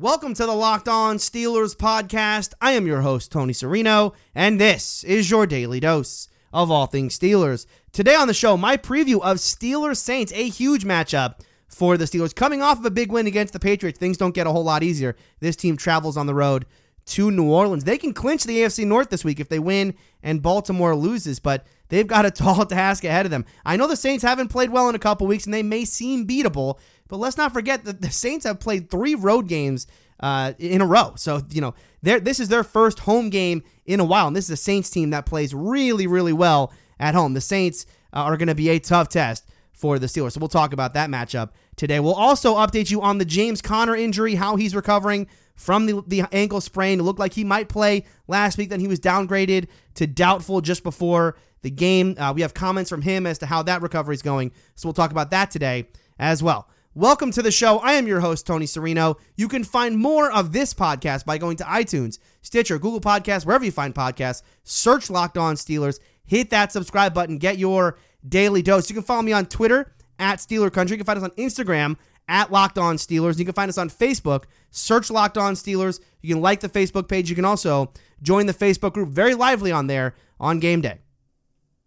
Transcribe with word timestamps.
Welcome 0.00 0.34
to 0.34 0.46
the 0.46 0.54
Locked 0.54 0.86
On 0.86 1.16
Steelers 1.16 1.74
podcast. 1.74 2.54
I 2.60 2.70
am 2.70 2.86
your 2.86 3.00
host, 3.00 3.32
Tony 3.32 3.52
Serino, 3.52 4.14
and 4.32 4.60
this 4.60 5.02
is 5.02 5.28
your 5.28 5.44
daily 5.44 5.80
dose 5.80 6.28
of 6.52 6.70
all 6.70 6.86
things 6.86 7.18
Steelers. 7.18 7.66
Today 7.90 8.14
on 8.14 8.28
the 8.28 8.32
show, 8.32 8.56
my 8.56 8.76
preview 8.76 9.20
of 9.20 9.38
Steelers 9.38 9.96
Saints, 9.96 10.32
a 10.36 10.48
huge 10.48 10.84
matchup 10.84 11.40
for 11.66 11.96
the 11.96 12.04
Steelers. 12.04 12.32
Coming 12.32 12.62
off 12.62 12.78
of 12.78 12.84
a 12.84 12.92
big 12.92 13.10
win 13.10 13.26
against 13.26 13.52
the 13.52 13.58
Patriots, 13.58 13.98
things 13.98 14.16
don't 14.16 14.36
get 14.36 14.46
a 14.46 14.52
whole 14.52 14.62
lot 14.62 14.84
easier. 14.84 15.16
This 15.40 15.56
team 15.56 15.76
travels 15.76 16.16
on 16.16 16.26
the 16.26 16.34
road 16.34 16.64
to 17.08 17.30
New 17.30 17.50
Orleans. 17.50 17.84
They 17.84 17.98
can 17.98 18.12
clinch 18.12 18.44
the 18.44 18.58
AFC 18.58 18.86
North 18.86 19.10
this 19.10 19.24
week 19.24 19.40
if 19.40 19.48
they 19.48 19.58
win 19.58 19.94
and 20.22 20.42
Baltimore 20.42 20.94
loses, 20.94 21.40
but 21.40 21.66
they've 21.88 22.06
got 22.06 22.26
a 22.26 22.30
tall 22.30 22.64
task 22.66 23.04
ahead 23.04 23.26
of 23.26 23.30
them. 23.30 23.44
I 23.64 23.76
know 23.76 23.86
the 23.86 23.96
Saints 23.96 24.22
haven't 24.22 24.48
played 24.48 24.70
well 24.70 24.88
in 24.88 24.94
a 24.94 25.00
couple 25.00 25.26
weeks 25.26 25.44
and 25.44 25.54
they 25.54 25.62
may 25.62 25.84
seem 25.84 26.26
beatable, 26.26 26.78
but 27.08 27.18
let's 27.18 27.36
not 27.36 27.52
forget 27.52 27.84
that 27.84 28.00
the 28.00 28.10
Saints 28.10 28.44
have 28.44 28.60
played 28.60 28.90
three 28.90 29.14
road 29.14 29.48
games 29.48 29.86
uh, 30.20 30.52
in 30.58 30.80
a 30.80 30.86
row. 30.86 31.14
So, 31.16 31.42
you 31.50 31.60
know, 31.60 31.74
this 32.02 32.40
is 32.40 32.48
their 32.48 32.64
first 32.64 33.00
home 33.00 33.30
game 33.30 33.62
in 33.86 34.00
a 34.00 34.04
while. 34.04 34.26
And 34.26 34.36
this 34.36 34.44
is 34.44 34.50
a 34.50 34.56
Saints 34.56 34.90
team 34.90 35.10
that 35.10 35.26
plays 35.26 35.54
really, 35.54 36.06
really 36.06 36.32
well 36.32 36.72
at 37.00 37.14
home. 37.14 37.34
The 37.34 37.40
Saints 37.40 37.86
uh, 38.12 38.20
are 38.20 38.36
going 38.36 38.48
to 38.48 38.54
be 38.54 38.68
a 38.68 38.78
tough 38.78 39.08
test 39.08 39.46
for 39.72 39.98
the 39.98 40.06
Steelers. 40.06 40.32
So 40.32 40.40
we'll 40.40 40.48
talk 40.48 40.72
about 40.72 40.94
that 40.94 41.08
matchup 41.08 41.50
today. 41.76 42.00
We'll 42.00 42.14
also 42.14 42.56
update 42.56 42.90
you 42.90 43.00
on 43.00 43.18
the 43.18 43.24
James 43.24 43.62
Conner 43.62 43.94
injury, 43.94 44.34
how 44.34 44.56
he's 44.56 44.74
recovering 44.74 45.28
from 45.58 45.86
the, 45.86 46.02
the 46.06 46.22
ankle 46.32 46.60
sprain. 46.60 47.00
It 47.00 47.02
looked 47.02 47.18
like 47.18 47.34
he 47.34 47.44
might 47.44 47.68
play 47.68 48.04
last 48.28 48.56
week, 48.56 48.70
then 48.70 48.80
he 48.80 48.88
was 48.88 49.00
downgraded 49.00 49.66
to 49.96 50.06
doubtful 50.06 50.60
just 50.60 50.82
before 50.82 51.36
the 51.62 51.70
game. 51.70 52.14
Uh, 52.16 52.32
we 52.34 52.42
have 52.42 52.54
comments 52.54 52.88
from 52.88 53.02
him 53.02 53.26
as 53.26 53.38
to 53.38 53.46
how 53.46 53.62
that 53.64 53.82
recovery 53.82 54.14
is 54.14 54.22
going. 54.22 54.52
So 54.76 54.88
we'll 54.88 54.94
talk 54.94 55.10
about 55.10 55.32
that 55.32 55.50
today 55.50 55.88
as 56.18 56.42
well. 56.42 56.68
Welcome 56.94 57.32
to 57.32 57.42
the 57.42 57.50
show. 57.50 57.78
I 57.80 57.94
am 57.94 58.06
your 58.06 58.20
host, 58.20 58.46
Tony 58.46 58.66
Serino. 58.66 59.16
You 59.36 59.48
can 59.48 59.64
find 59.64 59.98
more 59.98 60.30
of 60.30 60.52
this 60.52 60.72
podcast 60.72 61.24
by 61.24 61.38
going 61.38 61.56
to 61.58 61.64
iTunes, 61.64 62.18
Stitcher, 62.42 62.78
Google 62.78 63.00
Podcasts, 63.00 63.44
wherever 63.44 63.64
you 63.64 63.72
find 63.72 63.94
podcasts. 63.94 64.42
Search 64.62 65.10
Locked 65.10 65.36
On 65.36 65.56
Steelers. 65.56 65.98
Hit 66.24 66.50
that 66.50 66.72
subscribe 66.72 67.14
button. 67.14 67.38
Get 67.38 67.58
your 67.58 67.98
daily 68.26 68.62
dose. 68.62 68.88
You 68.88 68.94
can 68.94 69.02
follow 69.02 69.22
me 69.22 69.32
on 69.32 69.46
Twitter 69.46 69.92
at 70.18 70.38
Steeler 70.38 70.72
Country. 70.72 70.94
You 70.94 71.04
can 71.04 71.06
find 71.06 71.18
us 71.18 71.24
on 71.24 71.30
Instagram 71.32 71.96
at 72.28 72.52
Locked 72.52 72.78
On 72.78 72.96
Steelers. 72.96 73.38
You 73.38 73.44
can 73.44 73.54
find 73.54 73.68
us 73.68 73.78
on 73.78 73.90
Facebook. 73.90 74.44
Search 74.70 75.10
Locked 75.10 75.38
On 75.38 75.54
Steelers. 75.54 76.00
You 76.20 76.34
can 76.34 76.42
like 76.42 76.60
the 76.60 76.68
Facebook 76.68 77.08
page. 77.08 77.30
You 77.30 77.36
can 77.36 77.44
also 77.44 77.92
join 78.22 78.46
the 78.46 78.54
Facebook 78.54 78.92
group. 78.92 79.10
Very 79.10 79.34
lively 79.34 79.72
on 79.72 79.86
there 79.86 80.14
on 80.38 80.58
game 80.58 80.80
day. 80.80 80.98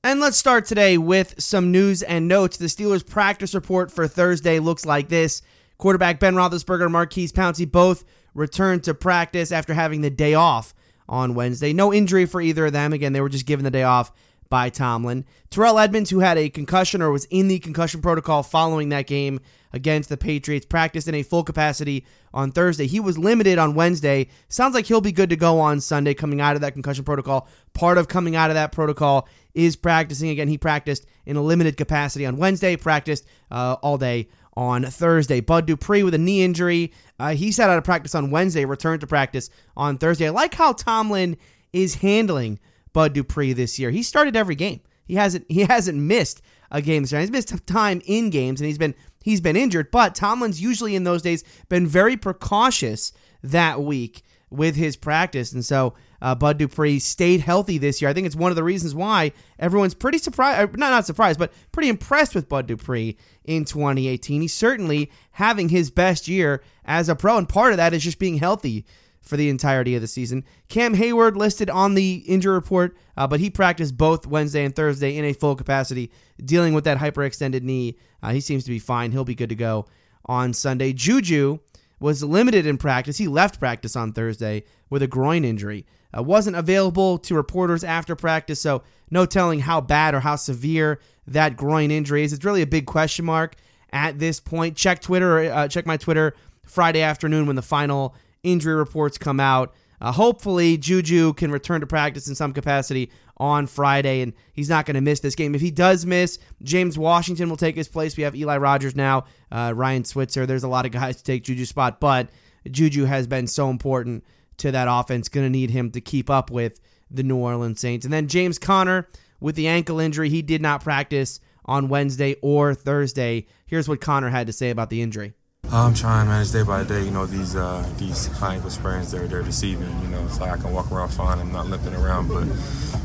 And 0.04 0.20
let's 0.20 0.38
start 0.38 0.66
today 0.66 0.98
with 0.98 1.40
some 1.40 1.72
news 1.72 2.02
and 2.02 2.28
notes. 2.28 2.58
The 2.58 2.66
Steelers 2.66 3.06
practice 3.06 3.54
report 3.54 3.92
for 3.92 4.08
Thursday 4.08 4.60
looks 4.60 4.86
like 4.86 5.10
this. 5.10 5.44
Quarterback 5.78 6.20
Ben 6.20 6.34
Roethlisberger 6.34 6.84
and 6.84 6.94
Maurkice 6.94 7.32
Pouncey 7.32 7.72
both 7.72 8.04
returned 8.34 8.84
to 8.86 8.94
practice 8.94 9.52
after 9.52 9.74
having 9.74 10.02
the 10.02 10.10
day 10.10 10.34
off 10.34 10.74
on 11.08 11.36
Wednesday. 11.36 11.74
No 11.74 11.94
injury 11.94 12.26
for 12.26 12.42
either 12.42 12.68
of 12.68 12.74
them. 12.74 12.94
Again, 12.94 13.14
they 13.14 13.22
were 13.22 13.30
just 13.30 13.46
given 13.46 13.64
the 13.64 13.72
day 13.72 13.84
off 13.84 14.12
by 14.52 14.70
Tomlin. 14.70 15.26
Terrell 15.50 15.80
Edmunds, 15.80 16.10
who 16.12 16.20
had 16.20 16.38
a 16.38 16.50
concussion 16.50 17.02
or 17.02 17.10
was 17.10 17.26
in 17.32 17.48
the 17.48 17.58
concussion 17.58 18.02
protocol 18.02 18.44
following 18.44 18.90
that 18.90 19.08
game 19.08 19.40
against 19.74 20.10
the 20.10 20.18
Patriots, 20.18 20.66
practiced 20.66 21.08
in 21.08 21.16
a 21.16 21.24
full 21.24 21.44
capacity 21.44 22.06
on 22.34 22.52
Thursday. 22.52 22.86
He 22.86 23.00
was 23.00 23.18
limited 23.18 23.58
on 23.58 23.74
Wednesday. 23.74 24.28
Sounds 24.50 24.76
like 24.76 24.86
he'll 24.86 25.02
be 25.02 25.14
good 25.14 25.30
to 25.30 25.38
go 25.38 25.60
on 25.60 25.80
Sunday 25.80 26.14
coming 26.14 26.42
out 26.42 26.56
of 26.56 26.62
that 26.62 26.74
concussion 26.74 27.06
protocol. 27.06 27.48
Part 27.74 27.98
of 27.98 28.10
coming 28.10 28.36
out 28.36 28.50
of 28.50 28.56
that 28.56 28.74
protocol 28.74 29.28
is 29.54 29.78
practicing 29.78 30.30
again. 30.30 30.50
He 30.50 30.58
practiced 30.58 31.06
in 31.26 31.38
a 31.38 31.42
limited 31.42 31.78
capacity 31.78 32.26
on 32.26 32.36
Wednesday, 32.36 32.76
practiced 32.76 33.26
uh, 33.50 33.78
all 33.82 33.98
day 33.98 34.28
on 34.58 34.84
Thursday. 34.84 35.40
Bud 35.40 35.66
Dupree 35.66 36.04
with 36.04 36.14
a 36.14 36.18
knee 36.18 36.44
injury. 36.44 36.92
Uh, 37.18 37.36
he 37.36 37.54
sat 37.54 37.70
out 37.70 37.78
of 37.78 37.86
practice 37.86 38.14
on 38.14 38.32
Wednesday, 38.32 38.66
returned 38.66 39.00
to 39.00 39.08
practice 39.08 39.50
on 39.78 39.98
Thursday. 39.98 40.28
I 40.28 40.32
like 40.32 40.54
how 40.54 40.74
Tomlin 40.74 41.38
is 41.72 41.96
handling 41.96 42.60
Bud 42.94 43.14
Dupree 43.14 43.54
this 43.54 43.80
year. 43.80 43.92
He 43.92 44.04
started 44.04 44.36
every 44.36 44.56
game. 44.56 44.82
He 45.06 45.16
hasn't 45.16 45.46
he 45.50 45.62
hasn't 45.62 45.98
missed 46.00 46.42
a 46.70 46.82
game 46.82 47.04
this 47.04 47.12
year. 47.12 47.22
He's 47.22 47.32
missed 47.32 47.68
time 47.68 48.02
in 48.06 48.30
games 48.30 48.62
and 48.62 48.68
he's 48.68 48.78
been 48.78 48.96
he's 49.24 49.42
been 49.42 49.56
injured, 49.56 49.92
but 49.92 50.16
Tomlin's 50.16 50.62
usually 50.62 50.96
in 50.96 51.04
those 51.04 51.22
days 51.22 51.44
been 51.70 51.88
very 51.88 52.18
precautious 52.18 53.14
that 53.44 53.82
week 53.82 54.24
with 54.50 54.76
his 54.76 54.96
practice. 54.98 55.54
And 55.54 55.66
so 55.66 55.96
uh, 56.22 56.36
Bud 56.36 56.58
Dupree 56.58 57.00
stayed 57.00 57.42
healthy 57.42 57.78
this 57.78 58.02
year. 58.02 58.10
I 58.10 58.14
think 58.14 58.28
it's 58.28 58.36
one 58.36 58.52
of 58.52 58.56
the 58.56 58.64
reasons 58.64 58.94
why 58.94 59.32
everyone's 59.58 59.96
pretty 59.96 60.20
surprised, 60.20 60.60
uh, 60.60 60.78
not 60.78 60.92
not 60.92 61.06
surprised, 61.06 61.40
but 61.40 61.52
pretty 61.72 61.90
impressed 61.90 62.36
with 62.36 62.50
Bud 62.50 62.68
Dupree 62.68 63.18
in 63.44 63.66
2018. 63.66 64.42
He's 64.42 64.54
certainly 64.54 65.12
having 65.32 65.70
his 65.70 65.90
best 65.90 66.28
year 66.28 66.62
as 66.86 67.10
a 67.10 67.16
pro, 67.16 67.38
and 67.38 67.50
part 67.50 67.72
of 67.72 67.78
that 67.78 67.94
is 67.94 68.04
just 68.04 68.20
being 68.20 68.38
healthy 68.38 68.86
for 69.32 69.38
the 69.38 69.48
entirety 69.48 69.96
of 69.96 70.02
the 70.02 70.10
season. 70.10 70.44
Cam 70.68 70.94
Hayward 70.94 71.38
listed 71.38 71.70
on 71.70 71.94
the 71.94 72.16
injury 72.28 72.54
report, 72.54 72.98
uh, 73.16 73.26
but 73.26 73.40
he 73.40 73.50
practiced 73.50 73.98
both 73.98 74.28
Wednesday 74.28 74.66
and 74.66 74.76
Thursday 74.76 75.16
in 75.16 75.24
a 75.24 75.32
full 75.32 75.56
capacity, 75.56 76.12
dealing 76.44 76.74
with 76.74 76.84
that 76.84 76.98
hyperextended 76.98 77.62
knee. 77.62 77.98
Uh, 78.22 78.34
he 78.34 78.42
seems 78.42 78.66
to 78.66 78.70
be 78.70 78.78
fine. 78.78 79.14
He'll 79.14 79.24
be 79.24 79.34
good 79.34 79.48
to 79.48 79.56
go 79.56 79.86
on 80.26 80.52
Sunday. 80.52 80.92
Juju 80.92 81.60
was 82.02 82.22
limited 82.22 82.66
in 82.66 82.78
practice. 82.78 83.20
He 83.20 83.30
left 83.30 83.58
practice 83.58 83.96
on 83.96 84.12
Thursday 84.12 84.66
with 84.90 85.02
a 85.02 85.08
groin 85.08 85.46
injury. 85.46 85.86
Uh, 86.14 86.22
wasn't 86.22 86.58
available 86.58 87.18
to 87.20 87.34
reporters 87.34 87.86
after 87.86 88.18
practice, 88.18 88.60
so 88.60 88.84
no 89.10 89.26
telling 89.26 89.62
how 89.62 89.80
bad 89.80 90.14
or 90.14 90.20
how 90.20 90.36
severe 90.36 91.00
that 91.26 91.56
groin 91.56 91.90
injury 91.90 92.26
is. 92.26 92.34
It's 92.34 92.44
really 92.44 92.64
a 92.64 92.68
big 92.68 92.86
question 92.86 93.24
mark 93.24 93.56
at 93.94 94.20
this 94.20 94.42
point. 94.42 94.76
Check 94.76 95.00
Twitter. 95.00 95.50
Uh, 95.50 95.70
check 95.70 95.86
my 95.86 95.96
Twitter 95.96 96.36
Friday 96.66 97.02
afternoon 97.02 97.46
when 97.46 97.56
the 97.56 97.62
final 97.62 98.14
injury 98.44 98.76
reports 98.76 99.18
come 99.18 99.40
out. 99.40 99.74
Uh, 100.00 100.12
hopefully, 100.12 100.78
Juju 100.78 101.34
can 101.34 101.52
return 101.52 101.82
to 101.82 101.88
practice 101.88 102.28
in 102.28 102.34
some 102.34 102.54
capacity 102.54 103.12
on 103.38 103.68
Friday, 103.68 104.22
and 104.22 104.34
he's 104.54 104.70
not 104.70 104.86
going 104.86 104.96
to 104.96 105.02
miss 105.02 105.20
this 105.20 105.36
game. 105.36 105.54
If 105.54 105.62
he 105.62 105.70
does 105.70 106.06
miss, 106.06 106.40
James 106.64 106.98
Washington 106.98 107.50
will 107.50 107.58
take 107.58 107.76
his 107.76 107.88
place. 107.88 108.18
We 108.18 108.24
have 108.24 108.36
Eli 108.36 108.58
Rogers 108.58 108.96
now, 108.96 109.26
uh, 109.52 109.74
Ryan 109.76 110.04
Switzer. 110.04 110.46
There's 110.46 110.64
a 110.64 110.68
lot 110.68 110.86
of 110.86 110.92
guys 110.92 111.18
to 111.18 111.24
take 111.24 111.44
Juju's 111.44 111.70
spot, 111.70 112.00
but 112.00 112.30
Juju 112.70 113.06
has 113.06 113.28
been 113.28 113.48
so 113.48 113.70
important 113.70 114.24
to 114.58 114.72
that 114.72 114.88
offense. 114.90 115.30
Going 115.30 115.46
to 115.46 115.52
need 115.52 115.70
him 115.70 115.92
to 115.92 116.02
keep 116.02 116.30
up 116.30 116.50
with 116.50 116.80
the 117.10 117.24
New 117.24 117.38
Orleans 117.38 117.80
Saints. 117.80 118.06
And 118.06 118.14
then 118.14 118.28
James 118.28 118.58
Conner 118.58 119.08
with 119.40 119.56
the 119.56 119.68
ankle 119.68 120.00
injury, 120.00 120.30
he 120.30 120.42
did 120.42 120.62
not 120.62 120.84
practice 120.84 121.40
on 121.66 121.90
Wednesday 121.90 122.36
or 122.42 122.74
Thursday. 122.74 123.46
Here's 123.66 123.88
what 123.88 124.02
Conner 124.02 124.30
had 124.30 124.48
to 124.48 124.54
say 124.54 124.70
about 124.70 124.90
the 124.90 125.02
injury. 125.02 125.34
I'm 125.74 125.94
trying 125.94 126.26
to 126.26 126.30
manage 126.30 126.52
day 126.52 126.64
by 126.64 126.84
day. 126.84 127.06
You 127.06 127.12
know 127.12 127.26
these 127.26 127.56
uh, 127.56 127.88
these 127.98 128.28
high 128.28 128.56
ankle 128.56 128.70
sprains 128.70 129.10
they're 129.10 129.26
they're 129.26 129.42
deceiving. 129.42 129.88
You 130.02 130.10
know 130.10 130.22
it's 130.26 130.40
like 130.40 130.52
I 130.52 130.58
can 130.58 130.74
walk 130.74 130.92
around 130.92 131.10
fine. 131.10 131.40
I'm 131.40 131.54
not 131.54 131.68
limping 131.68 131.94
around, 131.96 132.28
but 132.28 132.46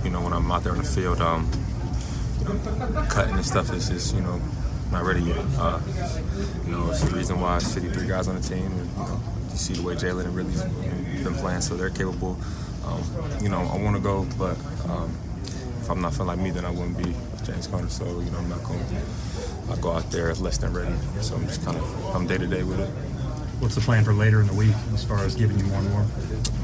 you 0.05 0.11
know 0.11 0.21
when 0.21 0.33
I'm 0.33 0.51
out 0.51 0.65
there 0.65 0.73
in 0.73 0.79
the 0.79 0.85
field, 0.85 1.21
um, 1.21 1.49
you 2.41 2.45
know, 2.47 3.07
cutting 3.09 3.35
and 3.35 3.47
stuff 3.47 3.73
is 3.73 3.89
just 3.89 4.17
you 4.17 4.21
know 4.21 4.41
not 4.91 5.05
ready 5.05 5.21
yet. 5.21 5.39
Uh, 5.57 5.81
you 6.65 6.73
know 6.73 6.91
it's 6.91 7.03
the 7.03 7.15
reason 7.15 7.41
why 7.41 7.59
it's 7.59 7.73
53 7.73 8.09
guys 8.09 8.27
on 8.27 8.35
the 8.35 8.43
team. 8.43 8.67
And, 8.67 8.91
you, 8.91 8.97
know, 8.97 9.21
you 9.51 9.57
see 9.57 9.75
the 9.75 9.83
way 9.83 9.95
Jaylen 9.95 10.25
and 10.25 10.35
really 10.35 11.23
been 11.23 11.35
playing, 11.35 11.61
so 11.61 11.77
they're 11.77 11.91
capable. 11.91 12.37
Um, 12.85 13.01
you 13.41 13.49
know 13.49 13.61
I 13.61 13.79
want 13.81 13.95
to 13.95 14.03
go, 14.03 14.27
but 14.37 14.59
um, 14.89 15.17
if 15.83 15.89
I'm 15.89 16.01
not 16.01 16.15
feeling 16.15 16.29
like 16.29 16.39
me, 16.39 16.51
then 16.51 16.65
I 16.65 16.71
wouldn't 16.71 16.99
be 16.99 17.15
James 17.45 17.69
Conner. 17.69 17.89
So 17.89 18.05
you 18.05 18.31
know 18.33 18.39
I'm 18.39 18.49
not 18.49 18.65
going. 18.65 18.85
I 19.71 19.77
go 19.77 19.93
out 19.93 20.11
there 20.11 20.35
less 20.35 20.59
than 20.59 20.73
ready. 20.73 20.95
So 21.21 21.37
I'm 21.37 21.47
just 21.47 21.65
kind 21.65 21.77
of 21.77 22.17
I'm 22.17 22.27
day 22.27 22.39
to 22.39 22.47
day 22.47 22.63
with 22.63 22.81
it. 22.81 22.89
What's 23.61 23.75
the 23.75 23.81
plan 23.81 24.05
for 24.05 24.13
later 24.13 24.41
in 24.41 24.47
the 24.47 24.55
week 24.55 24.75
as 24.93 25.03
far 25.03 25.25
as 25.25 25.35
giving 25.35 25.59
you 25.59 25.65
more 25.65 25.79
and 25.79 25.91
more? 25.91 26.05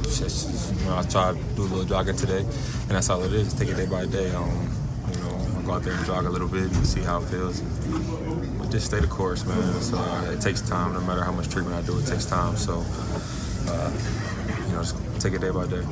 Just, 0.03 0.75
you 0.75 0.85
know, 0.85 0.99
I 0.99 1.03
try 1.03 1.33
to 1.33 1.39
do 1.57 1.63
a 1.63 1.65
little 1.65 1.85
jogging 1.85 2.17
today, 2.17 2.41
and 2.41 2.91
that's 2.91 3.09
all 3.09 3.23
it 3.23 3.33
is. 3.33 3.55
Take 3.55 3.71
it 3.71 3.77
day 3.77 3.87
by 3.87 4.05
day. 4.05 4.31
Um, 4.35 4.71
you 5.11 5.19
know, 5.21 5.59
I 5.59 5.63
go 5.63 5.73
out 5.73 5.83
there 5.85 5.95
and 5.95 6.05
jog 6.05 6.27
a 6.27 6.31
little 6.31 6.49
bit 6.49 6.65
and 6.65 6.87
see 6.87 7.01
how 7.01 7.23
it 7.23 7.27
feels. 7.29 7.61
But 7.61 8.71
just 8.71 8.87
stay 8.87 9.01
the 9.01 9.07
course, 9.07 9.47
man. 9.47 9.81
So 9.81 9.97
uh, 9.97 10.33
it 10.33 10.43
takes 10.43 10.61
time. 10.61 10.93
No 10.93 11.01
matter 11.01 11.25
how 11.25 11.33
much 11.33 11.49
treatment 11.49 11.77
I 11.77 11.87
do, 11.87 11.99
it 11.99 12.07
takes 12.07 12.27
time. 12.27 12.57
So 12.57 12.85
uh, 13.69 13.91
you 14.67 14.73
know, 14.73 14.83
just 14.83 14.97
take 15.21 15.33
it 15.33 15.41
day 15.41 15.51
by 15.51 15.67
day. 15.67 15.83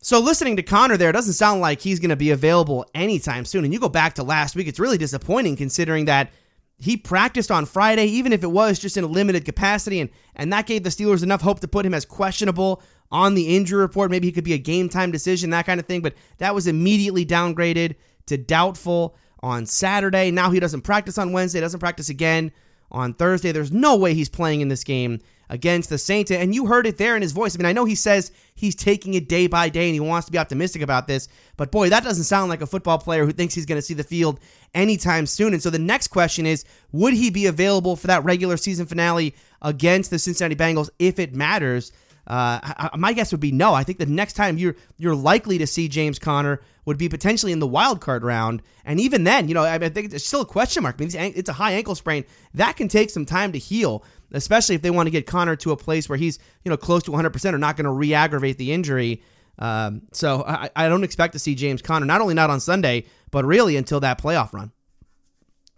So 0.00 0.20
listening 0.20 0.56
to 0.56 0.62
Conner 0.62 0.96
there 0.96 1.12
doesn't 1.12 1.34
sound 1.34 1.60
like 1.60 1.82
he's 1.82 2.00
going 2.00 2.10
to 2.10 2.16
be 2.16 2.30
available 2.30 2.86
anytime 2.94 3.44
soon. 3.44 3.64
And 3.64 3.74
you 3.74 3.80
go 3.80 3.88
back 3.88 4.14
to 4.14 4.22
last 4.22 4.56
week, 4.56 4.66
it's 4.66 4.78
really 4.78 4.96
disappointing 4.96 5.56
considering 5.56 6.06
that 6.06 6.30
he 6.78 6.96
practiced 6.96 7.50
on 7.50 7.66
Friday, 7.66 8.06
even 8.06 8.32
if 8.32 8.42
it 8.42 8.50
was 8.50 8.78
just 8.78 8.96
in 8.96 9.04
a 9.04 9.08
limited 9.08 9.44
capacity, 9.44 10.00
and, 10.00 10.10
and 10.36 10.52
that 10.52 10.66
gave 10.66 10.84
the 10.84 10.90
Steelers 10.90 11.22
enough 11.22 11.42
hope 11.42 11.60
to 11.60 11.68
put 11.68 11.84
him 11.84 11.94
as 11.94 12.04
questionable 12.04 12.82
on 13.10 13.34
the 13.34 13.56
injury 13.56 13.80
report. 13.80 14.10
Maybe 14.10 14.28
he 14.28 14.32
could 14.32 14.44
be 14.44 14.52
a 14.52 14.58
game 14.58 14.88
time 14.88 15.10
decision, 15.10 15.50
that 15.50 15.66
kind 15.66 15.80
of 15.80 15.86
thing, 15.86 16.02
but 16.02 16.14
that 16.38 16.54
was 16.54 16.66
immediately 16.66 17.26
downgraded 17.26 17.96
to 18.26 18.38
doubtful 18.38 19.16
on 19.40 19.66
Saturday. 19.66 20.30
Now 20.30 20.50
he 20.50 20.60
doesn't 20.60 20.82
practice 20.82 21.18
on 21.18 21.32
Wednesday, 21.32 21.60
doesn't 21.60 21.80
practice 21.80 22.08
again 22.08 22.52
on 22.90 23.12
Thursday. 23.12 23.52
There's 23.52 23.72
no 23.72 23.96
way 23.96 24.14
he's 24.14 24.28
playing 24.28 24.60
in 24.60 24.68
this 24.68 24.84
game 24.84 25.20
against 25.48 25.88
the 25.88 25.98
Saints. 25.98 26.30
And 26.30 26.54
you 26.54 26.66
heard 26.66 26.86
it 26.86 26.98
there 26.98 27.16
in 27.16 27.22
his 27.22 27.32
voice. 27.32 27.54
I 27.54 27.58
mean, 27.58 27.66
I 27.66 27.72
know 27.72 27.84
he 27.84 27.94
says 27.94 28.32
he's 28.54 28.74
taking 28.74 29.14
it 29.14 29.28
day 29.28 29.46
by 29.46 29.68
day 29.68 29.86
and 29.86 29.94
he 29.94 30.00
wants 30.00 30.26
to 30.26 30.32
be 30.32 30.38
optimistic 30.38 30.82
about 30.82 31.06
this, 31.06 31.28
but 31.56 31.70
boy, 31.70 31.88
that 31.90 32.04
doesn't 32.04 32.24
sound 32.24 32.50
like 32.50 32.60
a 32.60 32.66
football 32.66 32.98
player 32.98 33.24
who 33.24 33.32
thinks 33.32 33.54
he's 33.54 33.66
going 33.66 33.78
to 33.78 33.86
see 33.86 33.94
the 33.94 34.04
field 34.04 34.40
anytime 34.74 35.26
soon. 35.26 35.52
And 35.52 35.62
so 35.62 35.70
the 35.70 35.78
next 35.78 36.08
question 36.08 36.46
is 36.46 36.64
would 36.92 37.14
he 37.14 37.30
be 37.30 37.46
available 37.46 37.96
for 37.96 38.06
that 38.08 38.24
regular 38.24 38.56
season 38.56 38.86
finale 38.86 39.34
against 39.62 40.10
the 40.10 40.18
Cincinnati 40.18 40.56
Bengals 40.56 40.90
if 40.98 41.18
it 41.18 41.34
matters. 41.34 41.92
Uh, 42.26 42.90
my 42.94 43.14
guess 43.14 43.32
would 43.32 43.40
be 43.40 43.52
no. 43.52 43.72
I 43.72 43.84
think 43.84 43.98
the 43.98 44.04
next 44.04 44.34
time 44.34 44.58
you're 44.58 44.76
you're 44.98 45.14
likely 45.14 45.56
to 45.58 45.66
see 45.66 45.88
James 45.88 46.18
Conner 46.18 46.60
would 46.84 46.98
be 46.98 47.08
potentially 47.08 47.52
in 47.52 47.58
the 47.58 47.66
wild 47.66 48.02
card 48.02 48.22
round, 48.22 48.60
and 48.84 49.00
even 49.00 49.24
then, 49.24 49.48
you 49.48 49.54
know, 49.54 49.62
I, 49.62 49.76
I 49.76 49.88
think 49.88 50.12
it's 50.12 50.26
still 50.26 50.42
a 50.42 50.46
question 50.46 50.82
mark. 50.82 50.96
I 50.98 51.04
mean, 51.04 51.32
it's 51.34 51.48
a 51.48 51.54
high 51.54 51.72
ankle 51.72 51.94
sprain 51.94 52.26
that 52.52 52.76
can 52.76 52.88
take 52.88 53.08
some 53.08 53.24
time 53.24 53.52
to 53.52 53.58
heal, 53.58 54.04
especially 54.32 54.74
if 54.74 54.82
they 54.82 54.90
want 54.90 55.06
to 55.06 55.10
get 55.10 55.26
Conner 55.26 55.56
to 55.56 55.72
a 55.72 55.76
place 55.76 56.08
where 56.08 56.18
he's 56.18 56.38
you 56.64 56.70
know 56.70 56.76
close 56.76 57.02
to 57.04 57.10
100 57.10 57.30
percent 57.30 57.54
or 57.54 57.58
not 57.58 57.76
going 57.76 57.84
to 57.84 57.90
re-aggravate 57.90 58.58
the 58.58 58.72
injury. 58.72 59.22
Um, 59.58 60.02
so 60.12 60.44
I, 60.46 60.70
I 60.76 60.88
don't 60.88 61.04
expect 61.04 61.32
to 61.32 61.38
see 61.38 61.54
James 61.54 61.82
Conner 61.82 62.06
not 62.06 62.20
only 62.20 62.34
not 62.34 62.50
on 62.50 62.60
Sunday, 62.60 63.06
but 63.30 63.44
really 63.44 63.76
until 63.76 64.00
that 64.00 64.20
playoff 64.20 64.52
run. 64.52 64.72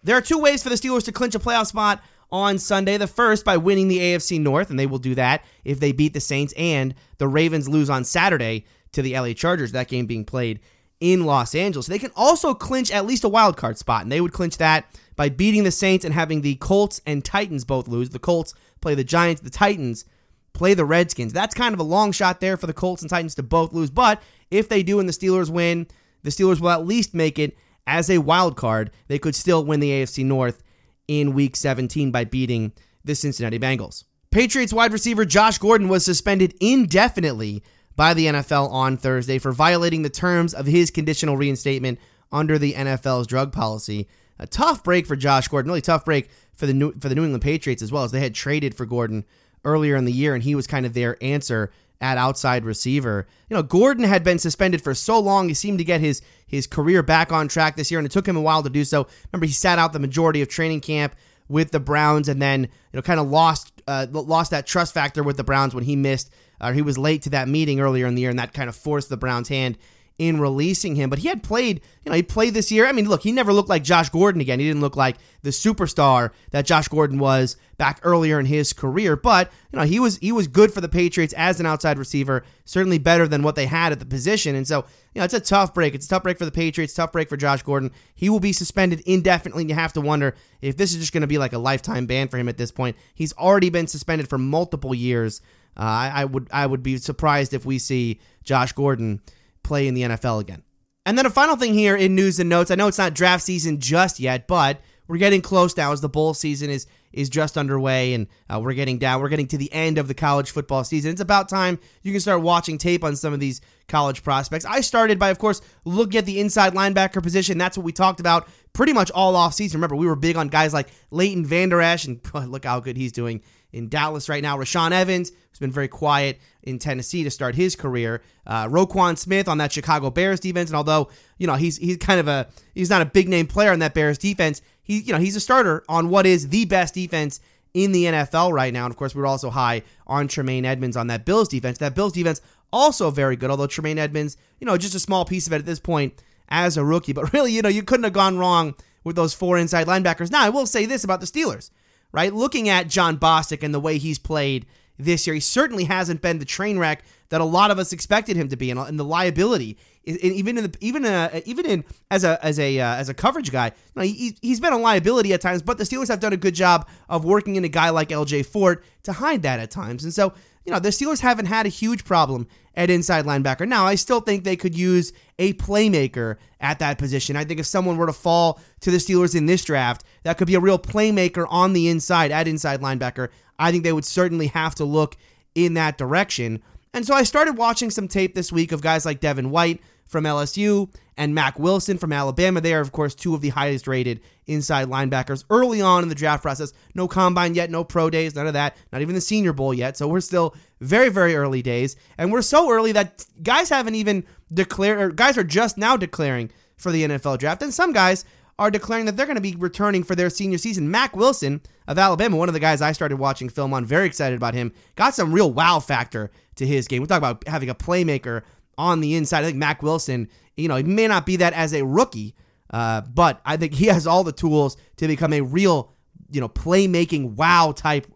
There 0.03 0.17
are 0.17 0.23
two 0.23 0.39
ways 0.39 0.63
for 0.63 0.69
the 0.69 0.75
Steelers 0.75 1.05
to 1.05 1.13
clinch 1.13 1.35
a 1.35 1.39
playoff 1.39 1.67
spot 1.67 2.03
on 2.33 2.59
Sunday. 2.59 2.97
The 2.97 3.07
first 3.07 3.45
by 3.45 3.57
winning 3.57 3.89
the 3.89 3.99
AFC 3.99 4.41
North, 4.41 4.71
and 4.71 4.79
they 4.79 4.87
will 4.87 4.99
do 4.99 5.15
that 5.15 5.45
if 5.65 5.81
they 5.81 5.93
beat 5.93 6.15
the 6.15 6.21
Saints 6.21 6.55
and 6.57 6.95
the 7.19 7.29
Ravens 7.29 7.69
lose 7.69 7.91
on 7.91 8.05
Saturday 8.05 8.65
to 8.93 9.03
the 9.03 9.19
LA 9.19 9.33
Chargers, 9.33 9.73
that 9.73 9.89
game 9.89 10.07
being 10.07 10.25
played 10.25 10.61
in 11.01 11.25
Los 11.25 11.55
Angeles. 11.55 11.87
They 11.87 11.99
can 11.99 12.13
also 12.15 12.55
clinch 12.55 12.91
at 12.91 13.07
least 13.07 13.25
a 13.25 13.29
wild 13.29 13.57
card 13.57 13.79
spot, 13.79 14.03
and 14.03 14.13
they 14.13 14.21
would 14.21 14.33
clinch 14.33 14.59
that 14.59 14.87
by 15.17 15.29
beating 15.29 15.65
the 15.65 15.71
Saints 15.71 16.05
and 16.05 16.15
having 16.15 16.43
the 16.43 16.57
Colts 16.57 17.01
and 17.07 17.25
Titans 17.25 17.65
both 17.65 17.89
lose. 17.89 18.11
The 18.11 18.19
Colts 18.19 18.55
play 18.81 18.95
the 18.95 19.05
Giants, 19.05 19.41
the 19.41 19.51
Titans 19.51 20.05
play 20.53 20.75
the 20.75 20.85
Redskins. 20.85 21.33
That's 21.33 21.55
kind 21.55 21.75
of 21.75 21.81
a 21.81 21.85
long 21.85 22.13
shot 22.13 22.41
there 22.41 22.57
for 22.57 22.67
the 22.67 22.75
Colts 22.75 23.03
and 23.03 23.11
Titans 23.11 23.35
to 23.37 23.43
both 23.43 23.73
lose, 23.73 23.91
but 23.91 24.23
if 24.51 24.69
they 24.69 24.83
do 24.83 25.01
and 25.01 25.09
the 25.09 25.13
Steelers 25.13 25.51
win, 25.51 25.87
the 26.23 26.31
Steelers 26.31 26.61
will 26.61 26.71
at 26.71 26.87
least 26.87 27.15
make 27.15 27.39
it 27.39 27.57
as 27.87 28.11
a 28.11 28.19
wild 28.19 28.57
card. 28.57 28.91
They 29.09 29.19
could 29.19 29.35
still 29.35 29.65
win 29.65 29.81
the 29.81 29.91
AFC 29.91 30.25
North 30.25 30.63
in 31.09 31.35
week 31.35 31.57
17 31.57 32.11
by 32.11 32.25
beating 32.25 32.73
the 33.05 33.15
Cincinnati 33.15 33.59
Bengals. 33.59 34.05
Patriots 34.31 34.73
wide 34.73 34.93
receiver 34.93 35.25
Josh 35.25 35.59
Gordon 35.59 35.89
was 35.89 36.05
suspended 36.05 36.55
indefinitely 36.61 37.65
by 38.01 38.15
the 38.15 38.25
NFL 38.25 38.71
on 38.71 38.97
Thursday 38.97 39.37
for 39.39 39.53
violating 39.53 40.01
the 40.01 40.09
terms 40.09 40.55
of 40.55 40.65
his 40.65 40.91
conditional 40.91 41.37
reinstatement 41.37 41.99
under 42.33 42.57
the 42.57 42.73
NFL's 42.73 43.27
drug 43.27 43.53
policy. 43.53 44.09
A 44.39 44.47
tough 44.47 44.83
break 44.83 45.07
for 45.07 45.17
Josh 45.17 45.49
Gordon, 45.49 45.69
really 45.69 45.83
tough 45.83 46.07
break 46.07 46.31
for 46.55 46.65
the 46.65 46.73
New, 46.73 46.93
for 46.93 47.11
the 47.11 47.15
New 47.15 47.25
England 47.25 47.43
Patriots 47.43 47.83
as 47.83 47.93
well 47.93 48.03
as 48.03 48.11
they 48.11 48.21
had 48.21 48.35
traded 48.35 48.75
for 48.75 48.87
Gordon 48.87 49.27
earlier 49.67 49.97
in 49.97 50.07
the 50.07 50.13
year 50.13 50.35
and 50.35 50.43
he 50.43 50.55
was 50.55 50.67
kind 50.67 50.87
of 50.87 50.95
their 50.95 51.23
answer 51.23 51.71
at 52.01 52.17
outside 52.17 52.65
receiver. 52.65 53.27
You 53.51 53.57
know, 53.57 53.63
Gordon 53.63 54.05
had 54.05 54.25
been 54.25 54.39
suspended 54.39 54.81
for 54.81 54.95
so 54.95 55.21
long. 55.21 55.49
He 55.49 55.55
seemed 55.55 55.77
to 55.77 55.85
get 55.85 56.01
his 56.01 56.23
his 56.47 56.67
career 56.67 57.03
back 57.03 57.33
on 57.33 57.49
track 57.49 57.77
this 57.77 57.91
year, 57.91 58.01
and 58.01 58.07
it 58.07 58.13
took 58.13 58.27
him 58.27 58.37
a 58.37 58.41
while 58.41 58.63
to 58.63 58.71
do 58.71 58.83
so. 58.83 59.09
Remember, 59.31 59.45
he 59.45 59.53
sat 59.53 59.79
out 59.79 59.93
the 59.93 59.99
majority 59.99 60.41
of 60.41 60.49
training 60.49 60.81
camp 60.81 61.15
with 61.51 61.73
the 61.73 61.81
Browns, 61.81 62.29
and 62.29 62.41
then 62.41 62.63
you 62.63 62.69
know 62.95 63.03
kind 63.03 63.21
of 63.21 63.29
lost 63.29 63.83
uh, 63.87 64.07
lost 64.11 64.53
that 64.53 64.67
trust 64.67 64.95
factor 64.95 65.23
with 65.23 65.37
the 65.37 65.45
Browns 65.45 65.75
when 65.75 65.85
he 65.85 65.97
missed 65.97 66.31
or 66.61 66.73
he 66.73 66.83
was 66.83 66.99
late 66.99 67.23
to 67.23 67.31
that 67.31 67.49
meeting 67.49 67.81
earlier 67.81 68.07
in 68.07 68.15
the 68.15 68.23
year, 68.23 68.31
and 68.31 68.39
that 68.39 68.53
kind 68.53 68.69
of 68.69 68.77
forced 68.77 69.09
the 69.09 69.17
Browns' 69.17 69.49
hand 69.49 69.77
in 70.21 70.39
releasing 70.39 70.97
him. 70.97 71.09
But 71.09 71.21
he 71.21 71.29
had 71.29 71.43
played, 71.43 71.81
you 72.05 72.11
know, 72.11 72.15
he 72.15 72.23
played 72.23 72.53
this 72.53 72.71
year. 72.71 72.87
I 72.87 72.93
mean, 72.93 73.09
look, 73.09 73.23
he 73.23 73.33
never 73.33 73.55
looked 73.55 73.71
like 73.71 73.83
Josh 73.83 74.11
Gordon 74.11 74.43
again. 74.43 74.61
He 74.61 74.67
didn't 74.67 74.83
look 74.83 74.95
like 74.95 75.17
the 75.41 75.49
superstar 75.49 76.33
that 76.51 76.67
Josh 76.67 76.89
Gordon 76.89 77.19
was 77.19 77.57
back 77.79 78.01
earlier 78.03 78.39
in 78.39 78.45
his 78.45 78.75
career. 78.75 79.17
But 79.17 79.51
you 79.73 79.79
know, 79.79 79.87
he 79.87 79.99
was 79.99 80.19
he 80.19 80.31
was 80.31 80.47
good 80.47 80.75
for 80.75 80.83
the 80.83 80.91
Patriots 80.91 81.33
as 81.39 81.59
an 81.59 81.65
outside 81.65 81.99
receiver. 81.99 82.45
Certainly 82.67 82.99
better 82.99 83.27
than 83.27 83.43
what 83.43 83.55
they 83.55 83.65
had 83.65 83.93
at 83.93 83.99
the 83.99 84.05
position. 84.05 84.55
And 84.55 84.69
so, 84.69 84.85
you 85.15 85.21
know, 85.21 85.25
it's 85.25 85.33
a 85.33 85.41
tough 85.41 85.73
break. 85.73 85.95
It's 85.95 86.05
a 86.05 86.11
tough 86.11 86.23
break 86.23 86.37
for 86.37 86.45
the 86.45 86.53
Patriots. 86.53 86.93
Tough 86.93 87.13
break 87.13 87.31
for 87.31 87.39
Josh 87.39 87.63
Gordon. 87.63 87.91
He 88.15 88.29
will 88.29 88.41
be 88.41 88.53
suspended 88.53 89.01
indefinitely. 89.07 89.63
And 89.63 89.71
you 89.71 89.77
have 89.77 89.95
to 89.95 90.03
wonder 90.03 90.35
if 90.61 90.77
this 90.77 90.93
is 90.93 91.01
just 91.01 91.15
going 91.15 91.23
to 91.23 91.29
be 91.29 91.39
like 91.39 91.55
a 91.55 91.59
lifetime 91.59 92.05
ban 92.05 92.29
for 92.29 92.37
him 92.37 92.51
at 92.51 92.59
this 92.59 92.71
point. 92.71 92.95
He's 93.15 93.33
already 93.39 93.71
been 93.71 93.87
suspended 93.87 94.29
for 94.29 94.37
multiple 94.37 94.95
years. 94.95 95.41
Uh, 95.79 95.85
I, 95.85 96.13
I 96.15 96.25
would 96.27 96.49
I 96.53 96.67
would 96.67 96.83
be 96.83 96.99
surprised 96.99 97.55
if 97.55 97.65
we 97.65 97.79
see 97.79 98.21
Josh 98.45 98.73
Gordon 98.75 99.23
play 99.71 99.87
in 99.87 99.95
the 99.95 100.03
NFL 100.03 100.41
again. 100.41 100.65
And 101.07 101.17
then 101.17 101.27
a 101.27 101.31
final 101.31 101.55
thing 101.55 101.75
here 101.75 101.95
in 101.97 102.17
news 102.17 102.41
and 102.41 102.51
notes. 102.51 102.73
I 102.73 102.75
know 102.75 102.89
it's 102.89 102.99
not 102.99 103.15
draft 103.15 103.45
season 103.45 103.79
just 103.79 104.19
yet, 104.19 104.49
but 104.49 104.81
we're 105.07 105.17
getting 105.17 105.41
close 105.41 105.77
now 105.77 105.93
as 105.93 106.01
the 106.01 106.09
bowl 106.09 106.35
season 106.35 106.71
is 106.71 106.89
is 107.13 107.29
just 107.29 107.59
underway 107.59 108.15
and 108.15 108.29
uh, 108.49 108.61
we're 108.63 108.75
getting 108.75 108.99
down. 108.99 109.21
We're 109.21 109.29
getting 109.29 109.49
to 109.49 109.59
the 109.59 109.73
end 109.73 109.99
of 109.99 110.07
the 110.07 110.15
college 110.15 110.53
football 110.53 110.85
season. 110.85 111.11
It's 111.11 111.21
about 111.21 111.49
time 111.49 111.79
you 112.03 112.13
can 112.13 112.21
start 112.21 112.43
watching 112.43 112.79
tape 112.79 113.03
on 113.03 113.17
some 113.17 113.33
of 113.33 113.41
these 113.41 113.61
college 113.89 114.23
prospects. 114.23 114.65
I 114.65 114.81
started 114.81 115.19
by, 115.19 115.31
of 115.31 115.39
course, 115.39 115.61
looking 115.85 116.19
at 116.19 116.27
the 116.27 116.39
inside 116.39 116.73
linebacker 116.73 117.21
position. 117.21 117.59
That's 117.59 117.77
what 117.77 117.85
we 117.85 117.91
talked 117.93 118.21
about 118.21 118.49
pretty 118.73 118.93
much 118.93 119.11
all 119.11 119.35
off 119.35 119.55
season. 119.55 119.79
Remember, 119.79 119.97
we 119.97 120.07
were 120.07 120.15
big 120.15 120.37
on 120.37 120.49
guys 120.49 120.73
like 120.73 120.89
Leighton 121.11 121.45
Vander 121.45 121.81
Esch, 121.81 122.07
and 122.07 122.21
look 122.35 122.65
how 122.65 122.79
good 122.79 122.97
he's 122.97 123.13
doing 123.13 123.43
in 123.73 123.89
Dallas 123.89 124.29
right 124.29 124.43
now. 124.43 124.57
Rashaan 124.57 124.93
Evans, 124.93 125.31
who's 125.31 125.59
been 125.59 125.73
very 125.73 125.89
quiet 125.89 126.41
in 126.63 126.79
Tennessee 126.79 127.25
to 127.25 127.31
start 127.31 127.55
his 127.55 127.77
career. 127.77 128.23
Uh, 128.47 128.67
Roquan 128.67 129.17
Smith 129.17 129.49
on 129.49 129.59
that 129.59 129.73
Chicago 129.73 130.11
Bears 130.11 130.41
defense, 130.41 130.71
and 130.71 130.77
although 130.77 131.09
you 131.39 131.47
know 131.47 131.55
he's 131.55 131.77
he's 131.77 131.97
kind 131.97 132.21
of 132.21 132.29
a 132.29 132.49
he's 132.75 132.91
not 132.91 133.03
a 133.03 133.07
big 133.07 133.29
name 133.29 133.47
player 133.47 133.73
on 133.73 133.79
that 133.81 133.95
Bears 133.95 134.19
defense, 134.19 134.63
he 134.83 135.01
you 135.01 135.13
know 135.13 135.19
he's 135.19 135.37
a 135.37 135.41
starter 135.41 135.85
on 135.89 136.09
what 136.09 136.27
is 136.27 136.49
the 136.49 136.65
best 136.65 136.95
defense 136.95 137.41
in 137.75 137.93
the 137.93 138.05
NFL 138.05 138.53
right 138.53 138.73
now. 138.73 138.85
And 138.85 138.93
of 138.93 138.97
course, 138.97 139.15
we 139.15 139.23
are 139.23 139.27
also 139.27 139.51
high 139.51 139.83
on 140.07 140.29
Tremaine 140.29 140.65
Edmunds 140.65 140.97
on 140.97 141.07
that 141.09 141.25
Bills 141.25 141.49
defense. 141.49 141.79
That 141.79 141.95
Bills 141.95 142.13
defense 142.13 142.41
also 142.73 143.11
very 143.11 143.37
good, 143.37 143.51
although 143.51 143.67
Tremaine 143.67 143.99
Edmunds, 143.99 144.37
you 144.59 144.67
know, 144.67 144.77
just 144.77 144.95
a 144.95 145.01
small 145.01 145.25
piece 145.25 145.47
of 145.47 145.53
it 145.53 145.57
at 145.57 145.67
this 145.67 145.81
point 145.81 146.15
as 146.49 146.77
a 146.77 146.85
rookie. 146.85 147.13
But 147.13 147.33
really, 147.33 147.53
you 147.53 147.63
know, 147.63 147.69
you 147.69 147.83
couldn't 147.83 148.05
have 148.05 148.13
gone 148.13 148.39
wrong 148.39 148.75
with 149.05 149.17
those 149.17 149.35
four 149.35 149.57
inside 149.59 149.87
linebackers. 149.87 150.31
Now, 150.31 150.45
I 150.45 150.51
will 150.51 150.67
say 150.67 150.87
this 150.87 151.05
about 151.05 151.21
the 151.21 151.27
Steelers 151.27 151.71
right? 152.13 152.33
Looking 152.33 152.69
at 152.69 152.89
Jon 152.89 153.19
Bostic 153.19 153.63
and 153.63 153.75
the 153.75 153.81
way 153.81 153.99
he's 153.99 154.19
played 154.19 154.67
this 154.99 155.27
year, 155.27 155.35
he 155.35 155.41
certainly 155.41 155.85
hasn't 155.85 156.23
been 156.23 156.39
the 156.39 156.45
train 156.45 156.79
wreck 156.79 157.03
that 157.31 157.41
a 157.41 157.45
lot 157.45 157.71
of 157.71 157.79
us 157.79 157.93
expected 157.93 158.37
him 158.37 158.49
to 158.49 158.57
be, 158.57 158.71
and, 158.71 158.79
and 158.81 158.99
the 158.99 159.05
liability, 159.05 159.79
even 160.05 160.59
in 160.59 160.65
the 160.65 160.77
even 160.81 161.05
uh, 161.05 161.41
even 161.45 161.67
in 161.67 161.85
as 162.11 162.25
a 162.25 162.45
as 162.45 162.59
a 162.59 162.81
uh, 162.81 162.97
as 162.97 163.09
a 163.09 163.15
coverage 163.15 163.53
guy, 163.53 163.67
you 163.67 163.73
know, 163.95 164.03
he, 164.03 164.37
he's 164.43 164.61
been 164.61 164.73
a 164.73 164.79
liability 164.79 165.33
at 165.33 165.41
times. 165.41 165.63
But 165.63 165.79
the 165.79 165.85
Steelers 165.85 166.09
have 166.09 166.21
done 166.21 166.33
a 166.33 166.37
good 166.37 166.55
job 166.55 166.89
of 167.09 167.25
working 167.25 167.57
in 167.57 167.65
a 167.65 167.69
guy 167.69 167.91
like 167.91 168.11
L.J. 168.11 168.43
Fort 168.45 168.85
to 169.05 169.13
hide 169.13 169.43
that 169.43 169.61
at 169.61 169.71
times, 169.71 170.05
and 170.05 170.13
so 170.13 170.33
you 170.71 170.77
know, 170.77 170.81
the 170.81 170.91
Steelers 170.91 171.19
haven't 171.19 171.47
had 171.47 171.67
a 171.67 171.69
huge 171.69 172.05
problem 172.05 172.47
at 172.77 172.91
inside 172.91 173.25
linebacker. 173.25 173.67
Now, 173.67 173.87
I 173.87 173.97
still 173.97 174.21
think 174.21 174.45
they 174.45 174.55
could 174.55 174.79
use 174.79 175.13
a 175.37 175.53
playmaker 175.55 176.37
at 176.61 176.79
that 176.79 176.97
position. 176.97 177.35
I 177.35 177.45
think 177.45 177.59
if 177.59 177.67
someone 177.67 177.97
were 177.97 178.07
to 178.07 178.13
fall 178.13 178.61
to 178.83 178.93
the 178.93 178.99
Steelers 178.99 179.35
in 179.35 179.47
this 179.47 179.65
draft, 179.65 180.05
that 180.23 180.39
could 180.39 180.47
be 180.47 180.55
a 180.55 180.61
real 180.61 180.79
playmaker 180.79 181.45
on 181.51 181.73
the 181.73 181.89
inside 181.89 182.31
at 182.31 182.47
inside 182.47 182.81
linebacker. 182.81 183.31
I 183.59 183.73
think 183.73 183.83
they 183.83 183.93
would 183.93 184.05
certainly 184.05 184.47
have 184.47 184.77
to 184.77 184.85
look 184.85 185.17
in 185.57 185.75
that 185.75 185.99
direction. 185.99 186.63
And 186.93 187.07
so 187.07 187.15
I 187.15 187.23
started 187.23 187.57
watching 187.57 187.91
some 187.91 188.09
tape 188.09 188.35
this 188.35 188.53
week 188.53 188.73
of 188.73 188.83
guys 188.83 189.07
like 189.07 189.21
Devin 189.21 189.51
White 189.51 189.81
from 190.07 190.25
LSU 190.25 190.93
and 191.17 191.35
Mack 191.35 191.59
Wilson 191.59 191.99
from 191.99 192.13
Alabama. 192.13 192.61
They 192.61 192.75
are, 192.75 192.81
of 192.81 192.91
course, 192.91 193.15
two 193.15 193.35
of 193.35 193.43
the 193.43 193.51
highest 193.51 193.87
rated 193.87 194.21
inside 194.47 194.89
linebackers 194.89 195.45
early 195.51 195.81
on 195.81 196.03
in 196.03 196.09
the 196.09 196.17
draft 196.17 196.43
process. 196.43 196.73
No 196.95 197.07
combine 197.07 197.55
yet, 197.55 197.71
no 197.71 197.85
pro 197.85 198.11
days, 198.11 198.35
none 198.35 198.49
of 198.49 198.55
that, 198.55 198.77
not 198.93 199.03
even 199.03 199.15
the 199.15 199.21
Senior 199.21 199.53
Bowl 199.53 199.73
yet. 199.73 199.97
So 199.97 200.09
we're 200.09 200.21
still 200.21 200.57
very, 200.81 201.11
very 201.11 201.37
early 201.37 201.63
days. 201.63 201.95
And 202.19 202.33
we're 202.33 202.43
so 202.43 202.71
early 202.73 202.91
that 202.93 203.25
guys 203.41 203.69
haven't 203.69 203.95
even 203.95 204.25
declared, 204.53 205.15
guys 205.15 205.39
are 205.39 205.45
just 205.45 205.79
now 205.79 205.97
declaring 205.97 206.51
for 206.77 206.91
the 206.91 207.05
NFL 207.05 207.39
draft. 207.39 207.63
And 207.63 207.73
some 207.73 207.93
guys 207.93 208.25
are 208.61 208.71
declaring 208.71 209.07
that 209.07 209.17
they're 209.17 209.27
going 209.27 209.37
to 209.37 209.43
be 209.43 209.57
returning 209.57 210.05
for 210.05 210.15
their 210.15 210.29
senior 210.29 210.59
season. 210.59 210.91
Mack 210.91 211.17
Wilson 211.17 211.63
of 211.89 211.99
Alabama, 211.99 212.37
one 212.37 212.51
of 212.51 212.53
the 212.53 212.61
guys 212.61 212.83
I 212.83 212.93
started 212.93 213.17
watching 213.17 213.49
film 213.49 213.73
on, 213.73 213.87
very 213.87 214.07
excited 214.07 214.37
about 214.37 214.53
him. 214.53 214.71
Got 214.97 215.15
some 215.15 215.33
real 215.33 215.51
wow 215.51 215.81
factor 215.81 216.31
to 216.57 216.67
his 216.67 216.87
game. 216.87 217.01
We 217.01 217.09
talk 217.09 217.17
about 217.17 217.49
having 217.49 217.71
a 217.71 217.75
playmaker 217.75 218.43
on 218.77 219.01
the 219.01 219.15
inside. 219.15 219.41
I 219.41 219.47
think 219.47 219.57
Mack 219.57 219.83
Wilson, 219.83 220.29
you 220.59 220.69
know, 220.69 220.77
he 220.77 220.83
may 220.83 221.09
not 221.09 221.25
be 221.25 221.37
that 221.37 221.55
as 221.55 221.73
a 221.73 221.83
rookie, 221.83 222.35
uh, 222.69 223.01
but 223.01 223.41
I 223.47 223.57
think 223.57 223.73
he 223.73 223.87
has 223.87 224.07
all 224.07 224.25
the 224.25 224.33
tools 224.33 224.77
to 224.99 225.09
become 225.09 225.33
a 225.33 225.41
real, 225.41 225.95
you 226.31 226.43
know, 226.43 226.49
playmaking 226.51 227.37
wow 227.37 227.73
type 227.75 228.07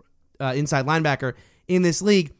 uh, 0.41 0.53
inside 0.55 0.85
linebacker 0.85 1.33
in 1.69 1.81
this 1.81 2.03
league. 2.03 2.35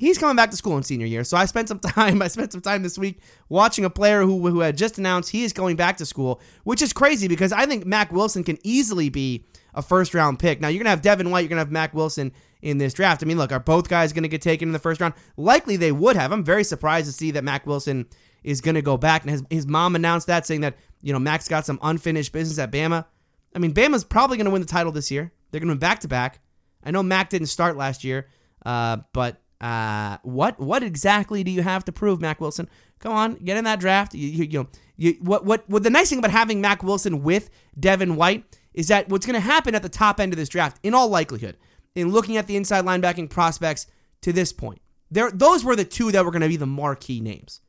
He's 0.00 0.16
coming 0.16 0.34
back 0.34 0.50
to 0.50 0.56
school 0.56 0.78
in 0.78 0.82
senior 0.82 1.06
year, 1.06 1.24
so 1.24 1.36
I 1.36 1.44
spent 1.44 1.68
some 1.68 1.78
time. 1.96 2.22
I 2.22 2.28
spent 2.28 2.52
some 2.52 2.62
time 2.62 2.82
this 2.82 2.98
week 2.98 3.20
watching 3.48 3.84
a 3.84 3.90
player 3.90 4.22
who 4.22 4.48
who 4.48 4.60
had 4.60 4.76
just 4.76 4.98
announced 4.98 5.30
he 5.30 5.44
is 5.44 5.52
going 5.52 5.76
back 5.76 5.98
to 5.98 6.06
school, 6.06 6.40
which 6.64 6.80
is 6.80 6.92
crazy 6.92 7.28
because 7.28 7.52
I 7.52 7.66
think 7.66 7.84
Mack 7.84 8.10
Wilson 8.10 8.42
can 8.42 8.58
easily 8.64 9.10
be 9.10 9.44
a 9.74 9.82
first 9.82 10.14
round 10.14 10.38
pick. 10.38 10.60
Now 10.60 10.68
you're 10.68 10.80
gonna 10.80 10.90
have 10.90 11.02
Devin 11.02 11.30
White, 11.30 11.40
you're 11.40 11.50
gonna 11.50 11.60
have 11.60 11.70
Mack 11.70 11.92
Wilson 11.92 12.32
in 12.62 12.78
this 12.78 12.94
draft. 12.94 13.22
I 13.22 13.26
mean, 13.26 13.38
look, 13.38 13.52
are 13.52 13.60
both 13.60 13.88
guys 13.88 14.12
going 14.12 14.22
to 14.22 14.28
get 14.28 14.42
taken 14.42 14.68
in 14.68 14.72
the 14.72 14.78
first 14.78 15.00
round? 15.00 15.14
Likely 15.36 15.76
they 15.76 15.92
would 15.92 16.16
have. 16.16 16.32
I'm 16.32 16.44
very 16.44 16.64
surprised 16.64 17.06
to 17.06 17.12
see 17.12 17.30
that 17.32 17.44
Mack 17.44 17.66
Wilson 17.66 18.06
is 18.42 18.60
going 18.60 18.74
to 18.74 18.82
go 18.82 18.96
back. 18.96 19.22
And 19.22 19.30
his, 19.30 19.42
his 19.50 19.66
mom 19.66 19.96
announced 19.96 20.26
that, 20.26 20.46
saying 20.46 20.62
that, 20.62 20.76
you 21.02 21.12
know, 21.12 21.18
Mack's 21.18 21.48
got 21.48 21.66
some 21.66 21.78
unfinished 21.82 22.32
business 22.32 22.58
at 22.58 22.70
Bama. 22.70 23.06
I 23.54 23.58
mean, 23.58 23.74
Bama's 23.74 24.04
probably 24.04 24.36
going 24.36 24.46
to 24.46 24.50
win 24.50 24.62
the 24.62 24.68
title 24.68 24.92
this 24.92 25.10
year. 25.10 25.32
They're 25.50 25.60
going 25.60 25.68
to 25.68 25.72
win 25.72 25.78
back 25.78 26.00
to 26.00 26.08
back. 26.08 26.40
I 26.84 26.90
know 26.90 27.02
Mack 27.02 27.30
didn't 27.30 27.48
start 27.48 27.76
last 27.76 28.04
year, 28.04 28.28
uh, 28.64 28.98
but 29.12 29.40
uh, 29.60 30.16
what 30.22 30.58
what 30.58 30.82
exactly 30.82 31.44
do 31.44 31.50
you 31.50 31.62
have 31.62 31.84
to 31.84 31.92
prove, 31.92 32.20
Mack 32.20 32.40
Wilson? 32.40 32.68
Come 32.98 33.12
on, 33.12 33.34
get 33.36 33.56
in 33.56 33.64
that 33.64 33.80
draft. 33.80 34.14
You, 34.14 34.28
you, 34.28 34.44
you 34.44 34.68
you, 34.96 35.16
what 35.20 35.44
what 35.44 35.68
what 35.68 35.82
the 35.82 35.90
nice 35.90 36.10
thing 36.10 36.18
about 36.18 36.30
having 36.30 36.60
Mack 36.60 36.82
Wilson 36.82 37.22
with 37.22 37.50
Devin 37.78 38.16
White 38.16 38.58
is 38.74 38.88
that 38.88 39.08
what's 39.08 39.26
going 39.26 39.34
to 39.34 39.40
happen 39.40 39.74
at 39.74 39.82
the 39.82 39.88
top 39.88 40.20
end 40.20 40.32
of 40.32 40.38
this 40.38 40.48
draft, 40.48 40.78
in 40.82 40.94
all 40.94 41.08
likelihood, 41.08 41.56
in 41.94 42.12
looking 42.12 42.36
at 42.36 42.46
the 42.46 42.56
inside 42.56 42.84
linebacking 42.84 43.28
prospects 43.28 43.86
to 44.22 44.32
this 44.32 44.52
point. 44.52 44.80
There, 45.10 45.30
those 45.30 45.64
were 45.64 45.74
the 45.74 45.84
two 45.84 46.12
that 46.12 46.24
were 46.24 46.30
going 46.30 46.42
to 46.42 46.48
be 46.48 46.56
the 46.56 46.66
marquee 46.66 47.20
names. 47.20 47.60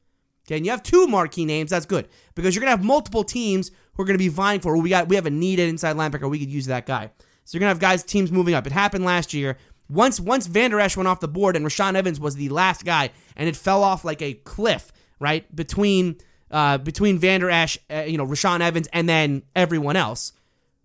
Okay, 0.46 0.58
and 0.58 0.66
you 0.66 0.72
have 0.72 0.84
two 0.84 1.08
marquee 1.08 1.46
names. 1.46 1.72
That's 1.72 1.86
good 1.86 2.08
because 2.36 2.56
you're 2.56 2.62
going 2.62 2.72
to 2.72 2.78
have 2.78 2.86
multiple 2.86 3.24
teams 3.24 3.72
who 3.94 4.04
are 4.04 4.06
going 4.06 4.18
to 4.18 4.24
be 4.24 4.28
vying 4.28 4.60
for. 4.60 4.78
we 4.78 4.90
got 4.90 5.08
we 5.08 5.16
have 5.16 5.26
a 5.26 5.32
needed 5.32 5.70
inside 5.70 5.96
linebacker. 5.96 6.30
We 6.30 6.40
could 6.40 6.50
use 6.50 6.68
that 6.68 6.86
guy. 6.86 7.12
So 7.46 7.58
you're 7.58 7.62
going 7.62 7.70
to 7.70 7.76
have 7.76 7.80
guys 7.80 8.04
teams 8.04 8.32
moving 8.32 8.54
up. 8.54 8.66
It 8.68 8.74
happened 8.74 9.04
last 9.04 9.34
year. 9.34 9.58
Once 9.92 10.22
once 10.22 10.48
Vander 10.48 10.80
Esch 10.80 10.96
went 10.96 11.08
off 11.08 11.20
the 11.20 11.28
board 11.28 11.58
and 11.58 11.66
Rashaan 11.66 11.96
Evans 11.96 12.20
was 12.20 12.36
the 12.36 12.48
last 12.48 12.86
guy, 12.86 13.10
and 13.36 13.50
it 13.50 13.58
fell 13.58 13.84
off 13.84 14.06
like 14.06 14.22
a 14.22 14.34
cliff, 14.34 14.92
right 15.20 15.54
between 15.54 16.16
uh, 16.50 16.78
between 16.78 17.18
Vander 17.18 17.50
Esch, 17.50 17.78
uh, 17.90 18.04
you 18.08 18.18
know, 18.18 18.26
Rashaan 18.26 18.62
Evans, 18.62 18.88
and 18.94 19.08
then 19.10 19.44
everyone 19.54 19.98
else. 19.98 20.32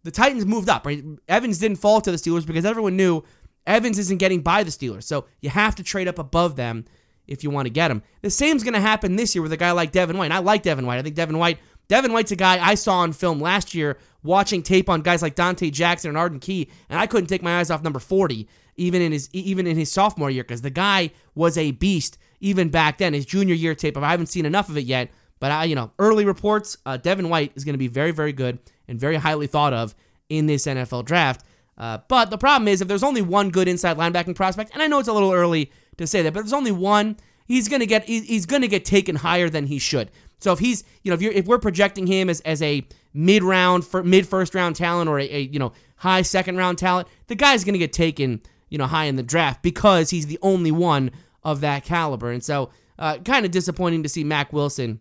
The 0.02 0.10
Titans 0.10 0.44
moved 0.44 0.68
up. 0.68 0.84
Right, 0.84 1.04
Evans 1.28 1.58
didn't 1.58 1.78
fall 1.78 2.00
to 2.00 2.10
the 2.10 2.16
Steelers 2.16 2.46
because 2.46 2.64
everyone 2.64 2.96
knew 2.96 3.22
Evans 3.64 3.98
isn't 3.98 4.18
getting 4.18 4.40
by 4.40 4.64
the 4.64 4.70
Steelers, 4.70 5.04
so 5.04 5.26
you 5.40 5.50
have 5.50 5.76
to 5.76 5.84
trade 5.84 6.08
up 6.08 6.18
above 6.18 6.56
them 6.56 6.84
if 7.28 7.44
you 7.44 7.50
want 7.50 7.66
to 7.66 7.70
get 7.70 7.90
him. 7.92 8.02
The 8.22 8.30
same's 8.30 8.64
going 8.64 8.74
to 8.74 8.80
happen 8.80 9.14
this 9.14 9.36
year 9.36 9.42
with 9.42 9.52
a 9.52 9.56
guy 9.56 9.70
like 9.70 9.92
Devin 9.92 10.18
White. 10.18 10.26
And 10.26 10.34
I 10.34 10.38
like 10.38 10.62
Devin 10.62 10.86
White. 10.86 10.98
I 10.98 11.02
think 11.02 11.14
Devin 11.16 11.38
White. 11.38 11.58
Devin 11.88 12.12
White's 12.12 12.32
a 12.32 12.36
guy 12.36 12.64
I 12.64 12.74
saw 12.74 12.98
on 12.98 13.12
film 13.12 13.40
last 13.40 13.72
year 13.72 13.98
watching 14.24 14.62
tape 14.62 14.90
on 14.90 15.02
guys 15.02 15.22
like 15.22 15.36
Donte 15.36 15.72
Jackson 15.72 16.08
and 16.08 16.18
Arden 16.18 16.40
Key, 16.40 16.68
and 16.88 16.98
I 16.98 17.06
couldn't 17.06 17.28
take 17.28 17.42
my 17.42 17.60
eyes 17.60 17.70
off 17.70 17.82
number 17.82 18.00
40 18.00 18.48
even 18.76 19.02
in 19.02 19.12
his 19.12 19.28
even 19.32 19.66
in 19.66 19.76
his 19.76 19.90
sophomore 19.90 20.30
year 20.30 20.44
because 20.44 20.62
the 20.62 20.70
guy 20.70 21.10
was 21.34 21.56
a 21.58 21.72
beast 21.72 22.18
even 22.40 22.68
back 22.68 22.98
then. 22.98 23.14
His 23.14 23.26
junior 23.26 23.54
year 23.54 23.74
tape, 23.74 23.96
I 23.96 24.10
haven't 24.10 24.26
seen 24.26 24.46
enough 24.46 24.68
of 24.68 24.76
it 24.76 24.84
yet, 24.84 25.10
but 25.40 25.50
I, 25.50 25.64
you 25.64 25.74
know, 25.74 25.90
early 25.98 26.24
reports, 26.24 26.76
uh, 26.86 26.96
Devin 26.96 27.28
White 27.28 27.52
is 27.54 27.64
going 27.64 27.74
to 27.74 27.78
be 27.78 27.88
very 27.88 28.10
very 28.10 28.32
good 28.32 28.58
and 28.88 28.98
very 28.98 29.16
highly 29.16 29.46
thought 29.46 29.72
of 29.72 29.94
in 30.28 30.46
this 30.46 30.66
NFL 30.66 31.04
draft. 31.04 31.44
Uh, 31.78 31.98
but 32.08 32.30
the 32.30 32.38
problem 32.38 32.68
is 32.68 32.80
if 32.80 32.88
there's 32.88 33.02
only 33.02 33.22
one 33.22 33.50
good 33.50 33.68
inside 33.68 33.98
linebacking 33.98 34.34
prospect, 34.34 34.72
and 34.72 34.82
I 34.82 34.86
know 34.86 34.98
it's 34.98 35.08
a 35.08 35.12
little 35.12 35.32
early 35.32 35.70
to 35.98 36.06
say 36.06 36.22
that, 36.22 36.32
but 36.32 36.40
there's 36.40 36.52
only 36.52 36.72
one, 36.72 37.16
he's 37.46 37.68
gonna 37.68 37.86
get 37.86 38.04
he's 38.04 38.46
gonna 38.46 38.68
get 38.68 38.84
taken 38.84 39.16
higher 39.16 39.48
than 39.48 39.66
he 39.66 39.78
should. 39.78 40.10
So 40.38 40.52
if 40.52 40.58
he's 40.58 40.84
you 41.02 41.10
know 41.10 41.14
if 41.14 41.22
you're 41.22 41.32
if 41.32 41.46
we're 41.46 41.58
projecting 41.58 42.06
him 42.06 42.30
as, 42.30 42.40
as 42.42 42.62
a 42.62 42.86
mid 43.14 43.42
round 43.42 43.86
mid 44.04 44.26
first 44.26 44.54
round 44.54 44.76
talent 44.76 45.08
or 45.08 45.18
a, 45.18 45.24
a 45.24 45.40
you 45.40 45.58
know 45.58 45.72
high 45.96 46.22
second 46.22 46.56
round 46.56 46.78
talent, 46.78 47.08
the 47.26 47.34
guy's 47.34 47.64
gonna 47.64 47.78
get 47.78 47.92
taken 47.92 48.40
you 48.68 48.78
know, 48.78 48.86
high 48.86 49.04
in 49.04 49.16
the 49.16 49.22
draft 49.22 49.62
because 49.62 50.10
he's 50.10 50.26
the 50.26 50.38
only 50.42 50.70
one 50.70 51.10
of 51.42 51.60
that 51.60 51.84
caliber. 51.84 52.30
And 52.30 52.42
so, 52.42 52.70
uh, 52.98 53.18
kind 53.18 53.44
of 53.44 53.52
disappointing 53.52 54.02
to 54.02 54.08
see 54.08 54.24
Mack 54.24 54.52
Wilson 54.52 55.00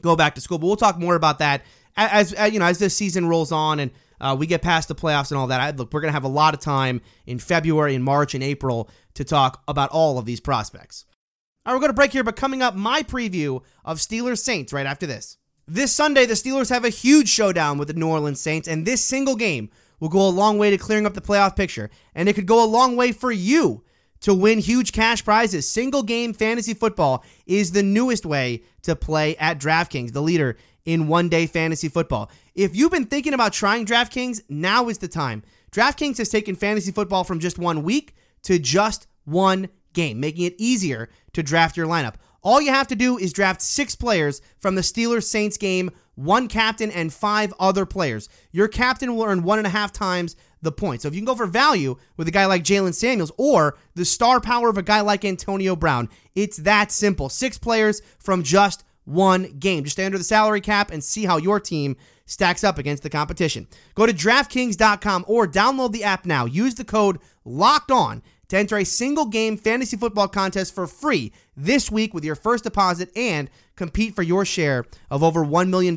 go 0.00 0.16
back 0.16 0.34
to 0.36 0.40
school. 0.40 0.58
But 0.58 0.66
we'll 0.66 0.76
talk 0.76 0.98
more 0.98 1.14
about 1.16 1.40
that 1.40 1.62
as, 1.96 2.32
as 2.32 2.52
you 2.52 2.58
know 2.58 2.66
as 2.66 2.78
this 2.78 2.96
season 2.96 3.26
rolls 3.26 3.52
on 3.52 3.80
and 3.80 3.90
uh, 4.20 4.36
we 4.38 4.46
get 4.46 4.62
past 4.62 4.88
the 4.88 4.94
playoffs 4.94 5.30
and 5.30 5.38
all 5.38 5.48
that. 5.48 5.60
I, 5.60 5.70
look, 5.70 5.92
we're 5.92 6.00
gonna 6.00 6.12
have 6.12 6.24
a 6.24 6.28
lot 6.28 6.54
of 6.54 6.60
time 6.60 7.00
in 7.26 7.38
February 7.38 7.94
and 7.94 8.04
March 8.04 8.34
and 8.34 8.42
April 8.42 8.88
to 9.14 9.24
talk 9.24 9.62
about 9.68 9.90
all 9.90 10.18
of 10.18 10.24
these 10.24 10.40
prospects. 10.40 11.04
All 11.68 11.74
right, 11.74 11.76
we're 11.76 11.80
going 11.80 11.90
to 11.90 11.94
break 11.94 12.12
here, 12.12 12.24
but 12.24 12.34
coming 12.34 12.62
up, 12.62 12.76
my 12.76 13.02
preview 13.02 13.62
of 13.84 13.98
Steelers 13.98 14.38
Saints 14.38 14.72
right 14.72 14.86
after 14.86 15.06
this. 15.06 15.36
This 15.66 15.92
Sunday, 15.92 16.24
the 16.24 16.32
Steelers 16.32 16.70
have 16.70 16.86
a 16.86 16.88
huge 16.88 17.28
showdown 17.28 17.76
with 17.76 17.88
the 17.88 17.94
New 17.94 18.08
Orleans 18.08 18.40
Saints, 18.40 18.66
and 18.66 18.86
this 18.86 19.04
single 19.04 19.36
game 19.36 19.68
will 20.00 20.08
go 20.08 20.26
a 20.26 20.30
long 20.30 20.58
way 20.58 20.70
to 20.70 20.78
clearing 20.78 21.06
up 21.06 21.14
the 21.14 21.20
playoff 21.20 21.56
picture. 21.56 21.90
And 22.14 22.28
it 22.28 22.34
could 22.34 22.46
go 22.46 22.64
a 22.64 22.66
long 22.66 22.96
way 22.96 23.12
for 23.12 23.32
you 23.32 23.84
to 24.20 24.34
win 24.34 24.58
huge 24.58 24.92
cash 24.92 25.24
prizes. 25.24 25.68
Single 25.68 26.02
game 26.02 26.32
fantasy 26.32 26.74
football 26.74 27.24
is 27.46 27.72
the 27.72 27.82
newest 27.82 28.26
way 28.26 28.62
to 28.82 28.96
play 28.96 29.36
at 29.36 29.58
DraftKings, 29.58 30.12
the 30.12 30.22
leader 30.22 30.56
in 30.84 31.08
one 31.08 31.28
day 31.28 31.46
fantasy 31.46 31.88
football. 31.88 32.30
If 32.54 32.74
you've 32.74 32.90
been 32.90 33.06
thinking 33.06 33.34
about 33.34 33.52
trying 33.52 33.86
DraftKings, 33.86 34.42
now 34.48 34.88
is 34.88 34.98
the 34.98 35.08
time. 35.08 35.42
DraftKings 35.70 36.18
has 36.18 36.28
taken 36.28 36.56
fantasy 36.56 36.92
football 36.92 37.24
from 37.24 37.40
just 37.40 37.58
one 37.58 37.82
week 37.82 38.14
to 38.42 38.58
just 38.58 39.06
one 39.24 39.68
game, 39.92 40.18
making 40.18 40.44
it 40.44 40.54
easier 40.58 41.10
to 41.34 41.42
draft 41.42 41.76
your 41.76 41.86
lineup. 41.86 42.14
All 42.48 42.62
you 42.62 42.70
have 42.70 42.88
to 42.88 42.96
do 42.96 43.18
is 43.18 43.34
draft 43.34 43.60
six 43.60 43.94
players 43.94 44.40
from 44.58 44.74
the 44.74 44.80
Steelers 44.80 45.24
Saints 45.24 45.58
game 45.58 45.90
one 46.14 46.48
captain, 46.48 46.90
and 46.90 47.12
five 47.12 47.52
other 47.60 47.84
players. 47.84 48.30
Your 48.50 48.68
captain 48.68 49.14
will 49.14 49.24
earn 49.24 49.42
one 49.42 49.58
and 49.58 49.66
a 49.66 49.70
half 49.70 49.92
times 49.92 50.34
the 50.62 50.72
points. 50.72 51.02
So 51.02 51.08
if 51.08 51.14
you 51.14 51.20
can 51.20 51.26
go 51.26 51.34
for 51.34 51.46
value 51.46 51.96
with 52.16 52.26
a 52.26 52.32
guy 52.32 52.46
like 52.46 52.64
Jaylen 52.64 52.94
Samuels 52.94 53.30
or 53.36 53.76
the 53.94 54.04
star 54.06 54.40
power 54.40 54.70
of 54.70 54.78
a 54.78 54.82
guy 54.82 55.02
like 55.02 55.26
Antonio 55.26 55.76
Brown, 55.76 56.08
it's 56.34 56.56
that 56.56 56.90
simple. 56.90 57.28
Six 57.28 57.58
players 57.58 58.00
from 58.18 58.42
just 58.42 58.82
one 59.04 59.58
game. 59.58 59.84
Just 59.84 59.96
stay 59.96 60.06
under 60.06 60.16
the 60.16 60.24
salary 60.24 60.62
cap 60.62 60.90
and 60.90 61.04
see 61.04 61.26
how 61.26 61.36
your 61.36 61.60
team 61.60 61.96
stacks 62.24 62.64
up 62.64 62.78
against 62.78 63.02
the 63.02 63.10
competition. 63.10 63.68
Go 63.94 64.06
to 64.06 64.12
DraftKings.com 64.12 65.26
or 65.28 65.46
download 65.46 65.92
the 65.92 66.02
app 66.02 66.24
now. 66.24 66.46
Use 66.46 66.74
the 66.74 66.84
code 66.84 67.18
LOCKED 67.44 67.92
ON 67.92 68.22
to 68.48 68.56
enter 68.56 68.76
a 68.76 68.84
single 68.84 69.26
game 69.26 69.56
fantasy 69.56 69.96
football 69.96 70.28
contest 70.28 70.74
for 70.74 70.86
free 70.86 71.32
this 71.56 71.90
week 71.90 72.14
with 72.14 72.24
your 72.24 72.34
first 72.34 72.64
deposit 72.64 73.10
and 73.16 73.50
compete 73.76 74.14
for 74.14 74.22
your 74.22 74.44
share 74.44 74.84
of 75.10 75.22
over 75.22 75.44
$1 75.44 75.68
million 75.68 75.96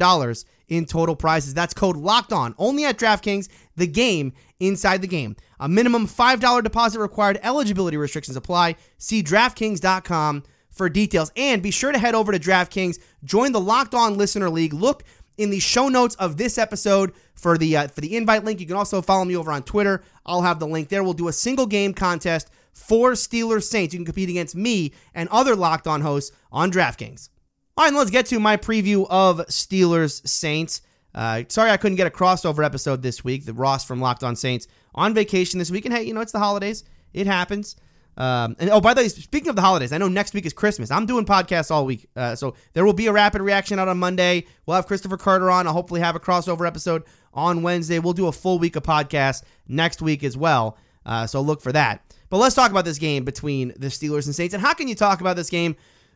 in 0.67 0.85
total 0.85 1.15
prizes. 1.15 1.53
That's 1.53 1.73
code 1.73 1.97
locked 1.97 2.31
on 2.31 2.55
only 2.57 2.85
at 2.85 2.97
DraftKings, 2.97 3.49
the 3.75 3.87
game 3.87 4.33
inside 4.59 5.01
the 5.01 5.07
game. 5.07 5.35
A 5.59 5.67
minimum 5.67 6.07
$5 6.07 6.63
deposit 6.63 6.99
required, 6.99 7.39
eligibility 7.43 7.97
restrictions 7.97 8.37
apply. 8.37 8.75
See 8.97 9.21
DraftKings.com 9.21 10.43
for 10.69 10.89
details. 10.89 11.31
And 11.35 11.61
be 11.61 11.71
sure 11.71 11.91
to 11.91 11.99
head 11.99 12.15
over 12.15 12.31
to 12.31 12.39
DraftKings, 12.39 12.99
join 13.23 13.51
the 13.51 13.59
Locked 13.59 13.93
On 13.93 14.17
Listener 14.17 14.49
League. 14.49 14.73
Look 14.73 15.03
in 15.37 15.49
the 15.49 15.59
show 15.59 15.87
notes 15.87 16.15
of 16.15 16.37
this 16.37 16.57
episode 16.57 17.13
for 17.33 17.57
the 17.57 17.77
uh, 17.77 17.87
for 17.87 18.01
the 18.01 18.15
invite 18.15 18.43
link. 18.43 18.59
You 18.59 18.67
can 18.67 18.75
also 18.75 19.01
follow 19.01 19.25
me 19.25 19.35
over 19.35 19.51
on 19.51 19.63
Twitter. 19.63 20.03
I'll 20.25 20.41
have 20.41 20.59
the 20.59 20.67
link 20.67 20.89
there. 20.89 21.03
We'll 21.03 21.13
do 21.13 21.27
a 21.27 21.33
single 21.33 21.65
game 21.65 21.93
contest 21.93 22.49
for 22.73 23.11
Steelers 23.11 23.63
Saints. 23.63 23.93
You 23.93 23.99
can 23.99 24.05
compete 24.05 24.29
against 24.29 24.55
me 24.55 24.93
and 25.13 25.29
other 25.29 25.55
Locked 25.55 25.87
On 25.87 26.01
hosts 26.01 26.35
on 26.51 26.71
DraftKings. 26.71 27.29
All 27.77 27.85
right, 27.85 27.93
let's 27.93 28.11
get 28.11 28.25
to 28.27 28.39
my 28.39 28.57
preview 28.57 29.07
of 29.09 29.37
Steelers 29.47 30.27
Saints. 30.27 30.81
Uh, 31.13 31.43
sorry 31.49 31.71
I 31.71 31.77
couldn't 31.77 31.97
get 31.97 32.07
a 32.07 32.11
crossover 32.11 32.63
episode 32.63 33.01
this 33.01 33.23
week. 33.23 33.45
The 33.45 33.53
Ross 33.53 33.83
from 33.83 33.99
Locked 33.99 34.23
On 34.23 34.35
Saints 34.35 34.67
on 34.93 35.13
vacation 35.13 35.59
this 35.59 35.71
week, 35.71 35.85
and 35.85 35.93
hey, 35.93 36.03
you 36.03 36.13
know 36.13 36.21
it's 36.21 36.31
the 36.31 36.39
holidays. 36.39 36.83
It 37.13 37.27
happens. 37.27 37.75
Um, 38.17 38.55
and 38.59 38.69
oh, 38.69 38.81
by 38.81 38.93
the 38.93 39.01
way, 39.01 39.07
speaking 39.07 39.49
of 39.49 39.55
the 39.55 39.61
holidays, 39.61 39.93
I 39.93 39.97
know 39.97 40.07
next 40.07 40.33
week 40.33 40.45
is 40.45 40.53
Christmas. 40.53 40.91
I'm 40.91 41.05
doing 41.05 41.25
podcasts 41.25 41.71
all 41.71 41.85
week, 41.85 42.07
uh, 42.15 42.35
so 42.35 42.55
there 42.73 42.85
will 42.85 42.93
be 42.93 43.07
a 43.07 43.13
rapid 43.13 43.41
reaction 43.41 43.79
out 43.79 43.87
on 43.87 43.97
Monday. 43.99 44.45
We'll 44.65 44.75
have 44.75 44.85
Christopher 44.85 45.17
Carter 45.17 45.49
on. 45.49 45.65
I'll 45.65 45.73
hopefully 45.73 46.01
have 46.01 46.15
a 46.15 46.19
crossover 46.19 46.67
episode 46.67 47.03
on 47.33 47.63
Wednesday. 47.63 47.99
We'll 47.99 48.13
do 48.13 48.27
a 48.27 48.31
full 48.31 48.59
week 48.59 48.75
of 48.75 48.83
podcasts 48.83 49.43
next 49.67 50.01
week 50.01 50.23
as 50.23 50.35
well. 50.35 50.77
Uh, 51.05 51.25
so 51.25 51.41
look 51.41 51.61
for 51.61 51.71
that. 51.71 52.03
But 52.29 52.37
let's 52.37 52.55
talk 52.55 52.71
about 52.71 52.85
this 52.85 52.97
game 52.97 53.25
between 53.25 53.69
the 53.77 53.87
Steelers 53.87 54.25
and 54.25 54.35
Saints. 54.35 54.53
And 54.53 54.61
how 54.61 54.73
can 54.73 54.87
you 54.87 54.95
talk 54.95 55.21
about 55.21 55.35
this 55.35 55.49
game 55.49 55.75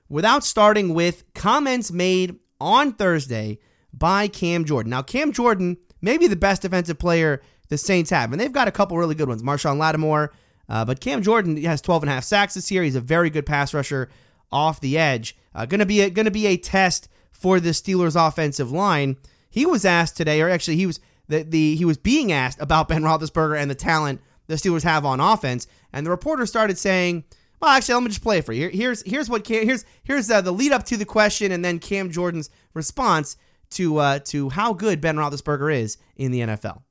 without 0.09 0.43
starting 0.43 0.93
with 0.93 1.23
comments 1.33 1.91
made 1.91 2.37
on 2.59 2.93
Thursday 2.93 3.59
by 3.93 4.27
Cam 4.27 4.65
Jordan? 4.65 4.91
Now, 4.91 5.01
Cam 5.01 5.31
Jordan 5.31 5.77
may 6.01 6.17
be 6.17 6.27
the 6.27 6.35
best 6.35 6.61
defensive 6.61 6.99
player 6.99 7.41
the 7.69 7.77
Saints 7.77 8.11
have, 8.11 8.31
and 8.31 8.39
they've 8.39 8.51
got 8.51 8.67
a 8.67 8.71
couple 8.71 8.97
really 8.97 9.15
good 9.15 9.27
ones. 9.27 9.41
Marshon 9.41 9.77
Lattimore 9.77 10.31
uh, 10.69 10.85
but 10.85 10.99
Cam 10.99 11.21
Jordan 11.21 11.61
has 11.63 11.81
12 11.81 12.03
and 12.03 12.09
a 12.09 12.13
half 12.13 12.23
sacks 12.23 12.55
this 12.55 12.71
year. 12.71 12.83
He's 12.83 12.95
a 12.95 13.01
very 13.01 13.29
good 13.29 13.45
pass 13.45 13.73
rusher 13.73 14.09
off 14.51 14.79
the 14.81 14.97
edge. 14.97 15.35
Uh, 15.53 15.65
gonna 15.65 15.85
be 15.85 16.01
a, 16.01 16.09
gonna 16.09 16.31
be 16.31 16.47
a 16.47 16.57
test 16.57 17.07
for 17.31 17.59
the 17.59 17.69
Steelers' 17.69 18.15
offensive 18.15 18.71
line. 18.71 19.17
He 19.49 19.65
was 19.65 19.85
asked 19.85 20.17
today, 20.17 20.41
or 20.41 20.49
actually 20.49 20.77
he 20.77 20.85
was 20.85 20.99
the, 21.27 21.43
the 21.43 21.75
he 21.75 21.85
was 21.85 21.97
being 21.97 22.31
asked 22.31 22.61
about 22.61 22.87
Ben 22.87 23.03
Roethlisberger 23.03 23.59
and 23.59 23.69
the 23.69 23.75
talent 23.75 24.21
the 24.47 24.55
Steelers 24.55 24.83
have 24.83 25.05
on 25.05 25.19
offense, 25.19 25.67
and 25.91 26.05
the 26.05 26.11
reporter 26.11 26.45
started 26.45 26.77
saying, 26.77 27.23
"Well, 27.59 27.71
actually, 27.71 27.95
let 27.95 28.03
me 28.03 28.09
just 28.09 28.21
play 28.21 28.39
it 28.39 28.45
for 28.45 28.53
you. 28.53 28.69
Here's 28.69 29.01
here's 29.03 29.29
what 29.29 29.43
Cam, 29.43 29.65
here's 29.65 29.85
here's 30.03 30.29
uh, 30.29 30.41
the 30.41 30.51
lead 30.51 30.71
up 30.71 30.83
to 30.85 30.97
the 30.97 31.05
question, 31.05 31.51
and 31.51 31.63
then 31.63 31.79
Cam 31.79 32.11
Jordan's 32.11 32.49
response 32.73 33.37
to 33.71 33.97
uh, 33.97 34.19
to 34.25 34.49
how 34.49 34.73
good 34.73 35.01
Ben 35.01 35.15
Roethlisberger 35.17 35.73
is 35.73 35.97
in 36.15 36.31
the 36.31 36.41
NFL." 36.41 36.84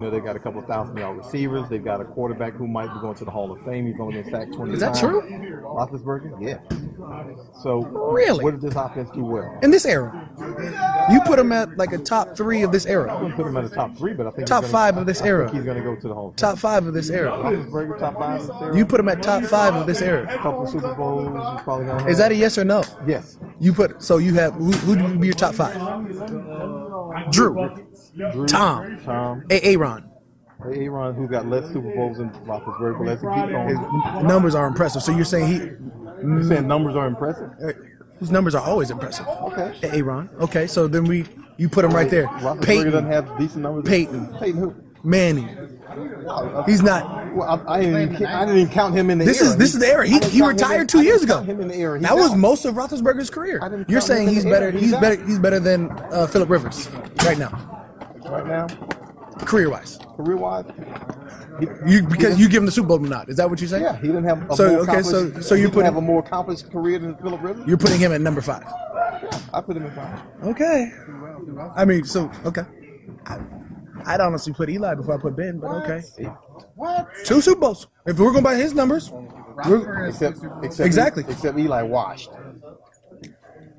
You 0.00 0.06
know, 0.06 0.12
they 0.12 0.20
got 0.20 0.34
a 0.34 0.38
couple 0.38 0.62
thousand 0.62 0.96
yard 0.96 1.18
receivers. 1.18 1.68
They've 1.68 1.84
got 1.84 2.00
a 2.00 2.06
quarterback 2.06 2.54
who 2.54 2.66
might 2.66 2.86
be 2.94 2.98
going 3.00 3.16
to 3.16 3.24
the 3.26 3.30
Hall 3.30 3.52
of 3.52 3.62
Fame. 3.66 3.84
He's 3.86 4.00
only 4.00 4.22
been 4.22 4.30
sacked 4.30 4.54
20 4.54 4.72
Is 4.72 4.80
that 4.80 4.94
times. 4.94 5.00
true? 5.00 5.20
Roethlisberger? 5.62 6.40
Yeah. 6.40 6.58
So, 7.62 7.80
Really? 8.10 8.42
what 8.42 8.52
did 8.52 8.62
this 8.62 8.74
offense 8.76 9.10
do 9.10 9.22
well? 9.22 9.58
In 9.62 9.70
this 9.70 9.84
era, 9.84 10.26
you 11.12 11.20
put 11.26 11.38
him 11.38 11.52
at 11.52 11.76
like 11.76 11.92
a 11.92 11.98
top 11.98 12.34
three 12.34 12.62
of 12.62 12.72
this 12.72 12.86
era. 12.86 13.12
I 13.12 13.16
wouldn't 13.20 13.36
put 13.36 13.46
him 13.46 13.58
at 13.58 13.68
the 13.68 13.74
top 13.76 13.94
three, 13.94 14.14
but 14.14 14.26
I 14.26 14.30
think 14.30 14.46
Top 14.48 14.64
he's 14.64 14.72
gonna, 14.72 14.84
five 14.92 14.96
of 14.96 15.04
this 15.04 15.20
I 15.20 15.26
era. 15.26 15.52
he's 15.52 15.64
going 15.64 15.76
to 15.76 15.82
go 15.82 15.94
to 15.94 16.08
the 16.08 16.14
Hall 16.14 16.28
of 16.28 16.32
Fame. 16.32 16.36
top 16.36 16.58
five 16.58 16.86
of 16.86 16.94
this 16.94 17.10
era. 17.10 17.32
Roethlisberger, 17.32 17.98
top 17.98 18.14
five 18.14 18.40
this 18.40 18.50
era. 18.62 18.76
You 18.78 18.86
put 18.86 19.00
him 19.00 19.08
at 19.10 19.22
top 19.22 19.42
five 19.44 19.74
of 19.74 19.86
this 19.86 20.00
era. 20.00 20.22
a 20.34 20.38
couple 20.38 20.66
Super 20.66 20.94
Bowls. 20.94 21.26
He's 21.26 21.62
probably 21.62 21.84
to 21.86 22.06
Is 22.08 22.16
that 22.16 22.32
a 22.32 22.34
yes 22.34 22.56
or 22.56 22.64
no? 22.64 22.82
Yes. 23.06 23.38
You 23.60 23.74
put 23.74 24.02
so 24.02 24.16
you 24.16 24.32
have 24.34 24.54
who, 24.54 24.70
who 24.72 24.96
do 24.96 25.18
be 25.18 25.26
your 25.26 25.34
top 25.34 25.54
five? 25.54 25.76
Drew, 27.30 27.68
Drew, 28.32 28.46
Tom. 28.46 29.00
Tom. 29.04 29.44
A. 29.50 29.60
Aaron. 29.74 30.04
Aaron, 30.64 31.14
who's 31.14 31.30
got 31.30 31.46
less 31.46 31.66
Super 31.72 31.90
Bowls 31.94 32.18
than 32.18 32.30
Roethlisberger, 32.30 32.98
but 32.98 33.06
let's 33.06 33.22
keep 33.22 33.50
going. 33.50 33.68
His 34.14 34.24
numbers 34.24 34.54
are 34.54 34.66
impressive. 34.66 35.02
So 35.02 35.12
you're 35.12 35.24
saying 35.24 35.46
he 35.46 35.56
You're 36.22 36.44
saying 36.44 36.66
numbers 36.68 36.96
are 36.96 37.06
impressive? 37.06 37.50
his 38.18 38.30
numbers 38.30 38.54
are 38.54 38.62
always 38.62 38.90
impressive. 38.90 39.26
Okay. 39.26 39.78
Aaron. 39.98 40.28
Okay, 40.40 40.66
so 40.66 40.86
then 40.86 41.04
we 41.04 41.24
you 41.56 41.68
put 41.70 41.84
him 41.84 41.92
right 41.92 42.10
there. 42.10 42.26
Roethlisberger 42.26 42.62
Peyton. 42.64 42.90
doesn't 42.92 43.10
have 43.10 43.38
decent 43.38 43.62
numbers. 43.62 43.84
Peyton. 43.88 44.36
Peyton 44.38 44.60
who? 44.60 44.74
Manning. 45.02 45.48
He's 46.66 46.82
not. 46.82 47.34
Well, 47.34 47.62
I, 47.66 47.74
I, 47.76 47.80
didn't 47.80 48.12
even, 48.14 48.26
I 48.26 48.44
didn't 48.44 48.60
even 48.60 48.72
count 48.72 48.94
him 48.94 49.08
in 49.10 49.18
the 49.18 49.24
This 49.24 49.40
era. 49.40 49.50
is 49.50 49.56
this 49.56 49.72
is 49.74 49.80
the 49.80 49.86
era. 49.86 50.06
He, 50.06 50.14
he 50.14 50.20
count 50.20 50.34
in- 50.34 50.46
retired 50.46 50.88
two 50.88 51.02
years 51.02 51.22
ago. 51.22 51.40
Him 51.42 51.60
in 51.60 51.68
the 51.68 51.74
era. 51.76 51.98
He's 51.98 52.06
That 52.06 52.16
was 52.16 52.32
out. 52.32 52.38
most 52.38 52.64
of 52.66 52.74
Roethlisberger's 52.74 53.30
career. 53.30 53.84
You're 53.88 54.00
saying 54.02 54.28
he's 54.28 54.44
better. 54.44 54.70
He's 54.70 54.82
He's 54.90 54.92
better. 54.92 55.24
He's 55.24 55.38
better 55.38 55.58
than 55.60 55.90
uh, 56.12 56.26
Philip 56.26 56.50
Rivers 56.50 56.88
right 57.24 57.38
now, 57.38 57.48
right 58.30 58.46
now, 58.46 58.66
career 59.44 59.70
wise. 59.70 59.98
career 60.16 60.36
wise. 60.36 60.64
You 61.86 62.02
because 62.06 62.38
you 62.40 62.48
give 62.48 62.62
him 62.62 62.66
the 62.66 62.72
Super 62.72 62.88
Bowl 62.88 62.98
nod. 63.00 63.28
Is 63.28 63.36
that 63.36 63.48
what 63.50 63.60
you 63.60 63.66
say? 63.66 63.80
Yeah, 63.82 63.96
he 63.96 64.06
didn't 64.06 64.24
have 64.24 64.50
a 64.50 64.56
So, 64.56 64.68
more 64.70 64.80
okay, 64.80 65.02
so- 65.02 65.18
accomplished- 65.20 65.48
so 65.48 65.54
you 65.54 65.62
didn't 65.64 65.74
put 65.74 65.84
have 65.84 65.96
a 65.96 66.00
more 66.00 66.20
accomplished 66.20 66.70
career 66.70 66.98
than 66.98 67.14
Philip 67.16 67.42
Rivers. 67.42 67.66
You're 67.66 67.76
putting 67.76 67.98
him 68.00 68.12
at 68.12 68.20
number 68.20 68.40
five. 68.40 68.62
Yeah, 68.64 69.38
I 69.52 69.60
put 69.60 69.76
him 69.76 69.84
in 69.86 69.92
five. 69.92 70.20
Okay. 70.44 70.92
I 71.76 71.84
mean, 71.84 72.04
so 72.04 72.30
okay. 72.46 72.62
I, 73.26 73.38
I'd 74.06 74.20
honestly 74.20 74.52
put 74.54 74.70
Eli 74.70 74.94
before 74.94 75.14
I 75.14 75.20
put 75.20 75.36
Ben, 75.36 75.58
but 75.58 75.68
okay. 75.84 76.00
What? 76.76 77.08
Two 77.24 77.40
Super 77.42 77.60
Bowls. 77.60 77.86
If 78.06 78.18
we're 78.18 78.30
going 78.32 78.44
by 78.44 78.54
his 78.54 78.72
numbers, 78.74 79.12
Except, 80.06 80.38
except 80.62 80.86
Exactly. 80.86 81.24
Except 81.28 81.58
Eli 81.58 81.82
washed. 81.82 82.30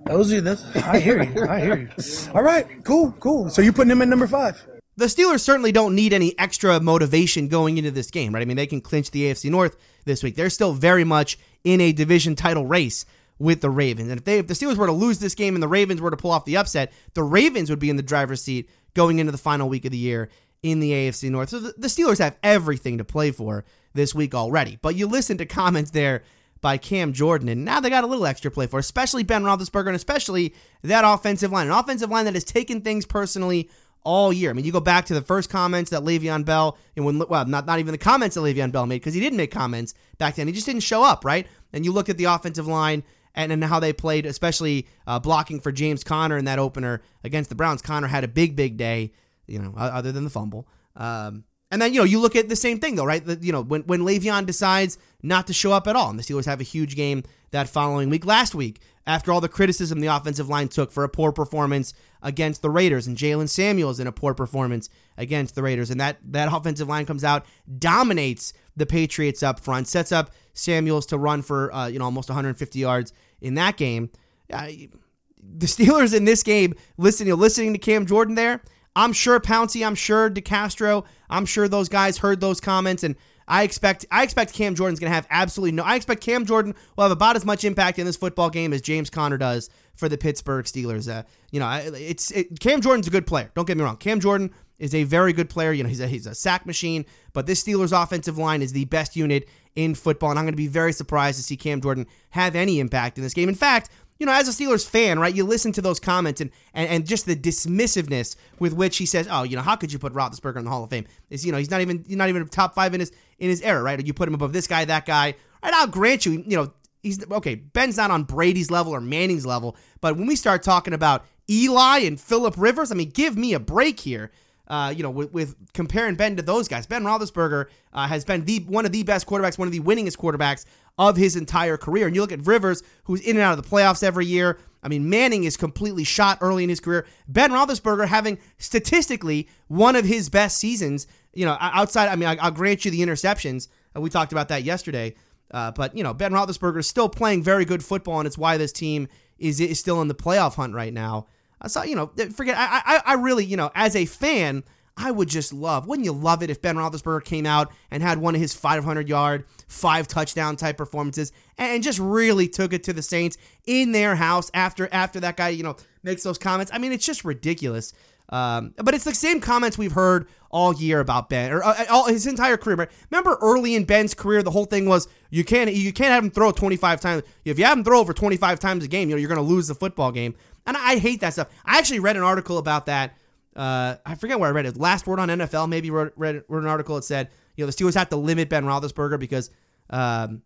Those 0.06 0.34
are 0.34 0.42
this. 0.42 0.64
I 0.76 1.00
hear 1.00 1.24
you. 1.24 1.48
I 1.48 1.60
hear 1.60 1.78
you. 1.78 1.90
All 2.34 2.44
right. 2.44 2.84
Cool. 2.84 3.12
Cool. 3.20 3.50
So 3.50 3.62
you're 3.62 3.74
putting 3.74 3.92
him 3.92 4.02
at 4.02 4.08
number 4.08 4.28
five. 4.28 4.66
the 4.98 5.06
Steelers 5.06 5.42
certainly 5.42 5.72
don't 5.72 5.96
need 5.96 6.14
any 6.14 6.38
extra 6.38 6.80
motivation 6.80 7.48
going 7.48 7.78
into 7.78 7.92
this 7.92 8.12
game, 8.12 8.34
right? 8.34 8.42
I 8.42 8.46
mean, 8.46 8.58
they 8.58 8.68
can 8.68 8.82
clinch 8.82 9.12
the 9.12 9.24
AFC 9.24 9.50
North 9.50 9.78
this 10.06 10.24
week. 10.24 10.36
They're 10.36 10.50
still 10.50 10.74
very 10.74 11.04
much 11.04 11.38
in 11.64 11.82
a 11.82 11.92
division 11.92 12.36
title 12.36 12.66
race 12.66 13.06
with 13.40 13.62
the 13.62 13.70
Ravens. 13.70 14.10
And 14.10 14.20
if 14.20 14.26
they 14.26 14.40
if 14.40 14.48
the 14.48 14.54
Steelers 14.54 14.78
were 14.78 14.88
to 14.88 14.92
lose 14.92 15.20
this 15.20 15.36
game 15.36 15.56
and 15.56 15.64
the 15.64 15.68
Ravens 15.68 16.02
were 16.02 16.12
to 16.12 16.18
pull 16.18 16.32
off 16.32 16.46
the 16.46 16.58
upset, 16.58 16.92
the 17.14 17.24
Ravens 17.24 17.70
would 17.70 17.80
be 17.80 17.90
in 17.90 17.96
the 17.96 18.04
driver's 18.04 18.42
seat 18.44 18.70
going 18.94 19.20
into 19.20 19.32
the 19.32 19.38
final 19.38 19.70
week 19.70 19.86
of 19.86 19.92
the 19.92 19.98
year 19.98 20.30
in 20.62 20.80
the 20.80 20.92
AFC 20.92 21.30
North. 21.32 21.50
So 21.50 21.60
the, 21.60 21.74
the 21.78 21.88
Steelers 21.88 22.20
have 22.20 22.38
everything 22.44 23.00
to 23.00 23.04
play 23.04 23.32
for 23.32 23.66
this 23.94 24.14
week 24.14 24.36
already. 24.36 24.78
But 24.82 24.96
you 24.96 25.08
listen 25.08 25.38
to 25.40 25.46
comments 25.46 25.92
there 25.92 26.24
by 26.62 26.78
Cam 26.78 27.12
Jordan, 27.12 27.50
and 27.50 27.66
now 27.66 27.80
they 27.80 27.90
got 27.90 28.04
a 28.04 28.08
little 28.08 28.26
extra 28.26 28.52
play 28.52 28.68
for, 28.68 28.80
especially 28.80 29.24
Ben 29.24 29.44
Roethlisberger 29.44 29.88
and 29.88 29.96
especially 29.96 30.54
that 30.84 31.04
offensive 31.04 31.52
line, 31.52 31.68
an 31.68 31.74
offensive 31.74 32.10
line 32.10 32.26
that 32.26 32.36
has 32.36 32.44
taken 32.44 32.82
things 32.82 33.06
personally 33.06 33.70
all 34.04 34.32
year. 34.32 34.50
I 34.50 34.54
mean, 34.54 34.66
you 34.66 34.72
go 34.72 34.80
back 34.80 35.06
to 35.06 35.14
the 35.14 35.22
first 35.22 35.50
comments 35.50 35.90
that 35.90 36.04
Le'Veon 36.04 36.46
Bell, 36.46 36.78
and 36.96 37.06
when 37.06 37.20
well, 37.20 37.46
not 37.46 37.66
not 37.66 37.80
even 37.80 37.92
the 37.92 37.98
comments 37.98 38.36
that 38.36 38.42
Le'Veon 38.42 38.72
Bell 38.72 38.86
made 38.86 38.98
because 38.98 39.14
he 39.14 39.20
didn't 39.20 39.38
make 39.38 39.52
comments 39.52 39.94
back 40.18 40.36
then. 40.36 40.48
He 40.48 40.54
just 40.54 40.66
didn't 40.66 40.84
show 40.84 41.04
up, 41.04 41.26
right? 41.26 41.48
And 41.74 41.84
you 41.84 41.92
look 41.92 42.10
at 42.10 42.18
the 42.18 42.26
offensive 42.26 42.68
line 42.68 43.04
and, 43.34 43.52
and 43.52 43.64
how 43.64 43.80
they 43.80 43.94
played, 43.94 44.26
especially 44.26 44.88
uh, 45.08 45.20
blocking 45.20 45.60
for 45.60 45.72
James 45.72 46.04
Conner 46.04 46.38
in 46.38 46.46
that 46.46 46.60
opener 46.60 47.02
against 47.24 47.50
the 47.50 47.56
Browns. 47.56 47.82
Conner 47.82 48.08
had 48.08 48.24
a 48.24 48.28
big, 48.28 48.56
big 48.56 48.78
day, 48.78 49.14
you 49.48 49.60
know, 49.60 49.74
other 49.78 50.12
than 50.12 50.24
the 50.24 50.30
fumble. 50.30 50.68
Um, 50.96 51.46
and 51.72 51.82
then 51.82 51.94
you 51.94 52.00
know 52.00 52.06
you 52.06 52.20
look 52.20 52.36
at 52.36 52.50
the 52.50 52.56
same 52.56 52.80
thing 52.80 52.96
though, 52.96 53.06
right? 53.06 53.26
The, 53.26 53.38
you 53.42 53.52
know 53.52 53.62
when 53.64 53.82
when 53.84 54.02
Le'Veon 54.02 54.46
decides 54.46 54.98
not 55.24 55.48
to 55.48 55.54
show 55.54 55.72
up 55.72 55.88
at 55.88 55.96
all, 55.96 56.10
and 56.10 56.20
the 56.20 56.24
Steelers 56.24 56.46
have 56.46 56.60
a 56.60 56.66
huge 56.66 56.96
game 56.96 57.24
that 57.52 57.70
following 57.70 58.10
week. 58.10 58.26
Last 58.26 58.54
week, 58.54 58.82
after 59.08 59.32
all 59.32 59.42
the 59.42 59.50
criticism 59.50 60.00
the 60.00 60.08
offensive 60.08 60.50
line 60.50 60.68
took 60.68 60.92
for 60.92 61.04
a 61.04 61.10
poor 61.10 61.32
performance 61.32 61.94
against 62.22 62.62
the 62.62 62.70
Raiders, 62.70 63.08
and 63.08 63.18
Jaylen 63.18 63.50
Samuels 63.50 64.00
in 64.00 64.08
a 64.08 64.12
poor 64.12 64.34
performance 64.34 64.90
against 65.18 65.56
the 65.56 65.64
Raiders, 65.64 65.90
and 65.90 66.00
that 66.02 66.18
that 66.26 66.54
offensive 66.54 66.90
line 66.90 67.06
comes 67.06 67.24
out, 67.24 67.46
dominates 67.80 68.54
the 68.76 68.86
Patriots 68.86 69.42
up 69.42 69.60
front, 69.60 69.88
sets 69.88 70.12
up 70.12 70.32
Samuels 70.54 71.06
to 71.08 71.18
run 71.18 71.42
for 71.42 71.74
uh, 71.74 71.88
you 71.88 72.00
know 72.00 72.06
almost 72.06 72.30
150 72.30 72.80
yards 72.80 73.14
in 73.40 73.56
that 73.56 73.78
game. 73.78 74.10
The 74.50 75.68
Steelers 75.68 76.14
in 76.14 76.26
this 76.26 76.44
game, 76.44 76.76
listening, 76.98 77.34
listening 77.36 77.74
to 77.74 77.80
Cam 77.80 78.06
Jordan 78.06 78.36
there, 78.36 78.62
I'm 78.96 79.14
sure 79.14 79.40
Pouncey, 79.40 79.86
I'm 79.86 79.96
sure 79.96 80.30
DeCastro, 80.30 81.06
I'm 81.30 81.46
sure 81.46 81.68
those 81.68 81.90
guys 81.90 82.18
heard 82.18 82.42
those 82.42 82.60
comments, 82.60 83.04
and 83.04 83.16
I 83.48 83.64
expect 83.64 84.06
I 84.12 84.24
expect 84.24 84.54
Cam 84.54 84.76
Jordan's 84.76 85.00
going 85.00 85.10
to 85.10 85.16
have 85.16 85.28
absolutely 85.30 85.74
no. 85.74 85.84
I 85.84 85.96
expect 85.96 86.22
Cam 86.22 86.46
Jordan 86.46 86.74
will 86.96 87.04
have 87.04 87.12
about 87.12 87.36
as 87.36 87.46
much 87.46 87.64
impact 87.66 88.00
in 88.00 88.06
this 88.06 88.18
football 88.18 88.50
game 88.50 88.72
as 88.74 88.82
James 88.82 89.10
Conner 89.10 89.38
does 89.38 89.70
for 89.96 90.08
the 90.08 90.18
Pittsburgh 90.18 90.66
Steelers. 90.66 91.12
Uh, 91.12 91.24
you 91.52 91.60
know, 91.60 91.70
it's 91.94 92.32
it, 92.32 92.60
Cam 92.60 92.82
Jordan's 92.82 93.08
a 93.08 93.12
good 93.12 93.28
player. 93.28 93.52
Don't 93.56 93.68
get 93.68 93.78
me 93.78 93.84
wrong. 93.84 93.98
Cam 93.98 94.20
Jordan 94.20 94.52
is 94.80 94.96
a 94.96 95.04
very 95.04 95.34
good 95.34 95.50
player. 95.50 95.72
You 95.72 95.84
know, 95.84 95.90
he's 95.90 96.00
a 96.00 96.08
he's 96.08 96.28
a 96.28 96.36
sack 96.36 96.66
machine. 96.66 97.06
But 97.34 97.46
this 97.46 97.64
Steelers 97.64 97.92
offensive 97.92 98.38
line 98.38 98.62
is 98.62 98.74
the 98.74 98.86
best 98.86 99.16
unit 99.16 99.48
in 99.76 99.96
football, 99.96 100.30
and 100.30 100.40
I'm 100.40 100.46
going 100.46 100.54
to 100.54 100.58
be 100.58 100.68
very 100.68 100.92
surprised 100.92 101.38
to 101.38 101.44
see 101.44 101.56
Cam 101.56 101.82
Jordan 101.82 102.08
have 102.32 102.56
any 102.56 102.80
impact 102.80 103.18
in 103.18 103.24
this 103.24 103.34
game. 103.34 103.48
In 103.48 103.56
fact, 103.56 103.90
you 104.22 104.28
know, 104.28 104.34
as 104.34 104.48
a 104.48 104.52
Steelers 104.52 104.88
fan, 104.88 105.18
right, 105.18 105.34
you 105.34 105.44
listen 105.44 105.72
to 105.72 105.82
those 105.82 106.00
comments 106.00 106.42
and, 106.42 106.52
and, 106.76 106.88
and 106.88 107.08
just 107.08 107.26
the 107.26 107.36
dismissiveness 107.36 108.36
with 108.60 108.72
which 108.72 108.98
he 108.98 109.08
says, 109.08 109.28
"Oh, 109.28 109.42
you 109.42 109.56
know, 109.56 109.64
how 109.64 109.76
could 109.76 109.92
you 109.92 109.98
put 109.98 110.14
Roethlisberger 110.14 110.58
in 110.58 110.64
the 110.64 110.70
Hall 110.70 110.84
of 110.84 110.92
Fame?" 110.92 111.08
Is 111.32 111.44
you 111.44 111.52
know, 111.52 111.58
he's 111.58 111.72
not 111.72 111.82
even 111.82 112.06
he's 112.08 112.18
not 112.18 112.30
even 112.30 112.48
top 112.48 112.76
five 112.76 112.94
in 112.94 113.00
his 113.00 113.12
in 113.40 113.50
his 113.50 113.64
era, 113.64 113.82
right? 113.82 114.06
You 114.06 114.14
put 114.14 114.28
him 114.28 114.36
above 114.36 114.54
this 114.54 114.68
guy, 114.68 114.86
that 114.86 115.08
guy. 115.08 115.34
Right? 115.64 115.74
I'll 115.74 115.88
grant 115.88 116.28
you, 116.28 116.34
you 116.34 116.56
know, 116.56 116.72
he's 117.02 117.26
okay. 117.32 117.56
Ben's 117.56 117.98
not 117.98 118.12
on 118.12 118.22
Brady's 118.22 118.70
level 118.70 118.94
or 118.94 119.02
Manning's 119.02 119.44
level, 119.44 119.76
but 120.02 120.16
when 120.16 120.28
we 120.28 120.36
start 120.36 120.62
talking 120.62 120.94
about 120.94 121.26
Eli 121.50 122.02
and 122.02 122.22
Philip 122.22 122.54
Rivers, 122.60 122.92
I 122.92 122.96
mean, 122.96 123.10
give 123.10 123.36
me 123.36 123.56
a 123.56 123.60
break 123.60 124.00
here. 124.00 124.30
Uh, 124.68 124.94
you 124.96 125.02
know, 125.02 125.10
with, 125.10 125.34
with 125.34 125.56
comparing 125.74 126.16
Ben 126.16 126.36
to 126.36 126.44
those 126.44 126.68
guys, 126.68 126.86
Ben 126.86 127.04
Roethlisberger 127.04 127.66
uh, 127.92 128.08
has 128.08 128.24
been 128.24 128.46
the 128.46 128.60
one 128.68 128.86
of 128.86 128.92
the 128.92 129.02
best 129.02 129.26
quarterbacks, 129.26 129.58
one 129.58 129.68
of 129.68 129.72
the 129.72 129.80
winningest 129.80 130.18
quarterbacks 130.18 130.66
of 130.98 131.18
his 131.18 131.36
entire 131.36 131.78
career. 131.78 132.08
And 132.08 132.16
you 132.16 132.22
look 132.22 132.32
at 132.32 132.46
Rivers, 132.46 132.84
who's 133.06 133.22
in 133.22 133.36
and 133.36 133.44
out 133.44 133.58
of 133.58 133.64
the 133.64 133.70
playoffs 133.70 134.04
every 134.04 134.26
year. 134.26 134.60
I 134.84 134.88
mean, 134.88 135.10
Manning 135.10 135.44
is 135.44 135.58
completely 135.58 136.04
shot 136.04 136.40
early 136.42 136.64
in 136.64 136.70
his 136.70 136.80
career. 136.80 137.06
Ben 137.28 137.52
Roethlisberger 137.52 138.08
having 138.08 138.40
statistically 138.58 139.48
one 139.68 139.96
of 139.96 140.06
his 140.06 140.30
best 140.30 140.58
seasons. 140.58 141.08
You 141.34 141.46
know, 141.46 141.58
outside. 141.60 142.10
I 142.10 142.16
mean, 142.16 142.28
I, 142.28 142.50
will 142.50 142.56
grant 142.56 142.84
you 142.84 142.92
the 142.92 143.02
interceptions. 143.02 143.68
Uh, 143.96 144.02
we 144.02 144.10
talked 144.10 144.32
about 144.32 144.50
that 144.50 144.64
yesterday. 144.64 145.16
Uh, 145.52 145.72
but 145.72 145.96
you 145.96 146.04
know, 146.04 146.14
Ben 146.14 146.32
Roethlisberger 146.32 146.80
is 146.80 146.88
still 146.88 147.10
playing 147.10 147.44
very 147.44 147.66
good 147.66 147.84
football, 147.84 148.20
and 148.20 148.28
it's 148.28 148.38
why 148.38 148.58
this 148.58 148.72
team 148.72 149.08
is 149.38 149.60
is 149.60 149.80
still 149.80 150.02
in 150.02 150.08
the 150.08 150.16
playoff 150.16 150.56
hunt 150.56 150.74
right 150.74 150.94
now. 150.94 151.28
I 151.62 151.68
saw, 151.68 151.84
you 151.84 151.96
know, 151.96 152.12
forget. 152.34 152.58
I, 152.58 152.82
I, 152.86 153.02
I 153.06 153.14
really, 153.16 153.46
you 153.46 153.58
know, 153.58 153.70
as 153.76 153.96
a 153.96 154.06
fan, 154.06 154.64
I 154.98 155.12
would 155.12 155.30
just 155.30 155.54
love. 155.54 155.88
Wouldn't 155.88 156.06
you 156.06 156.12
love 156.12 156.44
it 156.44 156.50
if 156.50 156.62
Ben 156.62 156.76
Roethlisberger 156.76 157.24
came 157.24 157.46
out 157.46 157.72
and 157.90 158.04
had 158.04 158.18
one 158.18 158.36
of 158.36 158.42
his 158.42 158.54
500 158.54 159.08
yard, 159.08 159.46
five 159.68 160.08
touchdown 160.08 160.56
type 160.58 160.78
performances, 160.78 161.32
and 161.58 161.82
just 161.82 162.00
really 162.00 162.48
took 162.48 162.74
it 162.74 162.84
to 162.84 162.94
the 162.94 163.02
Saints 163.02 163.38
in 163.66 163.94
their 163.94 164.16
house 164.16 164.52
after 164.54 164.90
after 164.92 165.20
that 165.22 165.38
guy, 165.38 165.50
you 165.50 165.64
know, 165.64 165.78
makes 166.04 166.24
those 166.24 166.38
comments. 166.38 166.72
I 166.74 166.78
mean, 166.78 166.92
it's 166.92 167.06
just 167.06 167.24
ridiculous. 167.24 167.94
Um, 168.30 168.74
but 168.78 168.94
it's 168.94 169.04
the 169.04 169.14
same 169.14 169.42
comments 169.42 169.78
we've 169.78 169.92
heard 169.92 170.28
all 170.52 170.74
year 170.74 171.02
about 171.02 171.30
Ben 171.30 171.52
or 171.52 171.64
uh, 171.64 171.86
all 171.90 172.08
his 172.08 172.26
entire 172.28 172.58
career. 172.58 172.88
Remember 173.10 173.38
early 173.42 173.76
in 173.76 173.84
Ben's 173.84 174.14
career, 174.14 174.42
the 174.42 174.52
whole 174.52 174.66
thing 174.66 174.86
was 174.88 175.08
you 175.30 175.44
can't 175.44 175.72
you 175.74 175.92
can't 175.92 176.12
have 176.12 176.24
him 176.24 176.32
throw 176.32 176.52
25 176.52 177.02
times. 177.02 177.24
If 177.44 177.60
you 177.60 177.66
have 177.66 177.78
him 177.78 177.84
throw 177.84 178.00
over 178.00 178.14
25 178.14 178.60
times 178.60 178.86
a 178.86 178.88
game, 178.88 179.10
you 179.10 179.16
know 179.16 179.20
you're 179.20 179.30
going 179.30 179.46
to 179.46 179.54
lose 179.54 179.68
the 179.68 179.76
football 179.76 180.12
game. 180.12 180.36
And 180.66 180.78
I 180.78 180.98
hate 180.98 181.22
that 181.22 181.34
stuff. 181.34 181.50
I 181.66 181.78
actually 181.78 182.00
read 182.00 182.16
an 182.16 182.24
article 182.24 182.58
about 182.58 182.86
that. 182.86 183.18
Uh, 183.56 183.96
I 184.06 184.16
forget 184.16 184.40
where 184.40 184.50
I 184.50 184.52
read 184.52 184.66
it. 184.66 184.78
Last 184.78 185.08
word 185.08 185.20
on 185.20 185.30
NFL. 185.30 185.68
Maybe 185.70 185.92
wrote, 185.92 186.14
read, 186.16 186.44
wrote 186.48 186.64
an 186.64 186.70
article 186.70 186.96
that 186.96 187.04
said 187.04 187.30
you 187.56 187.64
know 187.64 187.72
the 187.72 187.74
Steelers 187.76 187.96
have 187.96 188.10
to 188.10 188.16
limit 188.16 188.50
Ben 188.50 188.64
Roethlisberger 188.66 189.20
because 189.20 189.50
um, 189.90 190.42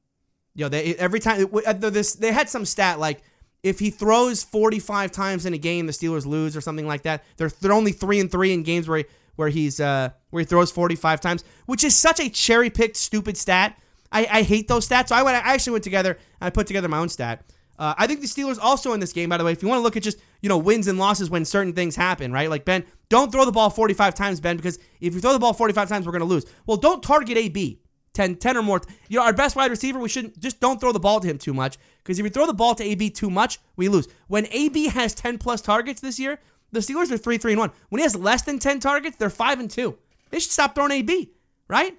you 0.56 0.66
know 0.66 0.70
they 0.70 0.96
every 0.96 1.20
time 1.20 1.48
this 1.80 2.16
they 2.16 2.32
had 2.32 2.50
some 2.50 2.66
stat 2.66 3.00
like 3.00 3.22
if 3.66 3.80
he 3.80 3.90
throws 3.90 4.44
45 4.44 5.12
times 5.12 5.48
in 5.48 5.56
a 5.56 5.58
game, 5.58 5.88
the 5.88 5.92
Steelers 5.92 6.28
lose 6.28 6.56
or 6.56 6.62
something 6.62 6.86
like 6.86 7.02
that. 7.02 7.24
They're, 7.38 7.50
they're 7.62 7.74
only 7.74 7.94
three 7.94 8.20
and 8.20 8.32
three 8.32 8.54
in 8.54 8.62
games 8.62 8.88
where 8.88 9.00
he, 9.00 9.06
where 9.38 9.50
he's 9.50 9.80
uh, 9.80 10.12
where 10.30 10.42
he 10.42 10.46
throws 10.46 10.72
45 10.72 11.20
times, 11.20 11.44
which 11.66 11.84
is 11.84 11.96
such 11.96 12.20
a 12.20 12.30
cherry 12.30 12.70
picked 12.70 12.96
stupid 12.96 13.36
stat. 13.38 13.76
I, 14.12 14.28
I 14.30 14.42
hate 14.44 14.68
those 14.68 14.88
stats. 14.88 15.08
So 15.08 15.16
I 15.16 15.24
went 15.24 15.36
I 15.44 15.54
actually 15.54 15.74
went 15.74 15.84
together 15.84 16.12
and 16.12 16.48
I 16.48 16.52
put 16.52 16.68
together 16.68 16.88
my 16.88 17.00
own 17.00 17.10
stat. 17.10 17.44
Uh, 17.78 17.96
I 17.98 18.06
think 18.06 18.22
the 18.22 18.28
Steelers 18.28 18.60
also 18.62 18.94
in 18.94 19.00
this 19.00 19.12
game, 19.12 19.30
by 19.30 19.38
the 19.38 19.44
way, 19.44 19.52
if 19.52 19.62
you 19.62 19.68
want 19.68 19.80
to 19.80 19.84
look 19.84 19.98
at 19.98 20.04
just 20.04 20.20
you 20.42 20.48
know 20.48 20.60
wins 20.60 20.88
and 20.88 21.00
losses 21.00 21.32
when 21.32 21.44
certain 21.44 21.74
things 21.74 21.96
happen, 21.96 22.32
right? 22.32 22.52
Like 22.52 22.66
Ben, 22.66 22.86
don't 23.10 23.32
throw 23.32 23.46
the 23.46 23.52
ball 23.52 23.70
45 23.70 24.16
times, 24.16 24.40
Ben, 24.40 24.58
because 24.58 24.80
if 25.00 25.14
you 25.14 25.22
throw 25.22 25.34
the 25.34 25.40
ball 25.40 25.54
45 25.54 25.90
times, 25.90 26.06
we're 26.06 26.12
going 26.12 26.22
to 26.22 26.26
lose. 26.26 26.46
Well, 26.66 26.78
don't 26.78 27.04
target 27.04 27.38
AB. 27.38 27.82
10, 28.14 28.38
10 28.38 28.58
or 28.58 28.64
more. 28.64 28.82
You 29.10 29.20
know, 29.20 29.26
our 29.26 29.34
best 29.34 29.56
wide 29.56 29.70
receiver, 29.70 30.00
we 30.00 30.10
shouldn't 30.10 30.40
just 30.40 30.60
don't 30.60 30.80
throw 30.80 30.92
the 30.92 31.00
ball 31.00 31.20
to 31.20 31.28
him 31.28 31.38
too 31.38 31.54
much 31.54 31.78
because 32.04 32.18
if 32.18 32.24
you 32.24 32.30
throw 32.30 32.48
the 32.48 32.54
ball 32.54 32.74
to 32.76 32.84
AB 32.84 33.10
too 33.12 33.30
much, 33.30 33.60
we 33.76 33.90
lose. 33.90 34.08
When 34.28 34.48
AB 34.52 34.88
has 34.88 35.14
10 35.14 35.38
plus 35.38 35.62
targets 35.62 36.02
this 36.02 36.18
year, 36.18 36.40
the 36.72 36.80
Steelers 36.80 37.12
are 37.12 37.18
3 37.18 37.38
3 37.38 37.54
and 37.54 37.60
1. 37.60 37.72
When 37.90 38.00
he 38.00 38.04
has 38.04 38.16
less 38.16 38.42
than 38.42 38.58
10 38.58 38.80
targets, 38.80 39.18
they're 39.18 39.30
5 39.30 39.60
and 39.60 39.70
2. 39.70 39.98
They 40.30 40.40
should 40.40 40.52
stop 40.52 40.76
throwing 40.76 40.92
AB, 40.92 41.34
right? 41.68 41.98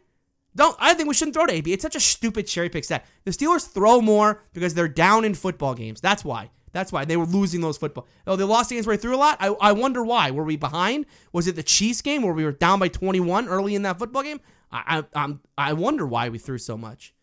Don't 0.54 0.76
I 0.80 0.94
think 0.94 1.08
we 1.08 1.14
shouldn't 1.14 1.34
throw 1.34 1.46
to 1.46 1.52
AB. 1.52 1.72
It's 1.72 1.82
such 1.82 1.96
a 1.96 2.00
stupid 2.00 2.46
cherry 2.46 2.70
pick 2.70 2.84
stat. 2.84 3.04
The 3.24 3.30
Steelers 3.30 3.68
throw 3.70 4.00
more 4.00 4.42
because 4.54 4.72
they're 4.72 4.88
down 4.88 5.24
in 5.24 5.34
football 5.34 5.74
games. 5.74 6.00
That's 6.00 6.24
why. 6.24 6.50
That's 6.76 6.92
why 6.92 7.06
they 7.06 7.16
were 7.16 7.24
losing 7.24 7.62
those 7.62 7.78
football. 7.78 8.06
Oh, 8.26 8.36
they 8.36 8.44
lost 8.44 8.68
games 8.68 8.86
where 8.86 8.94
they 8.94 9.00
threw 9.00 9.14
a 9.14 9.16
lot. 9.16 9.38
I, 9.40 9.46
I 9.62 9.72
wonder 9.72 10.04
why. 10.04 10.30
Were 10.30 10.44
we 10.44 10.56
behind? 10.56 11.06
Was 11.32 11.46
it 11.46 11.56
the 11.56 11.62
Chiefs 11.62 12.02
game 12.02 12.20
where 12.20 12.34
we 12.34 12.44
were 12.44 12.52
down 12.52 12.78
by 12.78 12.88
21 12.88 13.48
early 13.48 13.74
in 13.74 13.80
that 13.84 13.98
football 13.98 14.22
game? 14.22 14.42
I, 14.70 14.98
I, 15.14 15.24
I'm, 15.24 15.40
I 15.56 15.72
wonder 15.72 16.06
why 16.06 16.28
we 16.28 16.36
threw 16.36 16.58
so 16.58 16.76
much. 16.76 17.14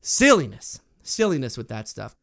Silliness. 0.00 0.80
Silliness 1.02 1.58
with 1.58 1.66
that 1.66 1.88
stuff. 1.88 2.14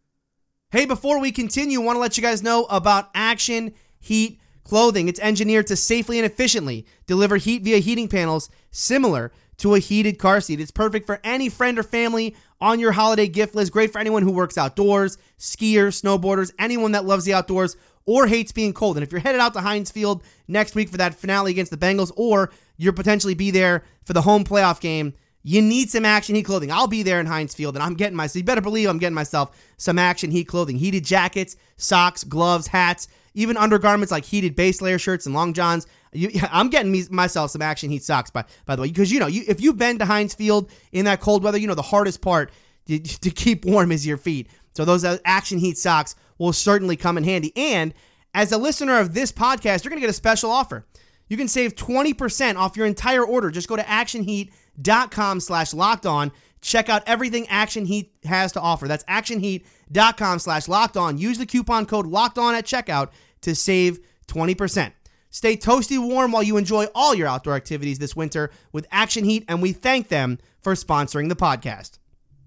Hey, 0.72 0.86
before 0.86 1.20
we 1.20 1.34
continue, 1.34 1.82
want 1.82 1.98
to 1.98 2.00
let 2.00 2.16
you 2.16 2.24
guys 2.24 2.42
know 2.42 2.64
about 2.70 3.10
Action 3.14 3.74
Heat 4.00 4.40
clothing. 4.64 5.10
It's 5.10 5.20
engineered 5.20 5.68
to 5.68 5.76
safely 5.76 6.18
and 6.18 6.26
efficiently 6.26 6.86
deliver 7.08 7.36
heat 7.36 7.62
via 7.64 7.80
heating 7.80 8.08
panels 8.08 8.50
similar 8.72 9.34
to 9.62 9.76
a 9.76 9.80
heated 9.80 10.18
car 10.18 10.42
seat. 10.42 10.60
It's 10.60 10.72
perfect 10.72 11.06
for 11.06 11.20
any 11.24 11.48
friend 11.48 11.78
or 11.78 11.84
family 11.84 12.36
on 12.60 12.80
your 12.80 12.92
holiday 12.92 13.28
gift 13.28 13.56
list. 13.56 13.72
Great 13.72 13.92
for 13.92 14.00
anyone 14.00 14.24
who 14.24 14.32
works 14.32 14.58
outdoors, 14.58 15.18
skiers, 15.40 16.02
snowboarders, 16.02 16.52
anyone 16.58 16.94
that 16.94 17.06
loves 17.06 17.26
the 17.26 17.34
outdoors 17.34 17.78
or 18.06 18.26
hates 18.26 18.52
being 18.52 18.74
cold. 18.74 18.98
And 18.98 19.04
if 19.04 19.12
you're 19.12 19.22
headed 19.22 19.40
out 19.40 19.54
to 19.54 19.62
Heinz 19.62 19.92
Field 19.92 20.24
next 20.48 20.74
week 20.74 20.90
for 20.90 20.98
that 20.98 21.14
finale 21.14 21.52
against 21.52 21.72
the 21.72 21.78
Bengals, 21.78 22.12
or 22.16 22.52
you're 22.78 22.94
potentially 22.94 23.36
be 23.36 23.52
there 23.52 23.84
for 24.04 24.14
the 24.14 24.22
home 24.22 24.44
playoff 24.44 24.82
game, 24.82 25.14
you 25.44 25.62
need 25.62 25.90
some 25.90 26.06
action 26.06 26.36
heat 26.36 26.44
clothing. 26.44 26.72
I'll 26.72 26.88
be 26.88 27.04
there 27.04 27.20
in 27.20 27.28
Heinz 27.28 27.54
Field, 27.54 27.76
and 27.76 27.84
I'm 27.84 27.94
getting 27.94 28.16
myself. 28.16 28.38
You 28.38 28.44
better 28.44 28.62
believe 28.62 28.90
I'm 28.90 29.00
getting 29.00 29.16
myself 29.16 29.56
some 29.78 30.00
action 30.00 30.32
heat 30.32 30.46
clothing, 30.46 30.78
heated 30.78 31.06
jackets, 31.06 31.56
socks, 31.78 32.24
gloves, 32.24 32.68
hats, 32.68 33.08
even 33.34 33.58
undergarments 33.58 34.12
like 34.12 34.26
heated 34.26 34.56
base 34.56 34.82
layer 34.82 35.00
shirts 35.00 35.26
and 35.26 35.36
long 35.36 35.54
johns. 35.54 35.88
You, 36.14 36.30
I'm 36.52 36.70
getting 36.70 36.92
me, 36.92 37.04
myself 37.10 37.52
some 37.52 37.62
action 37.62 37.90
heat 37.90 38.04
socks 38.04 38.30
by 38.30 38.46
by 38.66 38.76
the 38.76 38.82
way, 38.84 38.90
because 38.90 39.12
you 39.12 39.20
know, 39.20 39.28
you, 39.28 39.44
if 39.48 39.62
you've 39.62 39.78
been 39.78 40.00
to 40.00 40.06
Heinz 40.06 40.34
Field 40.34 40.72
in 40.92 41.06
that 41.06 41.22
cold 41.22 41.44
weather, 41.44 41.58
you 41.58 41.68
know 41.68 41.76
the 41.76 41.82
hardest 41.82 42.22
part 42.22 42.52
to, 42.88 43.00
to 43.22 43.30
keep 43.30 43.66
warm 43.66 43.92
is 43.92 44.06
your 44.06 44.18
feet. 44.18 44.48
So 44.74 44.86
those 44.86 45.04
uh, 45.04 45.18
action 45.26 45.60
heat 45.60 45.78
socks 45.78 46.16
will 46.38 46.54
certainly 46.54 46.96
come 46.96 47.18
in 47.18 47.24
handy. 47.24 47.52
And 47.56 47.94
as 48.34 48.52
a 48.52 48.58
listener 48.58 49.00
of 49.00 49.14
this 49.14 49.32
podcast, 49.32 49.84
you're 49.84 49.90
going 49.90 50.02
to 50.02 50.08
get 50.08 50.10
a 50.10 50.14
special 50.14 50.50
offer. 50.50 50.86
You 51.28 51.38
can 51.38 51.48
save 51.48 51.76
20% 51.76 52.56
off 52.56 52.76
your 52.76 52.86
entire 52.86 53.24
order. 53.24 53.52
Just 53.52 53.68
go 53.68 53.76
to 53.76 53.84
actionheat.com 53.84 55.40
slash 55.40 55.74
locked 55.74 56.06
on. 56.06 56.32
Check 56.62 56.90
out 56.90 57.04
everything 57.08 57.48
Action 57.48 57.86
Heat 57.86 58.14
has 58.24 58.52
to 58.52 58.62
offer. 58.62 58.88
That's 58.88 59.04
actionheat.com 59.06 60.40
slash 60.40 60.68
locked 60.68 60.98
on. 60.98 61.18
Use 61.18 61.38
the 61.38 61.46
coupon 61.46 61.86
code 61.86 62.06
locked 62.06 62.38
on 62.38 62.54
at 62.54 62.66
checkout 62.66 63.10
to 63.42 63.56
save 63.56 64.00
20%. 64.28 64.92
Stay 65.32 65.56
toasty 65.56 65.98
warm 65.98 66.34
while 66.34 66.44
you 66.44 66.58
enjoy 66.58 66.86
all 66.94 67.16
your 67.16 67.28
outdoor 67.28 67.56
activities 67.56 67.98
this 67.98 68.16
winter 68.16 68.52
with 68.74 68.86
Action 68.92 69.24
Heat, 69.24 69.46
and 69.48 69.62
we 69.62 69.72
thank 69.72 70.10
them 70.10 70.38
for 70.62 70.74
sponsoring 70.74 71.30
the 71.30 71.36
podcast. 71.36 71.98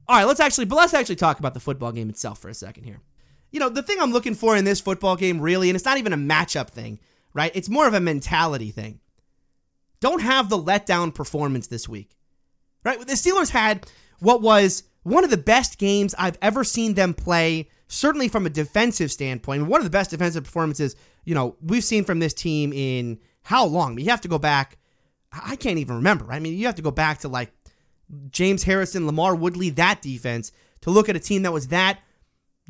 All 0.06 0.16
right, 0.16 0.26
let's 0.26 0.40
actually, 0.40 0.66
but 0.66 0.76
let's 0.76 0.92
actually 0.92 1.16
talk 1.16 1.38
about 1.38 1.54
the 1.54 1.60
football 1.60 1.92
game 1.92 2.10
itself 2.10 2.38
for 2.38 2.50
a 2.50 2.54
second 2.54 2.84
here. 2.84 3.00
You 3.50 3.60
know, 3.60 3.70
the 3.70 3.82
thing 3.82 3.98
I'm 4.00 4.12
looking 4.12 4.34
for 4.34 4.54
in 4.54 4.64
this 4.66 4.82
football 4.82 5.16
game, 5.16 5.40
really, 5.40 5.70
and 5.70 5.76
it's 5.76 5.84
not 5.84 5.96
even 5.96 6.12
a 6.12 6.18
matchup 6.18 6.68
thing, 6.68 6.98
right? 7.32 7.52
It's 7.54 7.70
more 7.70 7.86
of 7.88 7.94
a 7.94 8.00
mentality 8.00 8.70
thing. 8.70 9.00
Don't 10.00 10.20
have 10.20 10.50
the 10.50 10.58
letdown 10.58 11.14
performance 11.14 11.68
this 11.68 11.88
week, 11.88 12.10
right? 12.84 12.98
The 12.98 13.14
Steelers 13.14 13.48
had 13.48 13.86
what 14.18 14.42
was 14.42 14.82
one 15.04 15.24
of 15.24 15.30
the 15.30 15.38
best 15.38 15.78
games 15.78 16.14
I've 16.18 16.36
ever 16.42 16.64
seen 16.64 16.94
them 16.94 17.14
play, 17.14 17.70
certainly 17.88 18.28
from 18.28 18.46
a 18.46 18.50
defensive 18.50 19.10
standpoint. 19.10 19.66
One 19.66 19.80
of 19.80 19.84
the 19.84 19.90
best 19.90 20.10
defensive 20.10 20.44
performances, 20.44 20.96
you 21.24 21.34
know, 21.34 21.56
we've 21.60 21.84
seen 21.84 22.04
from 22.04 22.18
this 22.18 22.34
team 22.34 22.72
in 22.72 23.18
how 23.42 23.64
long? 23.66 23.92
I 23.92 23.94
mean, 23.94 24.04
you 24.04 24.10
have 24.10 24.20
to 24.22 24.28
go 24.28 24.38
back. 24.38 24.78
I 25.32 25.56
can't 25.56 25.78
even 25.78 25.96
remember. 25.96 26.32
I 26.32 26.38
mean, 26.38 26.56
you 26.56 26.66
have 26.66 26.76
to 26.76 26.82
go 26.82 26.90
back 26.90 27.18
to 27.20 27.28
like 27.28 27.52
James 28.30 28.62
Harrison, 28.62 29.08
LaMarr 29.08 29.38
Woodley, 29.38 29.70
that 29.70 30.02
defense 30.02 30.52
to 30.82 30.90
look 30.90 31.08
at 31.08 31.16
a 31.16 31.20
team 31.20 31.42
that 31.42 31.52
was 31.52 31.68
that 31.68 32.00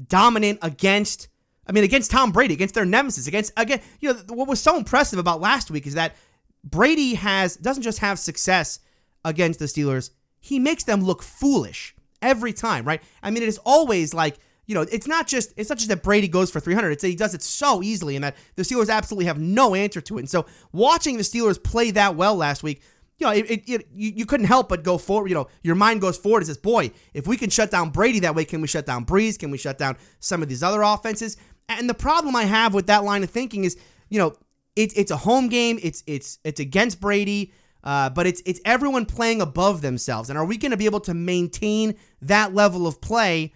dominant 0.08 0.58
against 0.62 1.28
I 1.66 1.72
mean 1.72 1.84
against 1.84 2.10
Tom 2.10 2.32
Brady, 2.32 2.54
against 2.54 2.74
their 2.74 2.84
nemesis, 2.84 3.26
against 3.26 3.52
again, 3.56 3.80
you 4.00 4.12
know, 4.12 4.20
what 4.28 4.48
was 4.48 4.60
so 4.60 4.76
impressive 4.76 5.18
about 5.18 5.40
last 5.40 5.70
week 5.70 5.86
is 5.86 5.94
that 5.94 6.16
Brady 6.62 7.14
has 7.14 7.56
doesn't 7.56 7.82
just 7.82 7.98
have 7.98 8.18
success 8.18 8.80
against 9.24 9.58
the 9.58 9.66
Steelers, 9.66 10.10
he 10.40 10.58
makes 10.58 10.84
them 10.84 11.02
look 11.02 11.22
foolish 11.22 11.94
every 12.20 12.52
time, 12.52 12.84
right? 12.84 13.02
I 13.22 13.30
mean, 13.30 13.42
it 13.42 13.48
is 13.48 13.58
always 13.64 14.12
like 14.12 14.38
you 14.66 14.74
know, 14.74 14.82
it's 14.82 15.06
not 15.06 15.26
just 15.26 15.52
it's 15.56 15.68
not 15.68 15.78
just 15.78 15.88
that 15.90 16.02
Brady 16.02 16.28
goes 16.28 16.50
for 16.50 16.60
300. 16.60 16.90
It's 16.90 17.02
that 17.02 17.08
he 17.08 17.16
does 17.16 17.34
it 17.34 17.42
so 17.42 17.82
easily, 17.82 18.16
and 18.16 18.24
that 18.24 18.36
the 18.56 18.62
Steelers 18.62 18.88
absolutely 18.88 19.26
have 19.26 19.38
no 19.38 19.74
answer 19.74 20.00
to 20.00 20.16
it. 20.16 20.20
And 20.20 20.30
so, 20.30 20.46
watching 20.72 21.16
the 21.16 21.22
Steelers 21.22 21.62
play 21.62 21.90
that 21.92 22.16
well 22.16 22.34
last 22.34 22.62
week, 22.62 22.82
you 23.18 23.26
know, 23.26 23.32
it, 23.32 23.50
it, 23.50 23.68
it, 23.68 23.88
you, 23.94 24.12
you 24.16 24.26
couldn't 24.26 24.46
help 24.46 24.68
but 24.68 24.82
go 24.82 24.98
forward. 24.98 25.28
You 25.28 25.34
know, 25.34 25.48
your 25.62 25.74
mind 25.74 26.00
goes 26.00 26.16
forward 26.16 26.38
and 26.38 26.46
says, 26.46 26.58
boy, 26.58 26.90
if 27.12 27.26
we 27.26 27.36
can 27.36 27.50
shut 27.50 27.70
down 27.70 27.90
Brady 27.90 28.20
that 28.20 28.34
way, 28.34 28.44
can 28.44 28.60
we 28.60 28.68
shut 28.68 28.86
down 28.86 29.04
Brees? 29.04 29.38
Can 29.38 29.50
we 29.50 29.58
shut 29.58 29.78
down 29.78 29.96
some 30.18 30.42
of 30.42 30.48
these 30.48 30.62
other 30.62 30.82
offenses? 30.82 31.36
And 31.68 31.88
the 31.88 31.94
problem 31.94 32.34
I 32.36 32.44
have 32.44 32.74
with 32.74 32.86
that 32.88 33.04
line 33.04 33.22
of 33.22 33.30
thinking 33.30 33.64
is, 33.64 33.76
you 34.08 34.18
know, 34.18 34.34
it's 34.76 34.94
it's 34.94 35.10
a 35.10 35.16
home 35.16 35.48
game. 35.48 35.78
It's 35.82 36.02
it's 36.06 36.38
it's 36.44 36.60
against 36.60 37.00
Brady, 37.00 37.52
uh, 37.84 38.10
but 38.10 38.26
it's 38.26 38.42
it's 38.44 38.60
everyone 38.64 39.06
playing 39.06 39.40
above 39.40 39.80
themselves. 39.82 40.30
And 40.30 40.38
are 40.38 40.44
we 40.44 40.56
going 40.56 40.72
to 40.72 40.76
be 40.76 40.86
able 40.86 41.00
to 41.00 41.14
maintain 41.14 41.94
that 42.22 42.54
level 42.54 42.86
of 42.86 43.00
play? 43.00 43.52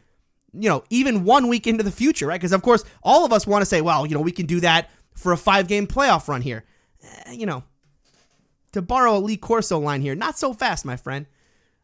You 0.53 0.69
know, 0.69 0.85
even 0.91 1.25
one 1.25 1.49
week 1.49 1.67
into 1.67 1.85
the 1.85 1.91
future, 1.91 2.27
right? 2.27 2.41
Because 2.41 2.53
of 2.53 2.63
course, 2.63 2.85
all 3.03 3.25
of 3.25 3.33
us 3.33 3.47
want 3.47 3.63
to 3.63 3.67
say, 3.67 3.81
well, 3.81 4.07
you 4.07 4.15
know, 4.15 4.21
we 4.21 4.33
can 4.33 4.47
do 4.47 4.61
that 4.61 4.91
for 5.15 5.33
a 5.33 5.37
five 5.37 5.69
game 5.69 5.87
playoff 5.87 6.29
run 6.29 6.43
here. 6.43 6.65
Eh, 7.03 7.33
you 7.33 7.47
know, 7.47 7.65
to 8.73 8.83
borrow 8.83 9.17
a 9.17 9.21
Lee 9.21 9.37
Corso 9.37 9.79
line 9.79 10.01
here, 10.01 10.15
not 10.15 10.39
so 10.39 10.53
fast, 10.53 10.85
my 10.85 10.97
friend. 10.97 11.27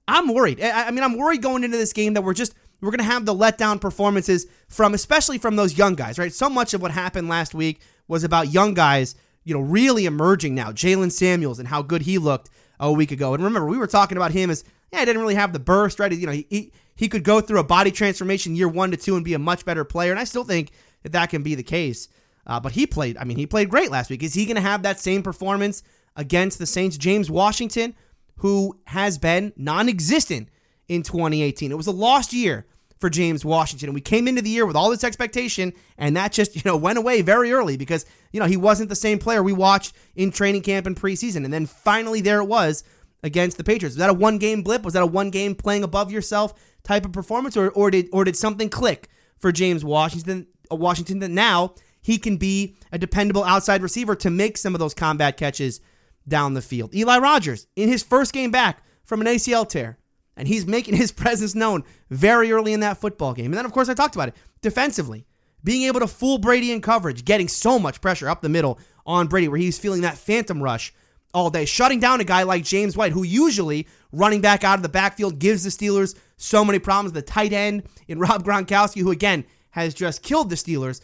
I'm 0.06 0.32
worried. 0.32 0.60
I, 0.60 0.88
I 0.88 0.90
mean, 0.90 1.02
I'm 1.02 1.16
worried 1.16 1.42
going 1.42 1.64
into 1.64 1.76
this 1.76 1.92
game 1.92 2.14
that 2.14 2.22
we're 2.22 2.34
just 2.34 2.54
we're 2.80 2.90
going 2.90 2.98
to 2.98 3.04
have 3.04 3.24
the 3.24 3.34
letdown 3.34 3.80
performances 3.80 4.46
from 4.68 4.94
especially 4.94 5.38
from 5.38 5.56
those 5.56 5.78
young 5.78 5.94
guys, 5.94 6.18
right? 6.18 6.32
So 6.32 6.50
much 6.50 6.74
of 6.74 6.82
what 6.82 6.90
happened 6.90 7.28
last 7.28 7.54
week 7.54 7.80
was 8.08 8.24
about 8.24 8.52
young 8.52 8.74
guys, 8.74 9.14
you 9.44 9.54
know, 9.54 9.60
really 9.60 10.04
emerging 10.04 10.54
now. 10.54 10.70
Jaylen 10.70 11.10
Samuels 11.10 11.58
and 11.58 11.68
how 11.68 11.80
good 11.82 12.02
he 12.02 12.18
looked 12.18 12.50
a 12.78 12.92
week 12.92 13.10
ago. 13.10 13.34
And 13.34 13.42
remember, 13.42 13.68
we 13.68 13.78
were 13.78 13.86
talking 13.86 14.18
about 14.18 14.32
him 14.32 14.50
as 14.50 14.64
yeah, 14.94 15.00
he 15.00 15.06
didn't 15.06 15.20
really 15.22 15.34
have 15.34 15.52
the 15.52 15.58
burst, 15.58 15.98
right? 15.98 16.12
You 16.12 16.26
know, 16.26 16.32
he, 16.32 16.46
he 16.48 16.72
he 16.96 17.08
could 17.08 17.24
go 17.24 17.40
through 17.40 17.58
a 17.58 17.64
body 17.64 17.90
transformation 17.90 18.54
year 18.54 18.68
one 18.68 18.90
to 18.92 18.96
two 18.96 19.16
and 19.16 19.24
be 19.24 19.34
a 19.34 19.38
much 19.38 19.64
better 19.64 19.84
player, 19.84 20.10
and 20.10 20.20
I 20.20 20.24
still 20.24 20.44
think 20.44 20.70
that 21.02 21.12
that 21.12 21.30
can 21.30 21.42
be 21.42 21.54
the 21.54 21.62
case. 21.62 22.08
Uh, 22.46 22.60
but 22.60 22.72
he 22.72 22.86
played. 22.86 23.16
I 23.16 23.24
mean, 23.24 23.36
he 23.36 23.46
played 23.46 23.70
great 23.70 23.90
last 23.90 24.10
week. 24.10 24.22
Is 24.22 24.34
he 24.34 24.44
going 24.44 24.56
to 24.56 24.62
have 24.62 24.82
that 24.82 25.00
same 25.00 25.22
performance 25.22 25.82
against 26.16 26.58
the 26.58 26.66
Saints. 26.66 26.96
James 26.96 27.30
Washington, 27.30 27.94
who 28.38 28.78
has 28.86 29.18
been 29.18 29.52
non 29.56 29.88
existent 29.88 30.48
in 30.88 31.02
2018. 31.02 31.70
It 31.70 31.76
was 31.76 31.86
a 31.86 31.92
lost 31.92 32.32
year 32.32 32.66
for 32.98 33.10
James 33.10 33.44
Washington. 33.44 33.88
And 33.88 33.94
we 33.94 34.00
came 34.00 34.28
into 34.28 34.42
the 34.42 34.50
year 34.50 34.66
with 34.66 34.76
all 34.76 34.90
this 34.90 35.04
expectation, 35.04 35.72
and 35.98 36.16
that 36.16 36.32
just, 36.32 36.56
you 36.56 36.62
know, 36.64 36.76
went 36.76 36.98
away 36.98 37.22
very 37.22 37.52
early 37.52 37.76
because, 37.76 38.06
you 38.32 38.40
know, 38.40 38.46
he 38.46 38.56
wasn't 38.56 38.88
the 38.88 38.96
same 38.96 39.18
player 39.18 39.42
we 39.42 39.52
watched 39.52 39.94
in 40.14 40.30
training 40.30 40.62
camp 40.62 40.86
and 40.86 40.96
preseason. 40.96 41.44
And 41.44 41.52
then 41.52 41.66
finally 41.66 42.20
there 42.20 42.40
it 42.40 42.46
was 42.46 42.84
against 43.24 43.56
the 43.56 43.64
Patriots. 43.64 43.94
Was 43.94 44.00
that 44.00 44.10
a 44.10 44.14
one 44.14 44.38
game 44.38 44.62
blip? 44.62 44.82
Was 44.82 44.92
that 44.92 45.02
a 45.02 45.06
one 45.06 45.30
game 45.30 45.56
playing 45.56 45.82
above 45.82 46.12
yourself 46.12 46.54
type 46.84 47.04
of 47.04 47.12
performance? 47.12 47.56
Or, 47.56 47.70
or 47.70 47.90
did 47.90 48.08
or 48.12 48.24
did 48.24 48.36
something 48.36 48.68
click 48.68 49.08
for 49.38 49.50
James 49.50 49.84
Washington 49.84 50.46
uh, 50.70 50.76
Washington 50.76 51.18
that 51.20 51.30
now 51.30 51.74
he 52.00 52.18
can 52.18 52.36
be 52.36 52.76
a 52.92 52.98
dependable 52.98 53.42
outside 53.42 53.82
receiver 53.82 54.14
to 54.14 54.30
make 54.30 54.58
some 54.58 54.74
of 54.74 54.78
those 54.78 54.94
combat 54.94 55.38
catches 55.38 55.80
down 56.28 56.54
the 56.54 56.62
field. 56.62 56.94
Eli 56.94 57.18
Rogers, 57.18 57.66
in 57.76 57.88
his 57.88 58.02
first 58.02 58.32
game 58.32 58.50
back 58.50 58.82
from 59.04 59.20
an 59.22 59.26
ACL 59.26 59.68
tear, 59.68 59.98
and 60.36 60.46
he's 60.46 60.66
making 60.66 60.94
his 60.94 61.10
presence 61.22 61.54
known 61.54 61.82
very 62.10 62.52
early 62.52 62.74
in 62.74 62.80
that 62.80 62.98
football 62.98 63.32
game. 63.32 63.46
And 63.46 63.54
then, 63.54 63.64
of 63.64 63.72
course, 63.72 63.88
I 63.88 63.94
talked 63.94 64.14
about 64.14 64.28
it 64.28 64.36
defensively, 64.60 65.26
being 65.62 65.84
able 65.84 66.00
to 66.00 66.06
fool 66.06 66.36
Brady 66.36 66.72
in 66.72 66.82
coverage, 66.82 67.24
getting 67.24 67.48
so 67.48 67.78
much 67.78 68.02
pressure 68.02 68.28
up 68.28 68.42
the 68.42 68.50
middle 68.50 68.78
on 69.06 69.26
Brady, 69.26 69.48
where 69.48 69.58
he's 69.58 69.78
feeling 69.78 70.02
that 70.02 70.18
phantom 70.18 70.62
rush 70.62 70.92
all 71.34 71.50
day, 71.50 71.64
shutting 71.64 72.00
down 72.00 72.20
a 72.20 72.24
guy 72.24 72.44
like 72.44 72.64
James 72.64 72.96
White, 72.96 73.12
who 73.12 73.24
usually 73.24 73.86
running 74.12 74.40
back 74.40 74.64
out 74.64 74.78
of 74.78 74.82
the 74.82 74.88
backfield 74.88 75.38
gives 75.38 75.64
the 75.64 75.70
Steelers 75.70 76.16
so 76.36 76.64
many 76.64 76.78
problems. 76.78 77.12
The 77.12 77.22
tight 77.22 77.52
end 77.52 77.82
in 78.08 78.18
Rob 78.20 78.44
Gronkowski, 78.44 79.02
who 79.02 79.10
again 79.10 79.44
has 79.70 79.92
just 79.92 80.22
killed 80.22 80.48
the 80.48 80.56
Steelers 80.56 81.00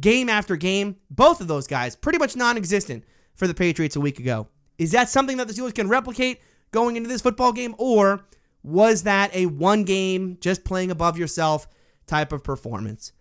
game 0.00 0.28
after 0.28 0.56
game. 0.56 0.96
Both 1.10 1.40
of 1.40 1.46
those 1.46 1.66
guys 1.66 1.94
pretty 1.94 2.18
much 2.18 2.34
non 2.34 2.56
existent 2.56 3.04
for 3.34 3.46
the 3.46 3.54
Patriots 3.54 3.96
a 3.96 4.00
week 4.00 4.18
ago. 4.18 4.48
Is 4.78 4.92
that 4.92 5.08
something 5.08 5.36
that 5.36 5.46
the 5.46 5.52
Steelers 5.52 5.74
can 5.74 5.88
replicate 5.88 6.40
going 6.70 6.96
into 6.96 7.08
this 7.08 7.20
football 7.20 7.52
game, 7.52 7.74
or 7.78 8.24
was 8.62 9.02
that 9.02 9.34
a 9.34 9.46
one 9.46 9.84
game, 9.84 10.38
just 10.40 10.64
playing 10.64 10.90
above 10.90 11.18
yourself 11.18 11.68
type 12.06 12.32
of 12.32 12.42
performance? 12.42 13.12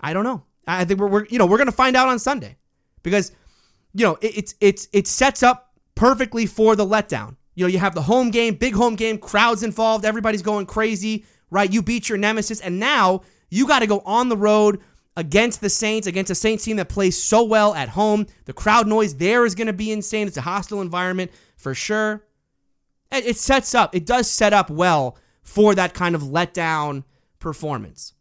I 0.00 0.12
don't 0.12 0.24
know. 0.24 0.44
I 0.66 0.84
think 0.84 1.00
we're, 1.00 1.08
we're 1.08 1.26
you 1.26 1.38
know 1.38 1.46
we're 1.46 1.58
gonna 1.58 1.72
find 1.72 1.96
out 1.96 2.08
on 2.08 2.18
Sunday 2.18 2.56
because 3.02 3.32
you 3.94 4.04
know 4.04 4.18
it, 4.20 4.36
it's 4.36 4.54
it's 4.60 4.88
it 4.92 5.06
sets 5.06 5.42
up 5.42 5.67
perfectly 5.98 6.46
for 6.46 6.76
the 6.76 6.86
letdown. 6.86 7.36
You 7.54 7.64
know 7.64 7.68
you 7.68 7.80
have 7.80 7.94
the 7.94 8.02
home 8.02 8.30
game, 8.30 8.54
big 8.54 8.74
home 8.74 8.94
game, 8.94 9.18
crowds 9.18 9.64
involved, 9.64 10.04
everybody's 10.04 10.42
going 10.42 10.64
crazy, 10.66 11.24
right? 11.50 11.70
You 11.70 11.82
beat 11.82 12.08
your 12.08 12.18
nemesis, 12.18 12.60
and 12.60 12.78
now 12.78 13.22
you 13.50 13.66
got 13.66 13.80
to 13.80 13.86
go 13.86 14.00
on 14.06 14.28
the 14.28 14.36
road 14.36 14.80
against 15.16 15.60
the 15.60 15.68
Saints, 15.68 16.06
against 16.06 16.30
a 16.30 16.36
Saints 16.36 16.64
team 16.64 16.76
that 16.76 16.88
plays 16.88 17.20
so 17.20 17.42
well 17.42 17.74
at 17.74 17.88
home. 17.88 18.26
The 18.44 18.52
crowd 18.52 18.86
noise 18.86 19.16
there 19.16 19.44
is 19.44 19.56
going 19.56 19.66
to 19.66 19.72
be 19.72 19.90
insane. 19.90 20.28
It's 20.28 20.36
a 20.36 20.42
hostile 20.42 20.80
environment 20.80 21.32
for 21.56 21.74
sure. 21.74 22.24
It 23.10 23.36
sets 23.36 23.74
up, 23.74 23.94
it 23.96 24.06
does 24.06 24.30
set 24.30 24.52
up 24.52 24.70
well 24.70 25.18
for 25.42 25.74
that 25.74 25.94
kind 25.94 26.14
of 26.14 26.22
letdown 26.22 27.02
performance. 27.40 28.14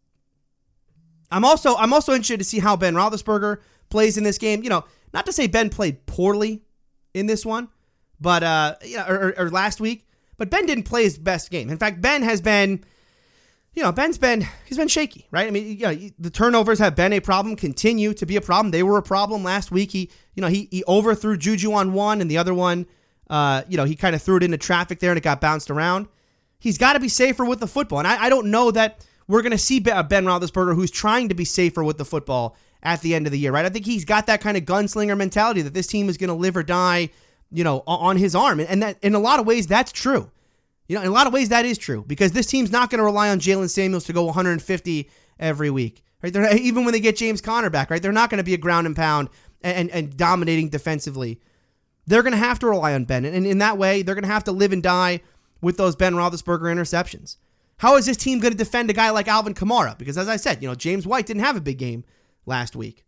I'm 1.30 1.46
also 1.46 1.76
I'm 1.76 1.94
also 1.94 2.14
interested 2.14 2.40
to 2.40 2.46
see 2.46 2.60
how 2.60 2.76
Ben 2.76 2.96
Roethlisberger 2.96 3.58
plays 3.90 4.18
in 4.18 4.24
this 4.24 4.40
game. 4.40 4.64
You 4.64 4.70
know, 4.70 4.86
not 5.14 5.28
to 5.28 5.32
say 5.34 5.46
Ben 5.46 5.70
played 5.70 6.08
poorly 6.08 6.64
in 7.18 7.26
this 7.26 7.46
one, 7.46 7.70
but 8.20 8.44
uh, 8.44 8.76
know, 8.96 9.06
or, 9.08 9.34
or 9.38 9.50
last 9.50 9.80
week, 9.80 10.08
but 10.38 10.50
Ben 10.50 10.66
didn't 10.66 10.84
play 10.86 11.04
his 11.04 11.18
best 11.18 11.52
game. 11.52 11.70
In 11.70 11.78
fact, 11.78 12.02
Ben 12.02 12.22
has 12.22 12.42
been 12.42 12.84
you 13.78 13.84
know, 13.84 13.92
Ben's 13.92 14.18
been 14.18 14.44
he's 14.66 14.78
been 14.78 14.88
shaky, 14.88 15.28
right? 15.30 15.46
I 15.46 15.52
mean, 15.52 15.78
you 15.78 15.86
know, 15.86 16.10
the 16.18 16.32
turnovers 16.32 16.80
have 16.80 16.96
been 16.96 17.14
a 17.14 17.20
problem, 17.20 17.56
continue 17.56 18.12
to 18.16 18.26
be 18.26 18.36
a 18.36 18.42
problem. 18.42 18.72
They 18.72 18.82
were 18.82 18.98
a 18.98 19.04
problem 19.04 19.44
last 19.44 19.72
week. 19.72 19.92
He, 19.92 20.10
You 20.34 20.42
know, 20.42 20.48
he 20.48 20.68
he 20.72 20.84
overthrew 20.88 21.38
Juju 21.38 21.72
on 21.74 21.94
one, 21.94 22.20
and 22.20 22.30
the 22.30 22.40
other 22.40 22.56
one, 22.56 22.88
uh, 23.30 23.62
you 23.70 23.78
know, 23.78 23.84
he 23.84 23.96
kind 23.96 24.16
of 24.16 24.22
threw 24.24 24.38
it 24.38 24.44
into 24.44 24.58
traffic 24.58 24.98
there, 25.00 25.12
and 25.12 25.18
it 25.20 25.22
got 25.24 25.40
bounced 25.40 25.70
around. 25.70 26.08
He's 26.58 26.80
got 26.80 26.94
to 26.94 27.00
be 27.00 27.08
safer 27.08 27.46
with 27.46 27.60
the 27.60 27.68
football, 27.68 28.00
and 28.00 28.08
I, 28.08 28.24
I 28.24 28.30
don't 28.30 28.50
know 28.50 28.72
that 28.72 29.06
we're 29.28 29.44
going 29.44 29.52
to 29.52 29.60
see 29.60 29.80
Ben 29.80 30.26
Roethlisberger 30.26 30.74
who's 30.74 30.90
trying 30.90 31.30
to 31.30 31.36
be 31.36 31.46
safer 31.46 31.84
with 31.84 32.00
the 32.00 32.06
football 32.06 32.58
at 32.84 33.02
the 33.02 33.16
end 33.16 33.26
of 33.26 33.32
the 33.32 33.40
year, 33.40 33.52
right? 33.52 33.66
I 33.66 33.70
think 33.70 33.86
he's 33.86 34.06
got 34.06 34.28
that 34.28 34.42
kind 34.42 34.58
of 34.58 34.64
gunslinger 34.64 35.18
mentality 35.18 35.62
that 35.62 35.74
this 35.74 35.88
team 35.88 36.10
is 36.10 36.18
going 36.18 36.30
to 36.30 36.34
live 36.34 36.56
or 36.56 36.64
die, 36.64 37.10
you 37.52 37.64
know, 37.64 37.84
on 37.88 38.18
his 38.18 38.36
arm, 38.36 38.60
and 38.60 38.82
that 38.84 38.98
in 39.02 39.16
a 39.16 39.20
lot 39.20 39.40
of 39.40 39.46
ways 39.46 39.68
that's 39.68 39.92
true. 39.92 40.32
You 40.88 40.96
know, 40.96 41.02
in 41.02 41.08
a 41.08 41.12
lot 41.12 41.28
of 41.28 41.34
ways 41.34 41.50
that 41.50 41.66
is 41.66 41.78
true 41.78 42.06
because 42.08 42.32
this 42.32 42.46
team's 42.46 42.72
not 42.72 42.90
going 42.90 43.00
to 43.00 43.04
rely 43.04 43.30
on 43.30 43.40
Jaylen 43.40 43.70
Samuels 43.70 44.06
to 44.06 44.14
go 44.14 44.24
150 44.24 45.10
every 45.40 45.70
week, 45.70 46.04
right? 46.24 46.32
They're, 46.32 46.56
even 46.58 46.86
when 46.86 46.94
they 46.94 47.00
get 47.00 47.18
James 47.18 47.42
Conner 47.42 47.70
back, 47.70 47.90
right? 47.90 48.02
They're 48.02 48.12
not 48.12 48.30
going 48.30 48.38
to 48.38 48.44
be 48.44 48.54
a 48.54 48.58
ground 48.58 48.88
and 48.88 48.96
pound 48.96 49.30
and, 49.62 49.90
and 49.92 50.16
dominating 50.16 50.70
defensively. 50.70 51.42
They're 52.06 52.24
going 52.24 52.32
to 52.32 52.38
have 52.38 52.60
to 52.60 52.68
rely 52.68 52.94
on 52.94 53.04
Ben, 53.04 53.26
and 53.26 53.46
in 53.46 53.58
that 53.58 53.78
way, 53.78 54.02
they're 54.02 54.16
going 54.16 54.24
to 54.24 54.32
have 54.32 54.46
to 54.46 54.54
live 54.54 54.72
and 54.72 54.82
die 54.82 55.20
with 55.62 55.76
those 55.76 55.96
Ben 55.96 56.14
Roethlisberger 56.14 56.74
interceptions. 56.74 57.36
How 57.80 57.96
is 57.96 58.06
this 58.06 58.18
team 58.18 58.40
going 58.40 58.54
to 58.54 58.58
defend 58.58 58.90
a 58.90 58.94
guy 58.94 59.10
like 59.12 59.28
Alvin 59.28 59.54
Kamara? 59.54 59.98
Because 59.98 60.18
as 60.18 60.28
I 60.28 60.38
said, 60.38 60.62
you 60.62 60.70
know, 60.70 60.76
James 60.76 61.06
White 61.06 61.26
didn't 61.26 61.44
have 61.44 61.56
a 61.56 61.62
big 61.62 61.78
game 61.78 62.06
last 62.48 62.76
week. 62.76 63.06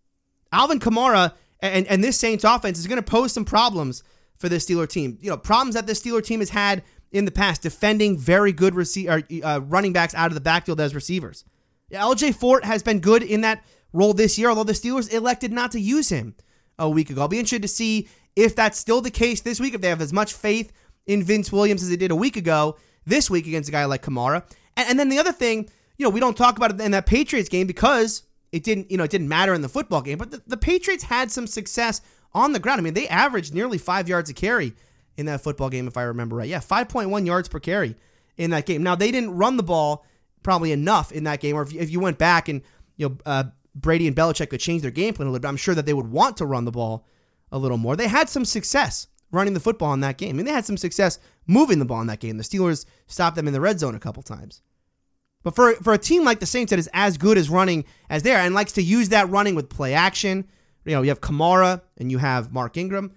Alvin 0.51 0.79
Kamara 0.79 1.33
and, 1.61 1.87
and 1.87 2.03
this 2.03 2.17
Saints 2.17 2.43
offense 2.43 2.79
is 2.79 2.87
going 2.87 3.01
to 3.01 3.03
pose 3.03 3.33
some 3.33 3.45
problems 3.45 4.03
for 4.37 4.49
this 4.49 4.65
Steeler 4.65 4.87
team. 4.87 5.17
You 5.21 5.29
know, 5.29 5.37
problems 5.37 5.75
that 5.75 5.87
this 5.87 6.01
Steeler 6.01 6.23
team 6.23 6.39
has 6.39 6.49
had 6.49 6.83
in 7.11 7.25
the 7.25 7.31
past 7.31 7.61
defending 7.61 8.17
very 8.17 8.51
good 8.51 8.75
receiver 8.75 9.23
uh, 9.43 9.61
running 9.63 9.93
backs 9.93 10.13
out 10.13 10.27
of 10.27 10.35
the 10.35 10.41
backfield 10.41 10.79
as 10.79 10.95
receivers. 10.95 11.43
LJ 11.91 12.35
Fort 12.35 12.63
has 12.63 12.83
been 12.83 12.99
good 12.99 13.23
in 13.23 13.41
that 13.41 13.65
role 13.91 14.13
this 14.13 14.37
year, 14.37 14.49
although 14.49 14.63
the 14.63 14.73
Steelers 14.73 15.11
elected 15.11 15.51
not 15.51 15.71
to 15.71 15.79
use 15.79 16.09
him 16.09 16.35
a 16.77 16.89
week 16.89 17.09
ago. 17.09 17.21
I'll 17.21 17.27
be 17.27 17.39
interested 17.39 17.63
to 17.63 17.67
see 17.67 18.07
if 18.35 18.55
that's 18.55 18.77
still 18.77 19.01
the 19.01 19.11
case 19.11 19.41
this 19.41 19.59
week, 19.59 19.73
if 19.73 19.81
they 19.81 19.89
have 19.89 20.01
as 20.01 20.13
much 20.13 20.33
faith 20.33 20.71
in 21.07 21.23
Vince 21.23 21.51
Williams 21.51 21.81
as 21.81 21.89
they 21.89 21.97
did 21.97 22.11
a 22.11 22.15
week 22.15 22.37
ago 22.37 22.77
this 23.05 23.29
week 23.29 23.47
against 23.47 23.69
a 23.69 23.71
guy 23.71 23.85
like 23.85 24.03
Kamara. 24.03 24.43
And, 24.77 24.89
and 24.89 24.99
then 24.99 25.09
the 25.09 25.17
other 25.17 25.31
thing, 25.31 25.67
you 25.97 26.05
know, 26.05 26.11
we 26.11 26.19
don't 26.19 26.37
talk 26.37 26.57
about 26.57 26.71
it 26.71 26.79
in 26.79 26.91
that 26.91 27.07
Patriots 27.07 27.49
game 27.49 27.65
because 27.65 28.23
it 28.51 28.63
didn't, 28.63 28.89
you 28.89 28.97
know, 28.97 29.03
it 29.03 29.11
didn't 29.11 29.27
matter 29.27 29.53
in 29.53 29.61
the 29.61 29.69
football 29.69 30.01
game, 30.01 30.17
but 30.17 30.31
the, 30.31 30.41
the 30.47 30.57
Patriots 30.57 31.03
had 31.03 31.31
some 31.31 31.47
success 31.47 32.01
on 32.33 32.53
the 32.53 32.59
ground. 32.59 32.79
I 32.79 32.83
mean, 32.83 32.93
they 32.93 33.07
averaged 33.07 33.53
nearly 33.53 33.77
five 33.77 34.09
yards 34.09 34.29
a 34.29 34.33
carry 34.33 34.73
in 35.17 35.25
that 35.25 35.41
football 35.41 35.69
game, 35.69 35.87
if 35.87 35.97
I 35.97 36.03
remember 36.03 36.37
right. 36.37 36.49
Yeah, 36.49 36.59
5.1 36.59 37.25
yards 37.25 37.49
per 37.49 37.59
carry 37.59 37.95
in 38.37 38.51
that 38.51 38.65
game. 38.65 38.83
Now, 38.83 38.95
they 38.95 39.11
didn't 39.11 39.35
run 39.35 39.57
the 39.57 39.63
ball 39.63 40.05
probably 40.43 40.71
enough 40.71 41.11
in 41.11 41.25
that 41.25 41.41
game, 41.41 41.55
or 41.55 41.61
if 41.61 41.73
you, 41.73 41.79
if 41.79 41.89
you 41.89 41.99
went 41.99 42.17
back 42.17 42.47
and, 42.47 42.61
you 42.95 43.09
know, 43.09 43.17
uh, 43.25 43.43
Brady 43.75 44.07
and 44.07 44.15
Belichick 44.15 44.49
could 44.49 44.59
change 44.59 44.81
their 44.81 44.91
game 44.91 45.13
plan 45.13 45.27
a 45.27 45.31
little 45.31 45.41
bit, 45.41 45.47
I'm 45.47 45.57
sure 45.57 45.75
that 45.75 45.85
they 45.85 45.93
would 45.93 46.09
want 46.09 46.37
to 46.37 46.45
run 46.45 46.65
the 46.65 46.71
ball 46.71 47.05
a 47.51 47.57
little 47.57 47.77
more. 47.77 47.95
They 47.95 48.07
had 48.07 48.29
some 48.29 48.45
success 48.45 49.07
running 49.31 49.53
the 49.53 49.59
football 49.59 49.93
in 49.93 49.99
that 50.01 50.17
game. 50.17 50.31
I 50.31 50.33
mean, 50.33 50.45
they 50.45 50.51
had 50.51 50.65
some 50.65 50.77
success 50.77 51.19
moving 51.47 51.79
the 51.79 51.85
ball 51.85 52.01
in 52.01 52.07
that 52.07 52.19
game. 52.19 52.37
The 52.37 52.43
Steelers 52.43 52.85
stopped 53.07 53.35
them 53.35 53.47
in 53.47 53.53
the 53.53 53.61
red 53.61 53.79
zone 53.79 53.95
a 53.95 53.99
couple 53.99 54.23
times. 54.23 54.61
But 55.43 55.55
for, 55.55 55.73
for 55.75 55.93
a 55.93 55.97
team 55.97 56.25
like 56.25 56.39
the 56.39 56.45
Saints 56.45 56.69
that 56.71 56.79
is 56.79 56.89
as 56.93 57.17
good 57.17 57.37
as 57.37 57.49
running 57.49 57.85
as 58.09 58.23
they 58.23 58.33
are 58.33 58.39
and 58.39 58.53
likes 58.53 58.73
to 58.73 58.83
use 58.83 59.09
that 59.09 59.29
running 59.29 59.55
with 59.55 59.69
play 59.69 59.93
action, 59.93 60.47
you 60.85 60.93
know, 60.93 61.01
you 61.01 61.09
have 61.09 61.21
Kamara 61.21 61.81
and 61.97 62.11
you 62.11 62.17
have 62.17 62.51
Mark 62.51 62.77
Ingram. 62.77 63.13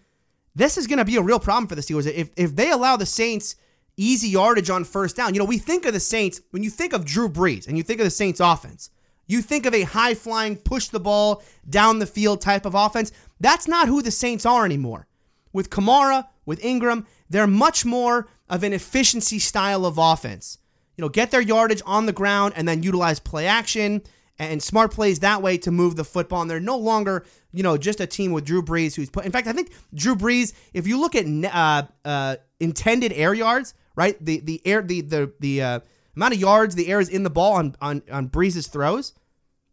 This 0.54 0.76
is 0.78 0.86
going 0.86 0.98
to 0.98 1.04
be 1.04 1.16
a 1.16 1.22
real 1.22 1.40
problem 1.40 1.66
for 1.66 1.74
the 1.74 1.80
Steelers. 1.80 2.06
If, 2.06 2.30
if 2.36 2.54
they 2.54 2.70
allow 2.70 2.96
the 2.96 3.06
Saints 3.06 3.56
easy 3.96 4.28
yardage 4.28 4.70
on 4.70 4.84
first 4.84 5.16
down, 5.16 5.34
you 5.34 5.38
know, 5.38 5.46
we 5.46 5.58
think 5.58 5.84
of 5.84 5.92
the 5.92 6.00
Saints, 6.00 6.40
when 6.50 6.62
you 6.62 6.70
think 6.70 6.92
of 6.92 7.04
Drew 7.04 7.28
Brees 7.28 7.66
and 7.66 7.76
you 7.76 7.82
think 7.82 8.00
of 8.00 8.04
the 8.04 8.10
Saints 8.10 8.40
offense, 8.40 8.90
you 9.26 9.40
think 9.40 9.66
of 9.66 9.74
a 9.74 9.82
high 9.82 10.14
flying, 10.14 10.56
push 10.56 10.88
the 10.88 11.00
ball 11.00 11.42
down 11.68 11.98
the 11.98 12.06
field 12.06 12.40
type 12.40 12.66
of 12.66 12.74
offense. 12.74 13.12
That's 13.40 13.66
not 13.66 13.88
who 13.88 14.02
the 14.02 14.10
Saints 14.10 14.44
are 14.44 14.64
anymore. 14.64 15.06
With 15.52 15.70
Kamara, 15.70 16.28
with 16.44 16.64
Ingram, 16.64 17.06
they're 17.30 17.46
much 17.46 17.84
more 17.84 18.28
of 18.48 18.62
an 18.62 18.72
efficiency 18.72 19.38
style 19.38 19.86
of 19.86 19.98
offense. 19.98 20.58
You 20.96 21.02
know, 21.02 21.08
get 21.08 21.30
their 21.30 21.40
yardage 21.40 21.82
on 21.86 22.06
the 22.06 22.12
ground 22.12 22.54
and 22.56 22.68
then 22.68 22.82
utilize 22.82 23.18
play 23.18 23.46
action 23.46 24.02
and 24.38 24.62
smart 24.62 24.92
plays 24.92 25.20
that 25.20 25.42
way 25.42 25.58
to 25.58 25.70
move 25.70 25.96
the 25.96 26.04
football. 26.04 26.42
And 26.42 26.50
they're 26.50 26.60
no 26.60 26.76
longer, 26.76 27.24
you 27.52 27.62
know, 27.62 27.76
just 27.76 28.00
a 28.00 28.06
team 28.06 28.32
with 28.32 28.44
Drew 28.44 28.62
Brees 28.62 28.94
who's 28.94 29.10
put. 29.10 29.24
In 29.24 29.32
fact, 29.32 29.46
I 29.46 29.52
think 29.52 29.72
Drew 29.94 30.14
Brees, 30.14 30.52
if 30.72 30.86
you 30.86 31.00
look 31.00 31.14
at 31.14 31.26
uh, 31.26 31.82
uh, 32.04 32.36
intended 32.60 33.12
air 33.12 33.34
yards, 33.34 33.74
right, 33.94 34.22
the 34.24 34.40
the 34.40 34.60
air 34.64 34.82
the 34.82 35.00
the 35.00 35.32
the 35.40 35.62
uh, 35.62 35.80
amount 36.16 36.34
of 36.34 36.40
yards 36.40 36.74
the 36.74 36.88
air 36.88 37.00
is 37.00 37.08
in 37.08 37.22
the 37.22 37.30
ball 37.30 37.54
on 37.54 37.76
on 37.80 38.02
on 38.10 38.28
Brees's 38.28 38.66
throws, 38.66 39.12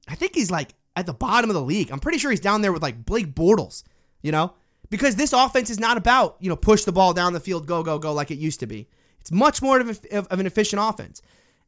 I 0.07 0.15
think 0.15 0.35
he's 0.35 0.51
like 0.51 0.73
at 0.95 1.05
the 1.05 1.13
bottom 1.13 1.49
of 1.49 1.53
the 1.53 1.61
league. 1.61 1.91
I'm 1.91 1.99
pretty 1.99 2.17
sure 2.17 2.31
he's 2.31 2.39
down 2.39 2.61
there 2.61 2.73
with 2.73 2.81
like 2.81 3.05
Blake 3.05 3.33
Bortles, 3.33 3.83
you 4.21 4.31
know, 4.31 4.53
because 4.89 5.15
this 5.15 5.33
offense 5.33 5.69
is 5.69 5.79
not 5.79 5.97
about 5.97 6.37
you 6.39 6.49
know 6.49 6.55
push 6.55 6.83
the 6.83 6.91
ball 6.91 7.13
down 7.13 7.33
the 7.33 7.39
field, 7.39 7.65
go 7.65 7.83
go 7.83 7.97
go 7.97 8.13
like 8.13 8.31
it 8.31 8.37
used 8.37 8.59
to 8.59 8.67
be. 8.67 8.87
It's 9.21 9.31
much 9.31 9.61
more 9.61 9.79
of, 9.79 9.99
a, 10.11 10.17
of 10.17 10.39
an 10.39 10.45
efficient 10.45 10.81
offense, 10.83 11.21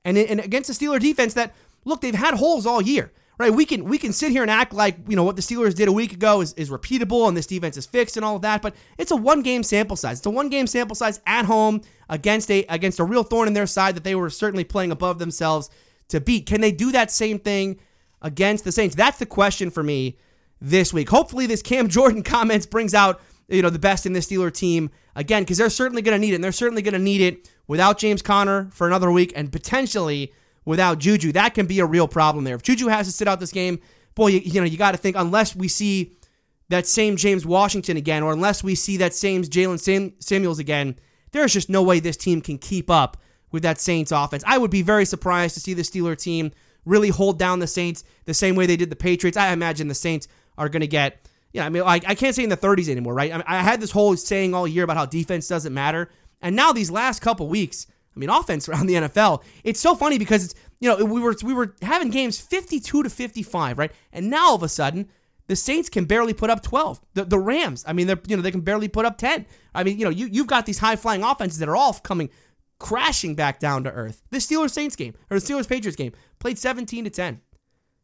and 0.04 0.18
and 0.18 0.40
against 0.40 0.68
the 0.68 0.86
Steeler 0.86 1.00
defense 1.00 1.34
that 1.36 1.54
look 1.86 2.02
they've 2.02 2.16
had 2.16 2.36
holes 2.36 2.66
all 2.66 2.82
year. 2.82 3.12
Right, 3.38 3.52
we 3.52 3.66
can 3.66 3.86
we 3.86 3.98
can 3.98 4.14
sit 4.14 4.32
here 4.32 4.44
and 4.44 4.52
act 4.52 4.72
like 4.72 4.98
you 5.08 5.16
know 5.16 5.24
what 5.24 5.36
the 5.36 5.42
Steelers 5.42 5.74
did 5.74 5.88
a 5.88 5.92
week 5.92 6.14
ago 6.14 6.42
is, 6.42 6.54
is 6.54 6.70
repeatable 6.70 7.28
and 7.28 7.36
this 7.36 7.48
defense 7.48 7.76
is 7.76 7.88
fixed 7.88 8.16
and 8.16 8.24
all 8.24 8.36
of 8.36 8.44
that, 8.44 8.62
but 8.62 8.76
it's 9.00 9.10
a 9.10 9.16
one 9.16 9.42
game 9.42 9.64
sample 9.64 9.96
size. 9.96 10.20
It's 10.20 10.26
a 10.28 10.30
one 10.30 10.50
game 10.50 10.68
sample 10.68 10.96
size 10.96 11.20
at 11.26 11.46
home 11.46 11.82
against 12.08 12.52
a 12.52 12.66
against 12.70 13.00
a 13.00 13.04
real 13.04 13.24
thorn 13.24 13.48
in 13.48 13.56
their 13.56 13.66
side 13.66 13.96
that 13.96 14.04
they 14.04 14.14
were 14.14 14.30
certainly 14.30 14.64
playing 14.64 14.92
above 14.92 15.18
themselves 15.18 15.72
to 16.10 16.22
beat. 16.22 16.46
Can 16.46 16.62
they 16.62 16.72
do 16.72 16.92
that 16.92 17.10
same 17.10 17.40
thing 17.40 17.80
against 18.22 18.64
the 18.64 18.72
Saints? 18.72 18.94
That's 18.94 19.18
the 19.18 19.26
question 19.26 19.72
for 19.72 19.82
me 19.82 20.18
this 20.62 20.94
week. 20.94 21.10
Hopefully, 21.10 21.48
this 21.48 21.64
Cam 21.64 21.88
Jordan 21.88 22.22
comments 22.24 22.68
brings 22.68 22.94
out 22.94 23.22
you 23.52 23.62
know 23.62 23.70
the 23.70 23.80
best 23.80 24.06
in 24.06 24.14
this 24.14 24.28
Steeler 24.28 24.54
team 24.54 24.90
again 25.16 25.44
because 25.44 25.58
they're 25.58 25.70
certainly 25.70 26.02
going 26.02 26.16
to 26.16 26.20
need 26.20 26.32
it. 26.32 26.36
and 26.36 26.44
They're 26.44 26.52
certainly 26.52 26.82
going 26.82 26.94
to 26.94 27.00
need 27.00 27.22
it 27.22 27.50
without 27.68 27.98
James 27.98 28.22
Conner 28.22 28.70
for 28.72 28.88
another 28.88 29.12
week 29.12 29.34
and 29.36 29.52
potentially 29.52 30.34
without 30.66 31.00
Juju. 31.00 31.32
That 31.34 31.54
can 31.54 31.66
be 31.66 31.80
a 31.80 31.86
real 31.86 32.08
problem 32.08 32.44
there. 32.44 32.56
If 32.56 32.64
Juju 32.64 32.88
has 32.88 33.08
to 33.08 33.12
sit 33.12 33.28
out 33.28 33.40
this 33.40 33.52
game, 33.52 33.80
boy, 34.16 34.28
you, 34.28 34.40
you 34.40 34.62
know 34.62 34.66
you 34.66 34.78
got 34.78 34.92
to 34.92 34.98
think 34.98 35.16
unless 35.18 35.56
we 35.56 35.68
see 35.68 36.16
that 36.70 36.88
same 36.88 37.18
James 37.18 37.46
Washington 37.46 37.98
again, 37.98 38.24
or 38.24 38.32
unless 38.32 38.64
we 38.64 38.76
see 38.76 38.98
that 38.98 39.14
same 39.14 39.44
Jaylen 39.44 39.80
Sam- 39.80 40.14
Samuels 40.20 40.60
again, 40.60 40.96
there's 41.32 41.54
just 41.54 41.70
no 41.70 41.84
way 41.84 42.00
this 42.00 42.18
team 42.18 42.42
can 42.42 42.58
keep 42.58 42.90
up 42.90 43.18
with 43.52 43.64
that 43.64 43.80
Saints 43.80 44.12
offense. 44.12 44.44
I 44.48 44.58
would 44.58 44.72
be 44.72 44.82
very 44.82 45.06
surprised 45.06 45.56
to 45.56 45.60
see 45.60 45.74
the 45.74 45.82
Steeler 45.82 46.18
team 46.18 46.52
really 46.86 47.10
hold 47.10 47.38
down 47.38 47.60
the 47.60 47.68
Saints 47.68 48.04
the 48.26 48.34
same 48.34 48.56
way 48.56 48.66
they 48.66 48.78
did 48.78 48.90
the 48.90 48.96
Patriots. 48.96 49.38
I 49.38 49.52
imagine 49.52 49.88
the 49.88 49.96
Saints 49.96 50.28
are 50.58 50.70
going 50.70 50.82
to 50.82 50.88
get 50.88 51.28
yeah, 51.54 51.66
I 51.66 51.70
mean, 51.70 51.84
like 51.84 52.08
I 52.08 52.16
can't 52.16 52.36
say 52.36 52.44
in 52.44 52.50
the 52.50 52.58
30s 52.58 52.90
anymore, 52.90 53.14
right? 53.14 53.32
I, 53.32 53.38
mean, 53.38 53.46
I 53.48 53.62
had 53.62 53.82
this 53.82 53.92
whole 53.92 54.16
saying 54.16 54.54
all 54.54 54.68
year 54.68 54.84
about 54.84 54.98
how 54.98 55.06
defense 55.06 55.48
doesn't 55.48 55.74
matter, 55.74 56.10
and 56.42 56.56
now 56.56 56.72
these 56.72 56.90
last 56.90 57.22
couple 57.22 57.48
weeks, 57.48 57.88
I 58.16 58.20
mean, 58.20 58.30
offense 58.40 58.70
around 58.70 58.88
the 58.88 58.96
NFL, 58.96 59.44
it's 59.64 59.80
so 59.80 59.96
funny 59.96 60.18
because 60.18 60.46
it's 60.46 60.56
you 60.80 60.90
know 60.90 61.04
we 61.04 61.20
were 61.20 61.36
we 61.44 61.54
were 61.54 61.76
having 61.82 62.10
games 62.10 62.40
52 62.40 63.04
to 63.04 63.10
55, 63.10 63.78
right? 63.78 63.92
And 64.12 64.30
now 64.30 64.50
all 64.50 64.56
of 64.56 64.64
a 64.64 64.70
sudden, 64.70 65.10
the 65.48 65.56
Saints 65.56 65.90
can 65.90 66.06
barely 66.06 66.34
put 66.34 66.50
up 66.50 66.64
12. 66.64 67.02
The, 67.14 67.26
the 67.26 67.40
Rams, 67.40 67.84
I 67.88 67.94
mean, 67.94 68.08
they're 68.08 68.22
you 68.28 68.36
know 68.38 68.42
they 68.42 68.52
can 68.52 68.62
barely 68.62 68.88
put 68.88 69.06
up 69.06 69.18
10. 69.18 69.46
I 69.76 69.84
mean, 69.84 70.00
you 70.00 70.06
know, 70.06 70.12
you 70.12 70.28
you've 70.28 70.48
got 70.48 70.66
these 70.66 70.80
high 70.80 70.96
flying 70.96 71.24
offenses 71.24 71.60
that 71.60 71.70
are 71.70 71.76
all 71.76 71.94
coming 71.94 72.30
crashing 72.80 73.36
back 73.36 73.60
down 73.60 73.84
to 73.84 73.92
earth. 73.92 74.24
The 74.32 74.38
Steelers 74.40 74.72
Saints 74.72 74.96
game 74.96 75.14
or 75.30 75.40
the 75.40 75.46
Steelers 75.46 75.70
Patriots 75.70 75.96
game 75.96 76.14
played 76.40 76.58
17 76.58 77.04
to 77.04 77.10
10. 77.10 77.40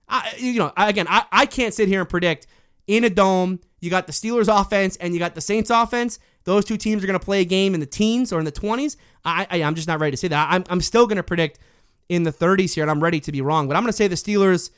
I, 0.07 0.35
you 0.37 0.59
know, 0.59 0.71
again, 0.77 1.07
I, 1.09 1.25
I 1.31 1.45
can't 1.47 1.73
sit 1.73 1.87
here 1.87 1.99
and 1.99 2.07
predict 2.09 2.47
in 2.87 3.03
a 3.03 3.09
dome. 3.09 3.59
You 3.79 3.89
got 3.89 4.07
the 4.07 4.13
Steelers 4.13 4.47
offense 4.49 4.95
and 4.97 5.13
you 5.13 5.19
got 5.19 5.35
the 5.35 5.41
Saints 5.41 5.69
offense. 5.69 6.19
Those 6.45 6.65
two 6.65 6.77
teams 6.77 7.03
are 7.03 7.07
going 7.07 7.19
to 7.19 7.23
play 7.23 7.41
a 7.41 7.45
game 7.45 7.73
in 7.73 7.79
the 7.79 7.85
teens 7.85 8.31
or 8.31 8.39
in 8.39 8.45
the 8.45 8.51
20s. 8.51 8.95
I, 9.23 9.45
I, 9.51 9.57
am 9.57 9.75
just 9.75 9.87
not 9.87 9.99
ready 9.99 10.11
to 10.11 10.17
say 10.17 10.29
that. 10.29 10.47
I'm, 10.49 10.63
I'm 10.69 10.81
still 10.81 11.05
going 11.05 11.17
to 11.17 11.23
predict 11.23 11.59
in 12.07 12.23
the 12.23 12.31
30s 12.31 12.73
here, 12.73 12.83
and 12.83 12.89
I'm 12.89 13.03
ready 13.03 13.19
to 13.19 13.31
be 13.31 13.41
wrong. 13.41 13.67
But 13.67 13.75
I'm 13.75 13.83
going 13.83 13.91
to 13.91 13.97
say 13.97 14.07
the 14.07 14.15
Steelers, 14.15 14.71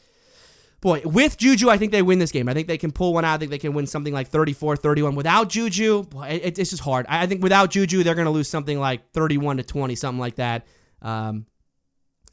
boy, 0.82 1.02
with 1.06 1.38
Juju, 1.38 1.69
I 1.69 1.78
think 1.78 1.91
they 1.91 2.02
win 2.02 2.17
this 2.17 2.32
game. 2.32 2.50
I 2.50 2.56
think 2.56 2.67
they 2.67 2.80
can 2.80 2.91
pull 2.91 3.13
one 3.13 3.24
out. 3.24 3.36
I 3.36 3.38
think 3.38 3.52
they 3.52 3.60
can 3.60 3.74
win 3.74 3.86
something 3.86 4.13
like 4.13 4.30
34 4.30 4.78
31. 4.78 5.13
Without 5.13 5.50
Juju, 5.50 6.04
boy, 6.04 6.28
it, 6.28 6.58
it's 6.58 6.72
just 6.72 6.82
hard. 6.82 7.06
I, 7.08 7.24
I 7.24 7.28
think 7.28 7.43
without 7.43 7.69
Juju, 7.69 8.04
they're 8.04 8.15
going 8.15 8.26
to 8.26 8.32
lose 8.32 8.50
something 8.50 8.80
like 8.80 9.08
31 9.12 9.58
to 9.58 9.63
20, 9.63 9.93
something 9.95 10.19
like 10.19 10.36
that. 10.36 10.65
Um, 11.04 11.45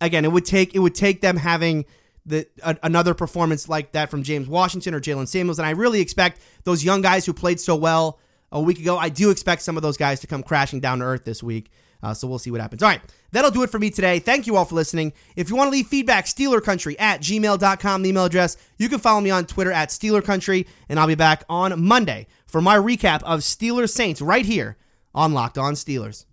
again, 0.00 0.24
it 0.24 0.32
would 0.32 0.46
take 0.46 0.74
it 0.74 0.78
would 0.78 0.94
take 0.94 1.20
them 1.20 1.36
having 1.36 1.84
the, 2.26 2.46
a, 2.62 2.76
another 2.82 3.14
performance 3.14 3.68
like 3.68 3.92
that 3.92 4.10
from 4.10 4.22
James 4.22 4.48
Washington 4.48 4.94
or 4.94 5.00
Jaylen 5.00 5.28
Samuels. 5.28 5.58
And 5.58 5.66
I 5.66 5.70
really 5.70 6.00
expect 6.00 6.40
those 6.64 6.84
young 6.84 7.00
guys 7.00 7.24
who 7.24 7.32
played 7.32 7.60
so 7.60 7.76
well 7.76 8.18
a 8.52 8.60
week 8.60 8.78
ago, 8.78 8.96
I 8.96 9.08
do 9.08 9.30
expect 9.30 9.62
some 9.62 9.76
of 9.76 9.82
those 9.82 9.96
guys 9.96 10.20
to 10.20 10.26
come 10.26 10.42
crashing 10.42 10.80
down 10.80 11.00
to 11.00 11.04
earth 11.04 11.24
this 11.24 11.42
week. 11.42 11.70
Uh, 12.02 12.14
so 12.14 12.28
we'll 12.28 12.38
see 12.38 12.50
what 12.50 12.60
happens. 12.60 12.82
All 12.82 12.88
right, 12.88 13.00
that'll 13.32 13.50
do 13.50 13.62
it 13.62 13.70
for 13.70 13.78
me 13.78 13.90
today. 13.90 14.18
Thank 14.18 14.46
you 14.46 14.56
all 14.56 14.64
for 14.64 14.74
listening. 14.74 15.12
If 15.34 15.48
you 15.48 15.56
want 15.56 15.68
to 15.68 15.72
leave 15.72 15.86
feedback, 15.86 16.26
SteelerCountry 16.26 16.94
at 16.98 17.20
gmail.com, 17.20 18.02
the 18.02 18.08
email 18.08 18.26
address. 18.26 18.56
You 18.78 18.88
can 18.88 18.98
follow 18.98 19.20
me 19.20 19.30
on 19.30 19.46
Twitter 19.46 19.72
at 19.72 19.88
SteelerCountry, 19.88 20.66
and 20.88 21.00
I'll 21.00 21.06
be 21.06 21.14
back 21.14 21.44
on 21.48 21.82
Monday 21.82 22.26
for 22.46 22.60
my 22.60 22.76
recap 22.76 23.22
of 23.22 23.40
Steelers 23.40 23.90
Saints 23.90 24.20
right 24.20 24.44
here 24.44 24.76
on 25.14 25.32
Locked 25.32 25.58
On 25.58 25.72
Steelers. 25.72 26.25